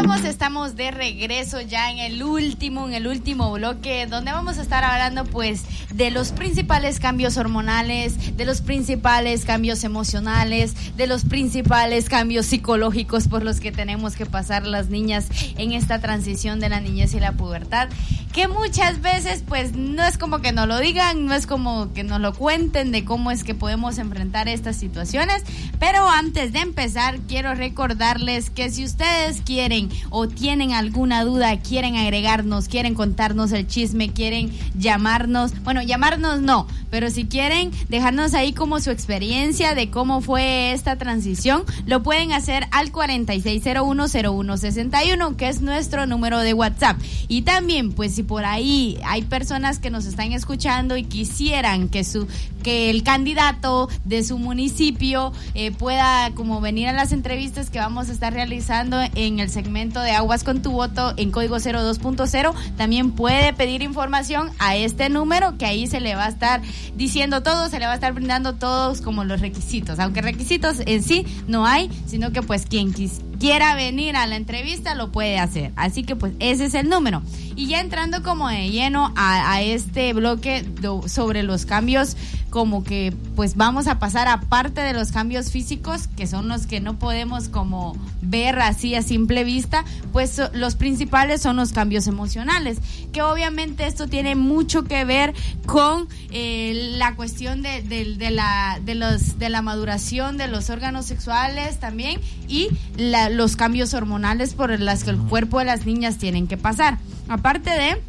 Estamos, 0.04 0.76
de 0.76 0.90
regreso 0.90 1.62
ya 1.62 1.90
en 1.90 1.98
el 1.98 2.22
último, 2.22 2.86
en 2.86 2.94
el 2.94 3.06
último 3.06 3.50
bloque, 3.52 4.06
donde 4.06 4.32
vamos 4.32 4.58
a 4.58 4.62
estar 4.62 4.84
hablando 4.84 5.24
pues 5.24 5.62
de 5.94 6.10
los 6.10 6.30
principales 6.32 7.00
cambios 7.00 7.38
hormonales, 7.38 8.36
de 8.36 8.44
los 8.44 8.60
principales 8.60 9.46
cambios 9.46 9.82
emocionales, 9.82 10.96
de 10.96 11.06
los 11.06 11.24
principales 11.24 12.10
cambios 12.10 12.46
psicológicos 12.46 13.28
por 13.28 13.42
los 13.42 13.60
que 13.60 13.72
tenemos 13.72 14.14
que 14.14 14.26
pasar 14.26 14.66
las 14.66 14.90
niñas 14.90 15.28
en 15.56 15.72
esta 15.72 16.00
transición 16.00 16.60
de 16.60 16.68
la 16.68 16.80
niñez 16.80 17.14
y 17.14 17.20
la 17.20 17.32
pubertad, 17.32 17.88
que 18.34 18.48
muchas 18.48 19.00
veces 19.00 19.42
pues 19.46 19.76
no 19.76 20.04
es 20.04 20.18
como 20.18 20.40
que 20.40 20.50
nos 20.50 20.66
lo 20.66 20.80
digan, 20.80 21.24
no 21.24 21.34
es 21.34 21.46
como 21.46 21.92
que 21.92 22.02
nos 22.02 22.20
lo 22.20 22.34
cuenten 22.34 22.90
de 22.90 23.04
cómo 23.04 23.30
es 23.30 23.44
que 23.44 23.54
podemos 23.54 23.98
enfrentar 23.98 24.48
estas 24.48 24.74
situaciones, 24.74 25.44
pero 25.78 26.08
antes 26.08 26.52
de 26.52 26.58
empezar 26.58 27.20
quiero 27.28 27.54
recordarles 27.54 28.50
que 28.50 28.70
si 28.70 28.84
ustedes 28.84 29.40
quieren 29.42 29.88
o 30.10 30.26
tienen 30.26 30.72
alguna 30.72 31.22
duda, 31.22 31.60
quieren 31.60 31.94
agregarnos, 31.94 32.66
quieren 32.66 32.94
contarnos 32.94 33.52
el 33.52 33.68
chisme, 33.68 34.12
quieren 34.12 34.50
llamarnos, 34.76 35.52
bueno, 35.62 35.80
llamarnos 35.82 36.40
no, 36.40 36.66
pero 36.90 37.10
si 37.10 37.26
quieren 37.26 37.70
dejarnos 37.88 38.34
ahí 38.34 38.52
como 38.52 38.80
su 38.80 38.90
experiencia 38.90 39.76
de 39.76 39.90
cómo 39.90 40.20
fue 40.20 40.72
esta 40.72 40.96
transición, 40.96 41.62
lo 41.86 42.02
pueden 42.02 42.32
hacer 42.32 42.66
al 42.72 42.90
46010161, 42.90 45.36
que 45.36 45.48
es 45.48 45.60
nuestro 45.60 46.06
número 46.06 46.40
de 46.40 46.52
WhatsApp. 46.52 46.98
Y 47.28 47.42
también, 47.42 47.92
pues 47.92 48.12
si 48.14 48.23
por 48.26 48.44
ahí 48.44 48.98
hay 49.04 49.22
personas 49.22 49.78
que 49.78 49.90
nos 49.90 50.06
están 50.06 50.32
escuchando 50.32 50.96
y 50.96 51.04
quisieran 51.04 51.88
que 51.88 52.04
su 52.04 52.26
que 52.62 52.90
el 52.90 53.02
candidato 53.02 53.88
de 54.04 54.24
su 54.24 54.38
municipio 54.38 55.32
eh, 55.54 55.70
pueda 55.70 56.30
como 56.34 56.60
venir 56.60 56.88
a 56.88 56.92
las 56.92 57.12
entrevistas 57.12 57.68
que 57.68 57.78
vamos 57.78 58.08
a 58.08 58.12
estar 58.12 58.32
realizando 58.32 58.98
en 59.14 59.38
el 59.38 59.50
segmento 59.50 60.00
de 60.00 60.12
Aguas 60.12 60.44
con 60.44 60.62
tu 60.62 60.72
voto 60.72 61.12
en 61.18 61.30
código 61.30 61.56
02.0, 61.56 62.54
también 62.76 63.12
puede 63.12 63.52
pedir 63.52 63.82
información 63.82 64.50
a 64.58 64.76
este 64.76 65.10
número 65.10 65.58
que 65.58 65.66
ahí 65.66 65.86
se 65.86 66.00
le 66.00 66.14
va 66.14 66.24
a 66.24 66.28
estar 66.28 66.62
diciendo 66.96 67.42
todo, 67.42 67.68
se 67.68 67.78
le 67.78 67.84
va 67.84 67.92
a 67.92 67.96
estar 67.96 68.14
brindando 68.14 68.54
todos 68.54 69.02
como 69.02 69.24
los 69.24 69.40
requisitos, 69.40 69.98
aunque 69.98 70.22
requisitos 70.22 70.80
en 70.86 71.02
sí 71.02 71.26
no 71.46 71.66
hay, 71.66 71.90
sino 72.06 72.32
que 72.32 72.40
pues 72.40 72.64
quien 72.64 72.94
quiera 73.38 73.74
venir 73.74 74.16
a 74.16 74.26
la 74.26 74.36
entrevista 74.36 74.94
lo 74.94 75.12
puede 75.12 75.38
hacer. 75.38 75.72
Así 75.76 76.02
que 76.02 76.16
pues 76.16 76.32
ese 76.38 76.66
es 76.66 76.74
el 76.74 76.88
número. 76.88 77.22
Y 77.56 77.66
ya 77.68 77.80
entrando 77.80 78.22
como 78.22 78.48
de 78.48 78.68
lleno 78.70 79.12
a, 79.16 79.52
a 79.52 79.62
este 79.62 80.12
bloque 80.12 80.62
do- 80.80 81.06
sobre 81.08 81.42
los 81.42 81.66
cambios, 81.66 82.16
como 82.50 82.84
que 82.84 83.12
pues 83.36 83.56
vamos 83.56 83.86
a 83.88 83.98
pasar 83.98 84.28
aparte 84.28 84.80
de 84.80 84.92
los 84.92 85.10
cambios 85.12 85.50
físicos, 85.50 86.08
que 86.08 86.26
son 86.26 86.48
los 86.48 86.66
que 86.66 86.80
no 86.80 86.98
podemos 86.98 87.48
como 87.48 87.96
ver 88.22 88.58
así 88.60 88.94
a 88.94 89.02
simple 89.02 89.44
vista, 89.44 89.84
pues 90.12 90.30
so- 90.30 90.50
los 90.52 90.74
principales 90.76 91.42
son 91.42 91.56
los 91.56 91.72
cambios 91.72 92.06
emocionales, 92.06 92.78
que 93.12 93.22
obviamente 93.22 93.86
esto 93.86 94.06
tiene 94.08 94.34
mucho 94.36 94.84
que 94.84 95.04
ver 95.04 95.32
con 95.66 96.08
eh, 96.30 96.94
la 96.96 97.14
cuestión 97.16 97.62
de, 97.62 97.82
de- 97.82 98.14
de 98.16 98.30
la, 98.30 98.80
de, 98.84 98.94
los, 98.94 99.38
de 99.38 99.48
la 99.48 99.62
maduración 99.62 100.36
de 100.36 100.48
los 100.48 100.70
órganos 100.70 101.06
sexuales 101.06 101.78
también 101.80 102.20
y 102.48 102.68
la- 102.96 103.30
los 103.30 103.56
cambios 103.56 103.94
hormonales 103.94 104.54
por 104.54 104.78
las 104.80 105.04
que 105.04 105.10
el 105.10 105.18
cuerpo 105.18 105.58
de 105.60 105.64
las 105.66 105.86
niñas 105.86 106.18
tienen 106.18 106.46
que 106.46 106.56
pasar. 106.56 106.98
Aparte 107.28 107.70
de... 107.70 108.00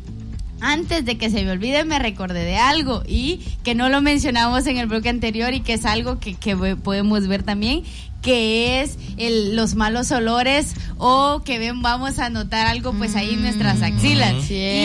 Antes 0.62 1.04
de 1.04 1.18
que 1.18 1.30
se 1.30 1.44
me 1.44 1.52
olvide, 1.52 1.84
me 1.84 2.00
recordé 2.00 2.46
de 2.46 2.56
algo 2.56 3.04
y 3.06 3.42
que 3.64 3.76
no 3.76 3.90
lo 3.90 4.02
mencionamos 4.02 4.66
en 4.68 4.78
el 4.78 4.88
bloque 4.88 5.10
anterior 5.10 5.54
y 5.54 5.60
que 5.60 5.74
es 5.74 5.86
algo 5.86 6.18
que, 6.18 6.34
que 6.34 6.56
podemos 6.78 7.28
ver 7.28 7.44
también, 7.44 7.84
que 8.22 8.82
es 8.82 8.98
el- 9.18 9.58
los 9.58 9.76
malos 9.76 10.12
olores 10.12 10.74
o 10.98 11.42
que 11.44 11.60
ven, 11.60 11.82
vamos 11.82 12.20
a 12.20 12.30
notar 12.30 12.68
algo 12.68 12.94
pues 12.94 13.18
ahí 13.18 13.34
en 13.34 13.42
nuestras 13.42 13.82
axilas. 13.82 14.34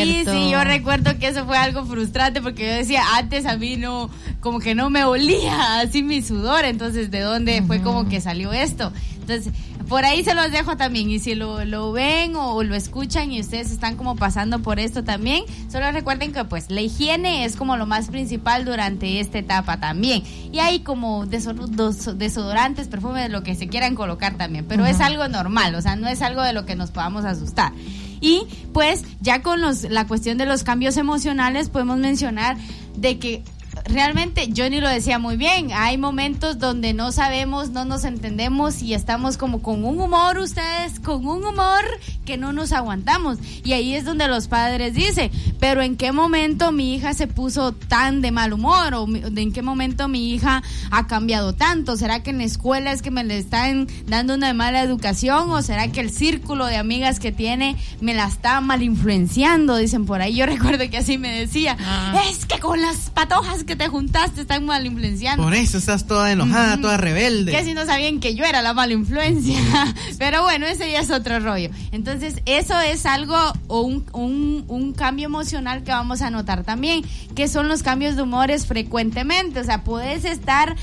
Y 0.08 0.24
sí, 0.32 0.50
yo 0.50 0.64
recuerdo 0.64 1.16
que 1.20 1.28
eso 1.28 1.46
fue 1.46 1.56
algo 1.56 1.86
frustrante 1.86 2.42
porque 2.42 2.66
yo 2.66 2.72
decía, 2.74 3.04
antes 3.16 3.46
a 3.46 3.56
mí 3.56 3.76
no, 3.76 4.10
como 4.40 4.58
que 4.58 4.74
no 4.74 4.90
me 4.90 5.04
olía 5.04 5.78
así 5.80 6.02
mi 6.02 6.20
sudor, 6.20 6.64
entonces 6.64 7.12
¿de 7.12 7.20
dónde 7.20 7.62
fue 7.62 7.80
como 7.80 8.08
que 8.08 8.20
salió 8.20 8.52
esto? 8.52 8.92
Entonces, 9.20 9.52
por 9.90 10.04
ahí 10.04 10.22
se 10.22 10.36
los 10.36 10.52
dejo 10.52 10.76
también 10.76 11.10
y 11.10 11.18
si 11.18 11.34
lo, 11.34 11.64
lo 11.64 11.90
ven 11.90 12.36
o, 12.36 12.62
lo 12.62 12.76
escuchan 12.76 13.32
y 13.32 13.40
ustedes 13.40 13.72
están 13.72 13.96
como 13.96 14.14
pasando 14.14 14.60
por 14.60 14.78
esto 14.78 15.02
también, 15.02 15.42
solo 15.68 15.90
recuerden 15.90 16.32
que 16.32 16.44
pues 16.44 16.70
la 16.70 16.80
higiene 16.80 17.44
es 17.44 17.56
como 17.56 17.76
lo 17.76 17.86
más 17.86 18.06
principal 18.06 18.64
durante 18.64 19.18
esta 19.18 19.38
etapa 19.38 19.80
también. 19.80 20.22
Y 20.52 20.60
hay 20.60 20.80
como 20.80 21.26
desodorantes, 21.26 22.86
perfumes, 22.86 23.30
lo 23.30 23.42
que 23.42 23.56
se 23.56 23.66
quieran 23.66 23.96
colocar 23.96 24.36
también, 24.36 24.64
pero 24.64 24.86
es 24.86 25.00
algo 25.00 25.26
normal, 25.26 25.74
o 25.74 25.82
sea, 25.82 25.96
no 25.96 26.06
es 26.06 26.22
algo 26.22 26.42
de 26.42 26.52
lo 26.52 26.64
que 26.64 26.76
nos 26.76 26.92
podamos 26.92 27.24
asustar. 27.24 27.72
Y 28.20 28.46
pues 28.72 29.02
ya 29.20 29.42
con 29.42 29.60
los, 29.60 29.82
la 29.82 30.06
cuestión 30.06 30.38
de 30.38 30.46
los 30.46 30.62
cambios 30.62 30.98
emocionales 30.98 31.68
podemos 31.68 31.98
mencionar 31.98 32.56
de 32.96 33.18
que 33.18 33.42
realmente 33.84 34.48
Johnny 34.56 34.80
lo 34.80 34.88
decía 34.88 35.18
muy 35.18 35.36
bien, 35.36 35.70
hay 35.72 35.98
momentos 35.98 36.58
donde 36.58 36.92
no 36.94 37.12
sabemos, 37.12 37.70
no 37.70 37.84
nos 37.84 38.04
entendemos 38.04 38.82
y 38.82 38.94
estamos 38.94 39.36
como 39.36 39.62
con 39.62 39.84
un 39.84 40.00
humor 40.00 40.38
ustedes, 40.38 41.00
con 41.00 41.26
un 41.26 41.44
humor 41.44 41.84
que 42.24 42.36
no 42.36 42.52
nos 42.52 42.72
aguantamos. 42.72 43.38
Y 43.64 43.72
ahí 43.72 43.94
es 43.94 44.04
donde 44.04 44.28
los 44.28 44.48
padres 44.48 44.94
dicen, 44.94 45.30
pero 45.58 45.82
en 45.82 45.96
qué 45.96 46.12
momento 46.12 46.72
mi 46.72 46.94
hija 46.94 47.14
se 47.14 47.26
puso 47.26 47.72
tan 47.72 48.20
de 48.20 48.30
mal 48.30 48.52
humor 48.52 48.94
o 48.94 49.06
en 49.08 49.52
qué 49.52 49.62
momento 49.62 50.08
mi 50.08 50.32
hija 50.32 50.62
ha 50.90 51.06
cambiado 51.06 51.54
tanto. 51.54 51.96
¿Será 51.96 52.22
que 52.22 52.30
en 52.30 52.38
la 52.38 52.44
escuela 52.44 52.92
es 52.92 53.02
que 53.02 53.10
me 53.10 53.24
le 53.24 53.38
están 53.38 53.88
dando 54.06 54.34
una 54.34 54.52
mala 54.54 54.82
educación 54.82 55.50
o 55.50 55.62
será 55.62 55.88
que 55.88 56.00
el 56.00 56.10
círculo 56.10 56.66
de 56.66 56.76
amigas 56.76 57.20
que 57.20 57.32
tiene 57.32 57.76
me 58.00 58.14
la 58.14 58.26
está 58.26 58.60
mal 58.60 58.82
influenciando? 58.82 59.76
Dicen 59.76 60.06
por 60.06 60.20
ahí. 60.20 60.36
Yo 60.36 60.46
recuerdo 60.60 60.88
que 60.90 60.98
así 60.98 61.18
me 61.18 61.30
decía, 61.30 61.76
ah. 61.80 62.22
es 62.30 62.46
que 62.46 62.58
con 62.58 62.80
las 62.80 63.10
patojas 63.10 63.64
que 63.70 63.76
te 63.76 63.86
juntaste 63.86 64.40
están 64.40 64.66
mal 64.66 64.84
influenciando. 64.84 65.44
Por 65.44 65.54
eso 65.54 65.78
estás 65.78 66.04
toda 66.04 66.32
enojada, 66.32 66.80
toda 66.80 66.96
rebelde. 66.96 67.52
Que 67.52 67.62
si 67.62 67.72
no 67.72 67.86
sabían 67.86 68.18
que 68.18 68.34
yo 68.34 68.44
era 68.44 68.62
la 68.62 68.74
mala 68.74 68.94
influencia. 68.94 69.60
Pero 70.18 70.42
bueno, 70.42 70.66
ese 70.66 70.90
ya 70.90 70.98
es 70.98 71.10
otro 71.12 71.38
rollo. 71.38 71.70
Entonces, 71.92 72.42
eso 72.46 72.80
es 72.80 73.06
algo 73.06 73.36
o 73.68 73.82
un, 73.82 74.04
un, 74.12 74.64
un 74.66 74.92
cambio 74.92 75.26
emocional 75.26 75.84
que 75.84 75.92
vamos 75.92 76.20
a 76.20 76.30
notar 76.30 76.64
también, 76.64 77.04
que 77.36 77.46
son 77.46 77.68
los 77.68 77.84
cambios 77.84 78.16
de 78.16 78.22
humores 78.22 78.66
frecuentemente. 78.66 79.60
O 79.60 79.64
sea, 79.64 79.84
puedes 79.84 80.24
estar 80.24 80.74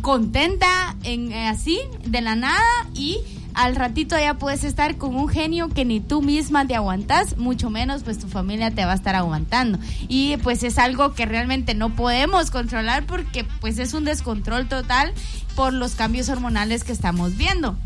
contenta 0.00 0.94
en 1.02 1.32
eh, 1.32 1.48
así, 1.48 1.80
de 2.04 2.20
la 2.20 2.36
nada, 2.36 2.62
y 2.94 3.18
al 3.56 3.74
ratito 3.74 4.18
ya 4.18 4.34
puedes 4.34 4.64
estar 4.64 4.96
con 4.98 5.16
un 5.16 5.28
genio 5.28 5.70
que 5.70 5.86
ni 5.86 6.00
tú 6.00 6.20
misma 6.20 6.66
te 6.66 6.76
aguantas, 6.76 7.38
mucho 7.38 7.70
menos 7.70 8.02
pues 8.02 8.18
tu 8.18 8.28
familia 8.28 8.70
te 8.70 8.84
va 8.84 8.92
a 8.92 8.94
estar 8.94 9.14
aguantando. 9.14 9.78
Y 10.08 10.36
pues 10.38 10.62
es 10.62 10.78
algo 10.78 11.14
que 11.14 11.24
realmente 11.24 11.74
no 11.74 11.96
podemos 11.96 12.50
controlar 12.50 13.06
porque 13.06 13.44
pues 13.60 13.78
es 13.78 13.94
un 13.94 14.04
descontrol 14.04 14.68
total 14.68 15.14
por 15.54 15.72
los 15.72 15.94
cambios 15.94 16.28
hormonales 16.28 16.84
que 16.84 16.92
estamos 16.92 17.38
viendo. 17.38 17.76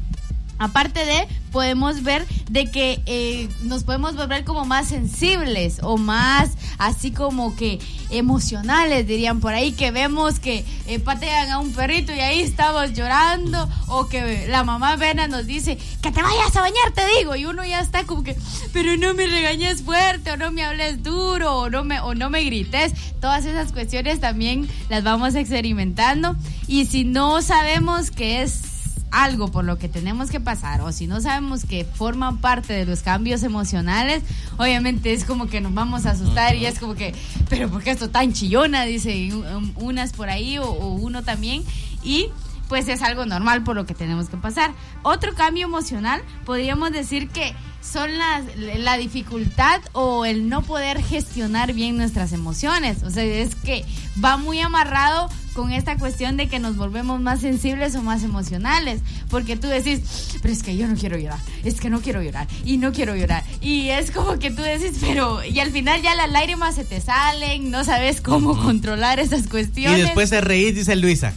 Aparte 0.61 1.07
de, 1.07 1.27
podemos 1.53 2.03
ver 2.03 2.27
de 2.51 2.71
que 2.71 3.01
eh, 3.07 3.49
nos 3.63 3.83
podemos 3.83 4.15
volver 4.15 4.45
como 4.45 4.67
más 4.67 4.89
sensibles 4.89 5.81
o 5.83 5.97
más 5.97 6.51
así 6.77 7.13
como 7.13 7.57
que 7.57 7.79
emocionales, 8.11 9.07
dirían 9.07 9.41
por 9.41 9.55
ahí, 9.55 9.73
que 9.73 9.91
vemos 9.91 10.39
que 10.39 10.65
eh, 10.87 10.99
patean 10.99 11.51
a 11.51 11.59
un 11.59 11.73
perrito 11.73 12.13
y 12.15 12.21
ahí 12.21 12.41
estamos 12.41 12.93
llorando, 12.93 13.69
o 13.89 14.09
que 14.09 14.47
la 14.49 14.63
mamá 14.63 14.97
Vena 14.97 15.29
nos 15.29 15.47
dice, 15.47 15.79
que 16.03 16.11
te 16.13 16.23
vayas 16.23 16.55
a 16.55 16.61
bañar, 16.61 16.91
te 16.95 17.03
digo, 17.19 17.37
y 17.37 17.47
uno 17.47 17.65
ya 17.65 17.81
está 17.81 18.05
como 18.05 18.23
que, 18.23 18.37
pero 18.75 18.97
no 18.97 19.15
me 19.15 19.27
regañes 19.27 19.83
fuerte, 19.83 20.33
o 20.33 20.37
no 20.37 20.53
me 20.53 20.63
hables 20.63 21.03
duro, 21.03 21.57
o 21.57 21.71
no 21.71 21.85
me, 21.85 22.01
o 22.01 22.15
no 22.15 22.29
me 22.29 22.45
grites. 22.45 22.93
Todas 23.21 23.45
esas 23.47 23.73
cuestiones 23.73 24.21
también 24.21 24.69
las 24.89 25.05
vamos 25.05 25.35
experimentando. 25.35 26.37
Y 26.67 26.87
si 26.87 27.05
no 27.05 27.43
sabemos 27.43 28.11
que 28.11 28.43
es 28.43 28.70
algo 29.11 29.49
por 29.49 29.65
lo 29.65 29.79
que 29.79 29.89
tenemos 29.89 30.31
que 30.31 30.41
pasar 30.41 30.81
o 30.83 30.93
si 30.93 31.07
no 31.07 31.21
sabemos 31.21 31.65
que 31.65 31.85
forman 31.85 32.39
parte 32.39 32.73
de 32.73 32.87
los 32.87 33.01
cambios 33.01 33.43
emocionales, 33.43 34.23
obviamente 34.57 35.13
es 35.13 35.25
como 35.25 35.49
que 35.49 35.61
nos 35.61 35.75
vamos 35.75 36.07
a 36.07 36.13
asustar 36.13 36.55
y 36.57 36.67
es 36.67 36.79
como 36.79 36.95
que, 36.95 37.15
pero 37.49 37.69
¿por 37.71 37.83
qué 37.83 37.91
esto 37.91 38.11
tan 38.11 38.33
chillona? 38.33 38.85
Dice 38.85 39.31
unas 39.77 40.13
por 40.13 40.29
ahí 40.31 40.59
o, 40.59 40.65
o 40.65 40.95
uno 40.95 41.23
también. 41.23 41.65
Y 42.03 42.29
pues 42.71 42.87
es 42.87 43.03
algo 43.03 43.27
normal 43.27 43.65
por 43.65 43.75
lo 43.75 43.85
que 43.85 43.95
tenemos 43.95 44.29
que 44.29 44.37
pasar. 44.37 44.73
Otro 45.03 45.35
cambio 45.35 45.67
emocional, 45.67 46.23
podríamos 46.45 46.93
decir 46.93 47.29
que 47.29 47.53
son 47.81 48.17
las, 48.17 48.45
la 48.57 48.97
dificultad 48.97 49.81
o 49.93 50.25
el 50.25 50.49
no 50.49 50.63
poder 50.63 51.03
gestionar 51.03 51.73
bien 51.73 51.97
nuestras 51.97 52.33
emociones. 52.33 53.03
O 53.03 53.11
sea, 53.11 53.25
es 53.25 53.57
que 53.57 53.85
va 54.25 54.37
muy 54.37 54.61
amarrado 54.61 55.29
con 55.55 55.73
esta 55.73 55.97
cuestión 55.97 56.37
de 56.37 56.49
que 56.49 56.59
nos 56.59 56.77
volvemos 56.77 57.21
más 57.21 57.41
sensibles 57.41 57.95
o 57.95 58.03
más 58.03 58.23
emocionales. 58.23 59.01
Porque 59.29 59.57
tú 59.57 59.69
decís, 59.69 60.01
pero 60.43 60.53
es 60.53 60.63
que 60.63 60.77
yo 60.77 60.87
no 60.89 60.95
quiero 60.95 61.19
llorar, 61.19 61.39
es 61.65 61.81
que 61.81 61.91
no 61.91 62.01
quiero 62.01 62.23
llorar 62.23 62.49
y 62.65 62.77
no 62.77 62.93
quiero 62.93 63.17
llorar. 63.17 63.45
Y 63.61 63.89
es 63.89 64.11
como 64.11 64.39
que 64.39 64.51
tú 64.51 64.63
decís, 64.63 64.99
pero 65.01 65.45
y 65.45 65.61
al 65.61 65.71
final 65.71 66.03
ya 66.03 66.15
las 66.15 66.31
lágrimas 66.31 66.75
se 66.75 66.85
te 66.85 67.01
salen, 67.01 67.71
no 67.71 67.85
sabes 67.85 68.21
cómo 68.21 68.57
controlar 68.63 69.21
esas 69.21 69.47
cuestiones. 69.47 69.99
Y 69.99 70.03
después 70.03 70.31
de 70.31 70.41
reír, 70.41 70.75
dice 70.75 70.97
Luisa. 70.97 71.35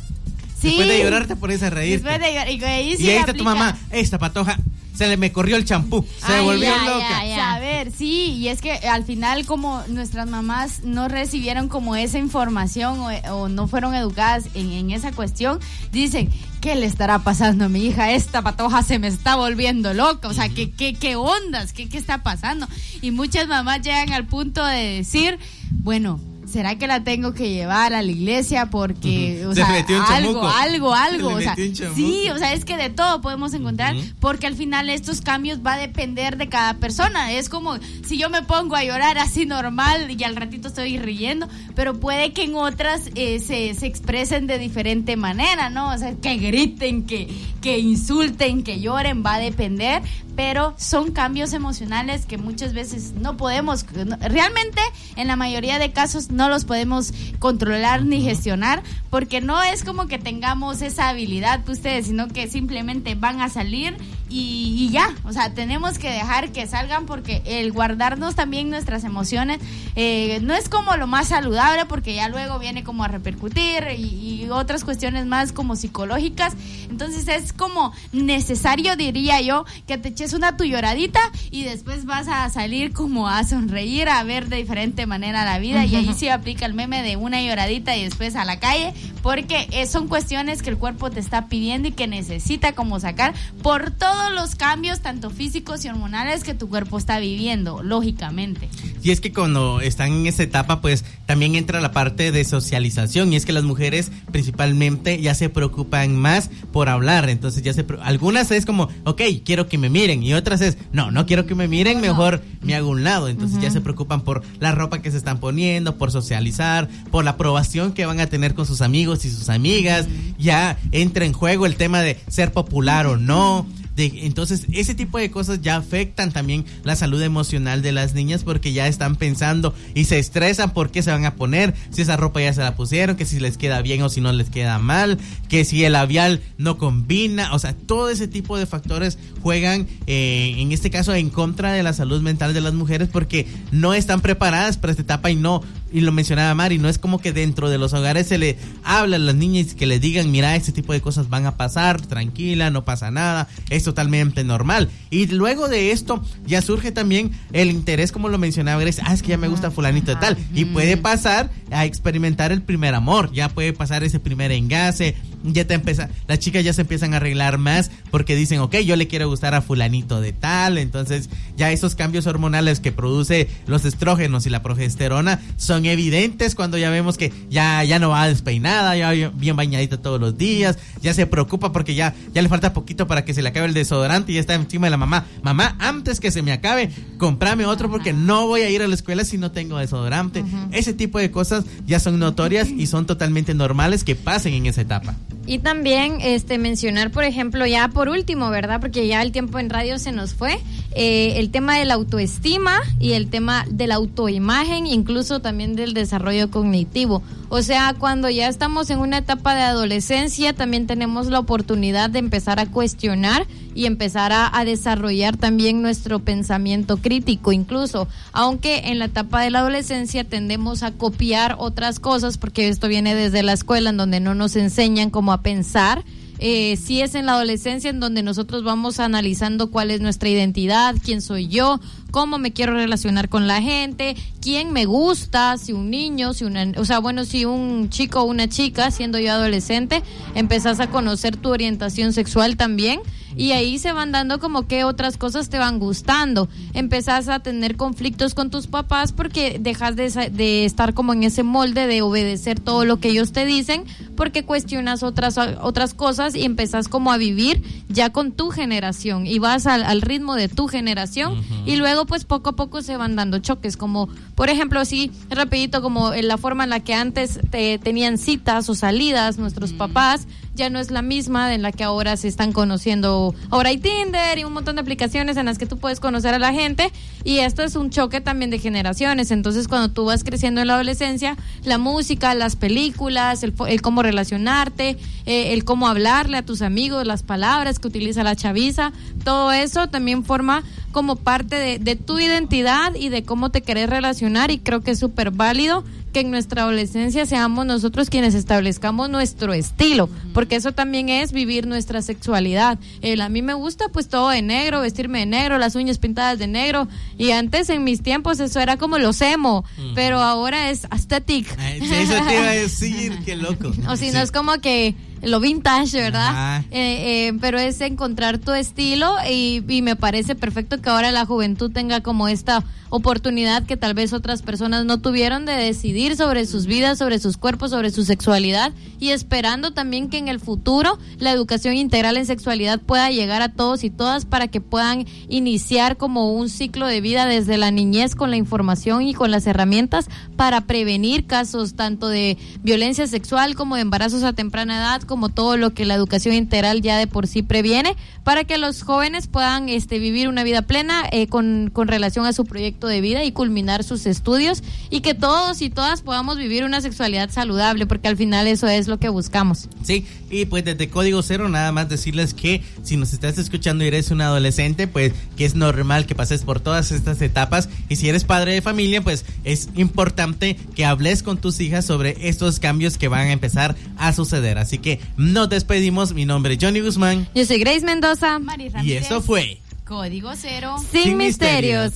Sí. 0.59 0.69
Después 0.69 0.87
de 0.87 1.03
llorar 1.03 1.27
te 1.27 1.35
pones 1.35 1.61
a 1.63 1.69
reír. 1.69 2.01
Después 2.01 2.19
de 2.19 2.31
llorar. 2.31 2.49
Y, 2.49 2.63
ahí, 2.63 2.95
y 2.97 3.09
ahí 3.09 3.17
está 3.17 3.33
tu 3.33 3.43
mamá, 3.43 3.77
esta 3.91 4.17
patoja 4.17 4.57
se 4.93 5.07
le 5.07 5.17
me 5.17 5.31
corrió 5.31 5.55
el 5.55 5.65
champú, 5.65 6.05
se 6.25 6.41
volvió 6.41 6.69
loca. 6.85 7.53
A 7.53 7.59
ver, 7.59 7.91
sí, 7.91 8.33
y 8.33 8.47
es 8.47 8.61
que 8.61 8.71
al 8.71 9.03
final 9.03 9.45
como 9.45 9.83
nuestras 9.87 10.29
mamás 10.29 10.83
no 10.83 11.07
recibieron 11.07 11.67
como 11.67 11.95
esa 11.95 12.19
información 12.19 12.99
o, 13.29 13.49
no 13.49 13.67
fueron 13.67 13.95
educadas 13.95 14.45
en, 14.53 14.91
esa 14.91 15.11
cuestión, 15.11 15.59
dicen, 15.91 16.29
¿qué 16.61 16.75
le 16.75 16.85
estará 16.85 17.19
pasando 17.19 17.65
a 17.65 17.69
mi 17.69 17.85
hija? 17.85 18.11
Esta 18.11 18.41
patoja 18.41 18.83
se 18.83 18.99
me 18.99 19.07
está 19.07 19.35
volviendo 19.35 19.93
loca, 19.93 20.27
o 20.27 20.33
sea, 20.33 20.49
¿qué, 20.49 20.71
qué, 20.71 20.93
qué 20.93 21.15
ondas? 21.15 21.73
¿Qué, 21.73 21.89
¿Qué 21.89 21.97
está 21.97 22.23
pasando? 22.23 22.67
Y 23.01 23.11
muchas 23.11 23.47
mamás 23.47 23.81
llegan 23.81 24.13
al 24.13 24.25
punto 24.25 24.63
de 24.65 24.97
decir, 24.97 25.39
bueno, 25.71 26.19
¿será 26.53 26.77
que 26.77 26.85
la 26.85 27.03
tengo 27.03 27.33
que 27.33 27.49
llevar 27.49 27.93
a 27.93 28.03
la 28.03 28.11
iglesia? 28.11 28.69
Porque, 28.69 29.43
o 29.47 29.53
sea, 29.53 29.67
algo, 30.09 30.47
algo, 30.47 30.93
algo, 30.93 31.29
o 31.29 31.41
sea, 31.41 31.55
sí, 31.55 32.29
o 32.29 32.37
sea, 32.37 32.53
es 32.53 32.63
que 32.63 32.77
de 32.77 32.91
todo 32.91 33.21
podemos 33.21 33.53
encontrar, 33.55 33.95
porque 34.19 34.45
al 34.45 34.55
final 34.55 34.89
estos 34.89 35.21
cambios 35.21 35.59
va 35.65 35.73
a 35.73 35.77
depender 35.77 36.37
de 36.37 36.49
cada 36.49 36.75
persona. 36.75 37.33
Es 37.33 37.49
como 37.49 37.77
si 38.05 38.19
yo 38.19 38.29
me 38.29 38.43
pongo 38.43 38.75
a 38.75 38.83
llorar 38.83 39.17
así 39.17 39.47
normal 39.47 40.15
y 40.17 40.23
al 40.23 40.35
ratito 40.35 40.67
estoy 40.67 40.99
riendo, 40.99 41.47
pero 41.75 41.99
puede 41.99 42.33
que 42.33 42.43
en 42.43 42.55
otras 42.55 43.09
eh, 43.15 43.39
se, 43.39 43.73
se, 43.73 43.87
expresen 43.87 44.45
de 44.45 44.59
diferente 44.59 45.17
manera, 45.17 45.71
¿no? 45.71 45.91
O 45.91 45.97
sea, 45.97 46.13
que 46.13 46.37
griten, 46.37 47.05
que, 47.07 47.27
que 47.63 47.79
insulten, 47.79 48.61
que 48.61 48.81
lloren, 48.81 49.23
va 49.25 49.35
a 49.35 49.39
depender, 49.39 50.03
pero 50.35 50.73
son 50.77 51.11
cambios 51.11 51.53
emocionales 51.53 52.25
que 52.25 52.37
muchas 52.37 52.73
veces 52.73 53.13
no 53.13 53.37
podemos, 53.37 53.85
realmente 54.19 54.81
en 55.15 55.27
la 55.27 55.37
mayoría 55.37 55.79
de 55.79 55.93
casos 55.93 56.29
no 56.29 56.49
los 56.49 56.65
podemos 56.65 57.13
controlar 57.39 58.03
ni 58.03 58.21
gestionar, 58.21 58.83
porque 59.09 59.39
no 59.39 59.63
es 59.63 59.85
como 59.85 60.07
que 60.07 60.19
tengamos 60.19 60.81
esa 60.81 61.07
habilidad 61.07 61.67
ustedes, 61.69 62.07
sino 62.07 62.27
que 62.27 62.49
simplemente 62.49 63.15
van 63.15 63.39
a 63.39 63.47
salir 63.47 63.95
y, 64.35 64.89
ya, 64.91 65.13
o 65.25 65.31
sea, 65.31 65.53
tenemos 65.53 65.99
que 65.99 66.09
dejar 66.09 66.51
que 66.51 66.65
salgan 66.65 67.05
porque 67.05 67.43
el 67.45 67.71
guardarnos 67.71 68.33
también 68.33 68.71
nuestras 68.71 69.03
emociones 69.03 69.59
eh, 69.95 70.39
no 70.41 70.55
es 70.55 70.69
como 70.69 70.97
lo 70.97 71.05
más 71.05 71.27
saludable 71.27 71.85
porque 71.85 72.15
ya 72.15 72.29
luego 72.29 72.57
viene 72.57 72.83
como 72.83 73.03
a 73.03 73.07
repercutir 73.07 73.83
y, 73.95 74.33
otras 74.49 74.83
cuestiones 74.83 75.25
más 75.25 75.51
como 75.51 75.75
psicológicas. 75.75 76.53
Entonces 76.89 77.27
es 77.27 77.52
como 77.57 77.93
necesario, 78.11 78.95
diría 78.95 79.41
yo, 79.41 79.65
que 79.87 79.97
te 79.97 80.09
eches 80.09 80.33
una 80.33 80.57
tu 80.57 80.63
lloradita 80.63 81.19
y 81.51 81.63
después 81.63 82.05
vas 82.05 82.27
a 82.27 82.49
salir 82.49 82.93
como 82.93 83.27
a 83.27 83.43
sonreír, 83.43 84.09
a 84.09 84.23
ver 84.23 84.49
de 84.49 84.57
diferente 84.57 85.05
manera 85.05 85.45
la 85.45 85.59
vida 85.59 85.85
y 85.85 85.95
ahí 85.95 86.13
sí 86.15 86.29
aplica 86.29 86.65
el 86.65 86.73
meme 86.73 87.03
de 87.03 87.15
una 87.15 87.41
lloradita 87.41 87.95
y 87.95 88.03
después 88.03 88.35
a 88.35 88.45
la 88.45 88.59
calle 88.59 88.93
porque 89.21 89.67
son 89.87 90.07
cuestiones 90.07 90.61
que 90.61 90.69
el 90.69 90.77
cuerpo 90.77 91.09
te 91.09 91.19
está 91.19 91.47
pidiendo 91.47 91.87
y 91.87 91.91
que 91.91 92.07
necesita 92.07 92.73
como 92.73 92.99
sacar 92.99 93.33
por 93.61 93.91
todo 93.91 94.29
los 94.31 94.55
cambios, 94.55 95.01
tanto 95.01 95.29
físicos 95.29 95.85
y 95.85 95.89
hormonales, 95.89 96.43
que 96.43 96.53
tu 96.53 96.69
cuerpo 96.69 96.97
está 96.97 97.19
viviendo, 97.19 97.81
lógicamente. 97.83 98.69
Y 99.01 99.11
es 99.11 99.21
que 99.21 99.33
cuando 99.33 99.81
están 99.81 100.11
en 100.13 100.27
esa 100.27 100.43
etapa, 100.43 100.81
pues 100.81 101.05
también 101.25 101.55
entra 101.55 101.81
la 101.81 101.91
parte 101.91 102.31
de 102.31 102.43
socialización. 102.43 103.33
Y 103.33 103.35
es 103.35 103.45
que 103.45 103.53
las 103.53 103.63
mujeres 103.63 104.11
principalmente 104.31 105.21
ya 105.21 105.35
se 105.35 105.49
preocupan 105.49 106.15
más 106.15 106.49
por 106.71 106.89
hablar. 106.89 107.29
Entonces 107.29 107.42
ya 107.49 107.73
se... 107.73 107.85
Algunas 108.01 108.51
es 108.51 108.65
como, 108.65 108.89
ok, 109.05 109.21
quiero 109.43 109.67
que 109.67 109.77
me 109.77 109.89
miren. 109.89 110.23
Y 110.23 110.33
otras 110.33 110.61
es, 110.61 110.77
no, 110.91 111.11
no 111.11 111.25
quiero 111.25 111.45
que 111.45 111.55
me 111.55 111.67
miren, 111.67 112.01
mejor 112.01 112.41
me 112.61 112.75
hago 112.75 112.89
un 112.89 113.03
lado. 113.03 113.27
Entonces 113.27 113.61
ya 113.61 113.71
se 113.71 113.81
preocupan 113.81 114.21
por 114.21 114.43
la 114.59 114.71
ropa 114.71 115.01
que 115.01 115.11
se 115.11 115.17
están 115.17 115.39
poniendo, 115.39 115.97
por 115.97 116.11
socializar, 116.11 116.89
por 117.11 117.23
la 117.23 117.31
aprobación 117.31 117.93
que 117.93 118.05
van 118.05 118.19
a 118.19 118.27
tener 118.27 118.53
con 118.53 118.65
sus 118.65 118.81
amigos 118.81 119.25
y 119.25 119.29
sus 119.29 119.49
amigas. 119.49 120.07
Ya 120.37 120.77
entra 120.91 121.25
en 121.25 121.33
juego 121.33 121.65
el 121.65 121.75
tema 121.75 122.01
de 122.01 122.19
ser 122.27 122.51
popular 122.51 123.07
o 123.07 123.17
no 123.17 123.65
entonces, 123.95 124.65
ese 124.71 124.95
tipo 124.95 125.17
de 125.17 125.29
cosas 125.29 125.61
ya 125.61 125.75
afectan 125.77 126.31
también 126.31 126.65
la 126.83 126.95
salud 126.95 127.21
emocional 127.21 127.81
de 127.81 127.91
las 127.91 128.13
niñas 128.13 128.43
porque 128.43 128.73
ya 128.73 128.87
están 128.87 129.15
pensando 129.15 129.73
y 129.93 130.05
se 130.05 130.19
estresan 130.19 130.73
por 130.73 130.91
qué 130.91 131.03
se 131.03 131.11
van 131.11 131.25
a 131.25 131.35
poner, 131.35 131.73
si 131.91 132.01
esa 132.01 132.17
ropa 132.17 132.41
ya 132.41 132.53
se 132.53 132.61
la 132.61 132.75
pusieron, 132.75 133.15
que 133.15 133.25
si 133.25 133.39
les 133.39 133.57
queda 133.57 133.81
bien 133.81 134.01
o 134.01 134.09
si 134.09 134.21
no 134.21 134.31
les 134.31 134.49
queda 134.49 134.79
mal, 134.79 135.19
que 135.47 135.65
si 135.65 135.83
el 135.83 135.93
labial 135.93 136.41
no 136.57 136.77
combina, 136.77 137.53
o 137.53 137.59
sea, 137.59 137.73
todo 137.73 138.09
ese 138.09 138.27
tipo 138.27 138.57
de 138.57 138.65
factores 138.65 139.19
juegan 139.41 139.87
eh, 140.07 140.55
en 140.57 140.71
este 140.71 140.89
caso 140.89 141.13
en 141.13 141.29
contra 141.29 141.73
de 141.73 141.83
la 141.83 141.93
salud 141.93 142.21
mental 142.21 142.53
de 142.53 142.61
las 142.61 142.73
mujeres 142.73 143.09
porque 143.11 143.47
no 143.71 143.93
están 143.93 144.21
preparadas 144.21 144.77
para 144.77 144.91
esta 144.91 145.03
etapa 145.03 145.29
y 145.29 145.35
no 145.35 145.61
y 145.93 146.01
lo 146.01 146.11
mencionaba 146.11 146.53
Mari, 146.55 146.79
no 146.79 146.89
es 146.89 146.97
como 146.97 147.19
que 147.19 147.31
dentro 147.31 147.69
de 147.69 147.77
los 147.77 147.93
hogares 147.93 148.27
se 148.27 148.39
le 148.39 148.57
habla 148.83 149.17
a 149.17 149.19
las 149.19 149.35
niñas 149.35 149.75
que 149.75 149.85
le 149.85 149.99
digan, 149.99 150.31
mira, 150.31 150.55
este 150.55 150.71
tipo 150.71 150.91
de 150.91 151.01
cosas 151.01 151.29
van 151.29 151.45
a 151.45 151.55
pasar, 151.55 152.01
tranquila, 152.01 152.71
no 152.71 152.83
pasa 152.83 153.11
nada, 153.11 153.47
es 153.69 153.83
totalmente 153.83 154.43
normal. 154.43 154.89
Y 155.11 155.27
luego 155.27 155.69
de 155.69 155.91
esto 155.91 156.23
ya 156.47 156.63
surge 156.63 156.91
también 156.91 157.31
el 157.53 157.69
interés, 157.69 158.11
como 158.11 158.27
lo 158.27 158.39
mencionaba 158.39 158.81
Grace, 158.81 159.01
ah, 159.05 159.13
es 159.13 159.21
que 159.21 159.29
ya 159.29 159.37
me 159.37 159.47
gusta 159.47 159.69
fulanito 159.69 160.11
de 160.11 160.17
tal. 160.19 160.37
Y 160.53 160.65
puede 160.65 160.97
pasar 160.97 161.51
a 161.71 161.85
experimentar 161.85 162.51
el 162.51 162.63
primer 162.63 162.95
amor, 162.95 163.31
ya 163.31 163.49
puede 163.49 163.71
pasar 163.71 164.03
ese 164.03 164.19
primer 164.19 164.51
engase, 164.51 165.15
ya 165.43 165.67
te 165.67 165.73
empieza, 165.73 166.09
las 166.27 166.39
chicas 166.39 166.63
ya 166.63 166.73
se 166.73 166.81
empiezan 166.81 167.13
a 167.13 167.17
arreglar 167.17 167.57
más 167.57 167.91
porque 168.09 168.35
dicen, 168.35 168.59
ok, 168.59 168.77
yo 168.77 168.95
le 168.95 169.07
quiero 169.07 169.27
gustar 169.27 169.53
a 169.53 169.61
fulanito 169.61 170.21
de 170.21 170.33
tal, 170.33 170.77
entonces 170.77 171.29
ya 171.57 171.71
esos 171.71 171.95
cambios 171.95 172.27
hormonales 172.27 172.79
que 172.79 172.91
produce 172.91 173.49
los 173.67 173.85
estrógenos 173.85 174.45
y 174.45 174.49
la 174.49 174.63
progesterona 174.63 175.41
son 175.57 175.82
evidentes 175.85 176.55
cuando 176.55 176.77
ya 176.77 176.89
vemos 176.89 177.17
que 177.17 177.31
ya, 177.49 177.83
ya 177.83 177.99
no 177.99 178.09
va 178.09 178.27
despeinada, 178.27 178.95
ya 178.95 179.29
bien 179.29 179.55
bañadita 179.55 180.01
todos 180.01 180.19
los 180.19 180.37
días, 180.37 180.77
ya 181.01 181.13
se 181.13 181.25
preocupa 181.27 181.71
porque 181.71 181.95
ya, 181.95 182.13
ya 182.33 182.41
le 182.41 182.49
falta 182.49 182.73
poquito 182.73 183.07
para 183.07 183.25
que 183.25 183.33
se 183.33 183.41
le 183.41 183.49
acabe 183.49 183.67
el 183.67 183.73
desodorante 183.73 184.31
y 184.31 184.35
ya 184.35 184.41
está 184.41 184.53
encima 184.53 184.87
de 184.87 184.91
la 184.91 184.97
mamá. 184.97 185.25
Mamá, 185.41 185.75
antes 185.79 186.19
que 186.19 186.31
se 186.31 186.41
me 186.41 186.51
acabe, 186.51 186.89
comprame 187.17 187.65
otro 187.65 187.89
porque 187.89 188.13
no 188.13 188.47
voy 188.47 188.61
a 188.61 188.69
ir 188.69 188.81
a 188.81 188.87
la 188.87 188.95
escuela 188.95 189.25
si 189.25 189.37
no 189.37 189.51
tengo 189.51 189.77
desodorante. 189.77 190.43
Ese 190.71 190.93
tipo 190.93 191.19
de 191.19 191.31
cosas 191.31 191.65
ya 191.85 191.99
son 191.99 192.19
notorias 192.19 192.69
y 192.69 192.87
son 192.87 193.05
totalmente 193.05 193.53
normales 193.53 194.03
que 194.03 194.15
pasen 194.15 194.53
en 194.53 194.65
esa 194.65 194.81
etapa. 194.81 195.15
Y 195.45 195.59
también 195.59 196.19
este 196.21 196.57
mencionar, 196.57 197.11
por 197.11 197.25
ejemplo, 197.25 197.65
ya 197.65 197.89
por 197.89 198.07
último, 198.07 198.49
¿verdad? 198.49 198.79
Porque 198.79 199.07
ya 199.07 199.21
el 199.21 199.33
tiempo 199.33 199.59
en 199.59 199.69
radio 199.69 199.99
se 199.99 200.13
nos 200.13 200.33
fue, 200.33 200.57
eh, 200.95 201.33
el 201.37 201.49
tema 201.49 201.77
de 201.77 201.85
la 201.85 201.95
autoestima 201.95 202.79
y 202.99 203.13
el 203.13 203.29
tema 203.29 203.65
de 203.69 203.87
la 203.87 203.95
autoimagen, 203.95 204.87
incluso 204.87 205.41
también 205.41 205.72
del 205.75 205.93
desarrollo 205.93 206.49
cognitivo. 206.49 207.21
O 207.49 207.61
sea, 207.61 207.95
cuando 207.97 208.29
ya 208.29 208.47
estamos 208.47 208.89
en 208.89 208.99
una 208.99 209.19
etapa 209.19 209.55
de 209.55 209.61
adolescencia, 209.61 210.53
también 210.53 210.87
tenemos 210.87 211.27
la 211.27 211.39
oportunidad 211.39 212.09
de 212.09 212.19
empezar 212.19 212.59
a 212.59 212.65
cuestionar 212.65 213.45
y 213.75 213.85
empezar 213.85 214.31
a, 214.31 214.57
a 214.57 214.65
desarrollar 214.65 215.37
también 215.37 215.81
nuestro 215.81 216.19
pensamiento 216.19 216.97
crítico, 216.97 217.51
incluso, 217.51 218.07
aunque 218.31 218.89
en 218.89 218.99
la 218.99 219.05
etapa 219.05 219.41
de 219.41 219.49
la 219.49 219.59
adolescencia 219.59 220.23
tendemos 220.23 220.83
a 220.83 220.91
copiar 220.91 221.55
otras 221.57 221.99
cosas, 221.99 222.37
porque 222.37 222.67
esto 222.67 222.87
viene 222.87 223.15
desde 223.15 223.43
la 223.43 223.53
escuela, 223.53 223.89
en 223.89 223.97
donde 223.97 224.19
no 224.19 224.35
nos 224.35 224.55
enseñan 224.55 225.09
cómo 225.09 225.33
a 225.33 225.41
pensar. 225.41 226.03
Eh, 226.45 226.73
es 226.73 227.15
en 227.15 227.25
la 227.25 227.35
adolescencia 227.35 227.89
en 227.89 228.01
donde 228.01 228.21
nosotros 228.21 228.65
vamos 228.65 228.99
analizando 228.99 229.71
cuál 229.71 229.91
es 229.91 230.01
nuestra 230.01 230.27
identidad, 230.27 230.93
quién 231.01 231.21
soy 231.21 231.47
yo, 231.47 231.79
cómo 232.11 232.37
me 232.37 232.51
quiero 232.51 232.73
relacionar 232.73 233.29
con 233.29 233.47
la 233.47 233.61
gente, 233.61 234.17
quién 234.41 234.73
me 234.73 234.83
gusta, 234.83 235.57
si 235.57 235.71
un 235.71 235.89
niño, 235.89 236.33
si 236.33 236.43
una, 236.43 236.73
o 236.75 236.83
sea, 236.83 236.99
bueno, 236.99 237.23
si 237.23 237.45
un 237.45 237.89
chico 237.89 238.19
o 238.19 238.25
una 238.25 238.49
chica, 238.49 238.91
siendo 238.91 239.19
yo 239.19 239.31
adolescente, 239.31 240.03
empezás 240.35 240.81
a 240.81 240.89
conocer 240.89 241.37
tu 241.37 241.47
orientación 241.47 242.11
sexual 242.11 242.57
también 242.57 242.99
y 243.35 243.51
ahí 243.51 243.77
se 243.77 243.93
van 243.93 244.11
dando 244.11 244.39
como 244.39 244.67
que 244.67 244.83
otras 244.83 245.17
cosas 245.17 245.49
te 245.49 245.57
van 245.57 245.79
gustando. 245.79 246.49
Empezás 246.73 247.29
a 247.29 247.39
tener 247.39 247.75
conflictos 247.75 248.33
con 248.33 248.49
tus 248.49 248.67
papás 248.67 249.11
porque 249.11 249.57
dejas 249.59 249.95
de, 249.95 250.09
de 250.31 250.65
estar 250.65 250.93
como 250.93 251.13
en 251.13 251.23
ese 251.23 251.43
molde 251.43 251.87
de 251.87 252.01
obedecer 252.01 252.59
todo 252.59 252.85
lo 252.85 252.99
que 252.99 253.09
ellos 253.09 253.31
te 253.31 253.45
dicen 253.45 253.83
porque 254.15 254.43
cuestionas 254.43 255.03
otras, 255.03 255.37
otras 255.37 255.93
cosas 255.93 256.35
y 256.35 256.43
empezás 256.43 256.87
como 256.87 257.11
a 257.11 257.17
vivir 257.17 257.61
ya 257.89 258.11
con 258.11 258.31
tu 258.31 258.49
generación 258.49 259.25
y 259.25 259.39
vas 259.39 259.65
al, 259.67 259.83
al 259.83 260.01
ritmo 260.01 260.35
de 260.35 260.49
tu 260.49 260.67
generación 260.67 261.41
y 261.65 261.75
luego 261.75 262.05
pues 262.05 262.25
poco 262.25 262.51
a 262.51 262.55
poco 262.55 262.81
se 262.81 262.97
van 262.97 263.15
dando 263.15 263.39
choques 263.39 263.77
como 263.77 264.09
por 264.35 264.49
ejemplo 264.49 264.79
así 264.79 265.11
rapidito 265.29 265.81
como 265.81 266.13
en 266.13 266.27
la 266.27 266.37
forma 266.37 266.63
en 266.63 266.69
la 266.69 266.79
que 266.81 266.93
antes 266.93 267.39
te, 267.49 267.77
tenían 267.79 268.17
citas 268.17 268.69
o 268.69 268.75
salidas 268.75 269.37
nuestros 269.37 269.73
papás 269.73 270.27
ya 270.55 270.69
no 270.69 270.79
es 270.79 270.91
la 270.91 271.01
misma 271.01 271.53
en 271.53 271.61
la 271.61 271.71
que 271.71 271.83
ahora 271.83 272.17
se 272.17 272.27
están 272.27 272.51
conociendo. 272.51 273.33
Ahora 273.49 273.69
hay 273.69 273.77
Tinder 273.77 274.37
y 274.37 274.43
un 274.43 274.53
montón 274.53 274.75
de 274.75 274.81
aplicaciones 274.81 275.37
en 275.37 275.45
las 275.45 275.57
que 275.57 275.65
tú 275.65 275.77
puedes 275.77 275.99
conocer 275.99 276.33
a 276.33 276.39
la 276.39 276.53
gente 276.53 276.91
y 277.23 277.39
esto 277.39 277.63
es 277.63 277.75
un 277.75 277.89
choque 277.89 278.21
también 278.21 278.51
de 278.51 278.59
generaciones. 278.59 279.31
Entonces 279.31 279.67
cuando 279.67 279.89
tú 279.89 280.05
vas 280.05 280.23
creciendo 280.23 280.61
en 280.61 280.67
la 280.67 280.75
adolescencia, 280.75 281.37
la 281.63 281.77
música, 281.77 282.33
las 282.33 282.55
películas, 282.55 283.43
el, 283.43 283.53
el 283.67 283.81
cómo 283.81 284.03
relacionarte, 284.03 284.97
eh, 285.25 285.53
el 285.53 285.63
cómo 285.63 285.87
hablarle 285.87 286.37
a 286.37 286.45
tus 286.45 286.61
amigos, 286.61 287.07
las 287.07 287.23
palabras 287.23 287.79
que 287.79 287.87
utiliza 287.87 288.23
la 288.23 288.35
chaviza, 288.35 288.91
todo 289.23 289.51
eso 289.51 289.87
también 289.87 290.23
forma 290.23 290.63
como 290.91 291.15
parte 291.15 291.55
de, 291.55 291.79
de 291.79 291.95
tu 291.95 292.19
identidad 292.19 292.93
y 292.95 293.09
de 293.09 293.23
cómo 293.23 293.49
te 293.49 293.61
querés 293.61 293.89
relacionar 293.89 294.51
y 294.51 294.59
creo 294.59 294.81
que 294.81 294.91
es 294.91 294.99
súper 294.99 295.31
válido 295.31 295.83
que 296.13 296.19
en 296.19 296.31
nuestra 296.31 296.61
adolescencia 296.61 297.25
seamos 297.25 297.65
nosotros 297.65 298.09
quienes 298.09 298.35
establezcamos 298.35 299.09
nuestro 299.09 299.51
estilo, 299.51 300.07
porque 300.33 300.55
eso 300.55 300.71
también 300.71 301.09
es 301.09 301.31
vivir 301.31 301.65
nuestra 301.65 302.03
sexualidad. 302.03 302.77
El 303.01 303.19
a 303.21 303.29
mí 303.29 303.41
me 303.41 303.55
gusta 303.55 303.89
pues 303.89 304.07
todo 304.07 304.29
de 304.29 304.43
negro, 304.43 304.81
vestirme 304.81 305.19
de 305.19 305.25
negro, 305.25 305.57
las 305.57 305.75
uñas 305.75 305.97
pintadas 305.97 306.37
de 306.37 306.47
negro, 306.47 306.87
y 307.23 307.31
antes 307.31 307.69
en 307.69 307.83
mis 307.83 308.01
tiempos 308.03 308.39
eso 308.39 308.59
era 308.59 308.77
como 308.77 308.97
los 308.97 309.21
emo, 309.21 309.63
pero 309.95 310.19
ahora 310.19 310.69
es 310.69 310.85
aesthetic. 310.89 311.47
Eso 311.59 312.13
te 312.27 312.33
iba 312.37 312.47
a 312.49 312.51
decir, 312.51 313.19
qué 313.25 313.35
loco. 313.35 313.71
O 313.87 313.95
si 313.95 314.07
Sí. 314.07 314.11
no 314.11 314.19
es 314.21 314.31
como 314.31 314.53
que 314.59 314.95
lo 315.23 315.39
vintage, 315.39 315.99
¿verdad? 316.01 316.63
Eh, 316.71 317.27
eh, 317.27 317.33
pero 317.39 317.59
es 317.59 317.79
encontrar 317.81 318.37
tu 318.37 318.51
estilo 318.51 319.15
y, 319.29 319.63
y 319.67 319.81
me 319.81 319.95
parece 319.95 320.35
perfecto 320.35 320.81
que 320.81 320.89
ahora 320.89 321.11
la 321.11 321.25
juventud 321.25 321.71
tenga 321.71 322.01
como 322.01 322.27
esta 322.27 322.63
oportunidad 322.95 323.63
que 323.63 323.75
tal 323.75 323.95
vez 323.95 324.13
otras 324.13 324.43
personas 324.43 324.85
no 324.85 324.99
tuvieron 324.99 325.45
de 325.45 325.53
decidir 325.53 326.15
sobre 326.15 326.45
sus 326.45 326.67
vidas, 326.67 326.99
sobre 326.99 327.17
sus 327.17 327.37
cuerpos, 327.37 327.71
sobre 327.71 327.89
su 327.89 328.05
sexualidad 328.05 328.71
y 328.99 329.09
esperando 329.09 329.73
también 329.73 330.09
que 330.09 330.19
en 330.19 330.27
el 330.27 330.39
futuro 330.39 330.99
la 331.17 331.31
educación 331.31 331.75
integral 331.75 332.17
en 332.17 332.27
sexualidad 332.27 332.79
pueda 332.79 333.09
llegar 333.09 333.41
a 333.41 333.49
todos 333.49 333.83
y 333.83 333.89
todas 333.89 334.25
para 334.25 334.47
que 334.47 334.61
puedan 334.61 335.07
iniciar 335.27 335.97
como 335.97 336.33
un 336.33 336.49
ciclo 336.49 336.85
de 336.85 337.01
vida 337.01 337.25
desde 337.25 337.57
la 337.57 337.71
niñez 337.71 338.13
con 338.13 338.29
la 338.29 338.37
información 338.37 339.01
y 339.01 339.15
con 339.15 339.31
las 339.31 339.47
herramientas 339.47 340.07
para 340.35 340.61
prevenir 340.61 341.25
casos 341.25 341.73
tanto 341.73 342.09
de 342.09 342.37
violencia 342.61 343.07
sexual 343.07 343.55
como 343.55 343.73
de 343.73 343.81
embarazos 343.81 344.21
a 344.21 344.33
temprana 344.33 344.77
edad, 344.77 345.01
como 345.13 345.29
todo 345.29 345.57
lo 345.57 345.75
que 345.75 345.85
la 345.85 345.93
educación 345.93 346.33
integral 346.33 346.81
ya 346.81 346.97
de 346.97 347.05
por 347.05 347.27
sí 347.27 347.43
previene, 347.43 347.95
para 348.23 348.45
que 348.45 348.57
los 348.57 348.81
jóvenes 348.81 349.27
puedan 349.27 349.69
este, 349.69 349.99
vivir 349.99 350.27
una 350.27 350.43
vida 350.43 350.63
plena 350.63 351.03
eh, 351.11 351.27
con, 351.27 351.69
con 351.71 351.87
relación 351.87 352.25
a 352.25 352.33
su 352.33 352.45
proyecto 352.45 352.87
de 352.87 352.99
vida 352.99 353.23
y 353.23 353.31
culminar 353.31 353.83
sus 353.83 354.07
estudios 354.07 354.63
y 354.89 355.01
que 355.01 355.13
todos 355.13 355.61
y 355.61 355.69
todas 355.69 356.01
podamos 356.01 356.37
vivir 356.37 356.63
una 356.63 356.81
sexualidad 356.81 357.29
saludable, 357.29 357.85
porque 357.85 358.07
al 358.07 358.17
final 358.17 358.47
eso 358.47 358.67
es 358.67 358.87
lo 358.87 358.97
que 358.97 359.09
buscamos. 359.09 359.69
Sí, 359.83 360.07
y 360.31 360.45
pues 360.45 360.65
desde 360.65 360.89
Código 360.89 361.21
Cero 361.21 361.47
nada 361.47 361.71
más 361.71 361.89
decirles 361.89 362.33
que 362.33 362.63
si 362.81 362.97
nos 362.97 363.13
estás 363.13 363.37
escuchando 363.37 363.83
y 363.83 363.89
eres 363.89 364.09
un 364.09 364.21
adolescente, 364.21 364.87
pues 364.87 365.13
que 365.37 365.45
es 365.45 365.53
normal 365.53 366.07
que 366.07 366.15
pases 366.15 366.41
por 366.41 366.59
todas 366.59 366.91
estas 366.91 367.21
etapas 367.21 367.69
y 367.87 367.97
si 367.97 368.09
eres 368.09 368.23
padre 368.23 368.53
de 368.53 368.63
familia, 368.63 369.03
pues 369.03 369.25
es 369.43 369.69
importante 369.75 370.57
que 370.75 370.85
hables 370.85 371.21
con 371.21 371.37
tus 371.37 371.59
hijas 371.59 371.85
sobre 371.85 372.27
estos 372.27 372.59
cambios 372.59 372.97
que 372.97 373.09
van 373.09 373.27
a 373.27 373.31
empezar 373.31 373.75
a 373.97 374.13
suceder. 374.13 374.57
Así 374.57 374.77
que 374.77 374.99
nos 375.17 375.49
despedimos, 375.49 376.13
mi 376.13 376.25
nombre 376.25 376.53
es 376.53 376.59
Johnny 376.61 376.79
Guzmán 376.81 377.27
Yo 377.35 377.45
soy 377.45 377.59
Grace 377.59 377.81
Mendoza. 377.85 378.39
Mari 378.39 378.65
y 378.65 378.69
Ramírez, 378.69 379.05
eso 379.05 379.21
fue 379.21 379.59
Código 379.85 380.31
Cero. 380.35 380.75
Sin, 380.91 381.03
Sin 381.03 381.17
misterios. 381.17 381.91
misterios. 381.91 381.93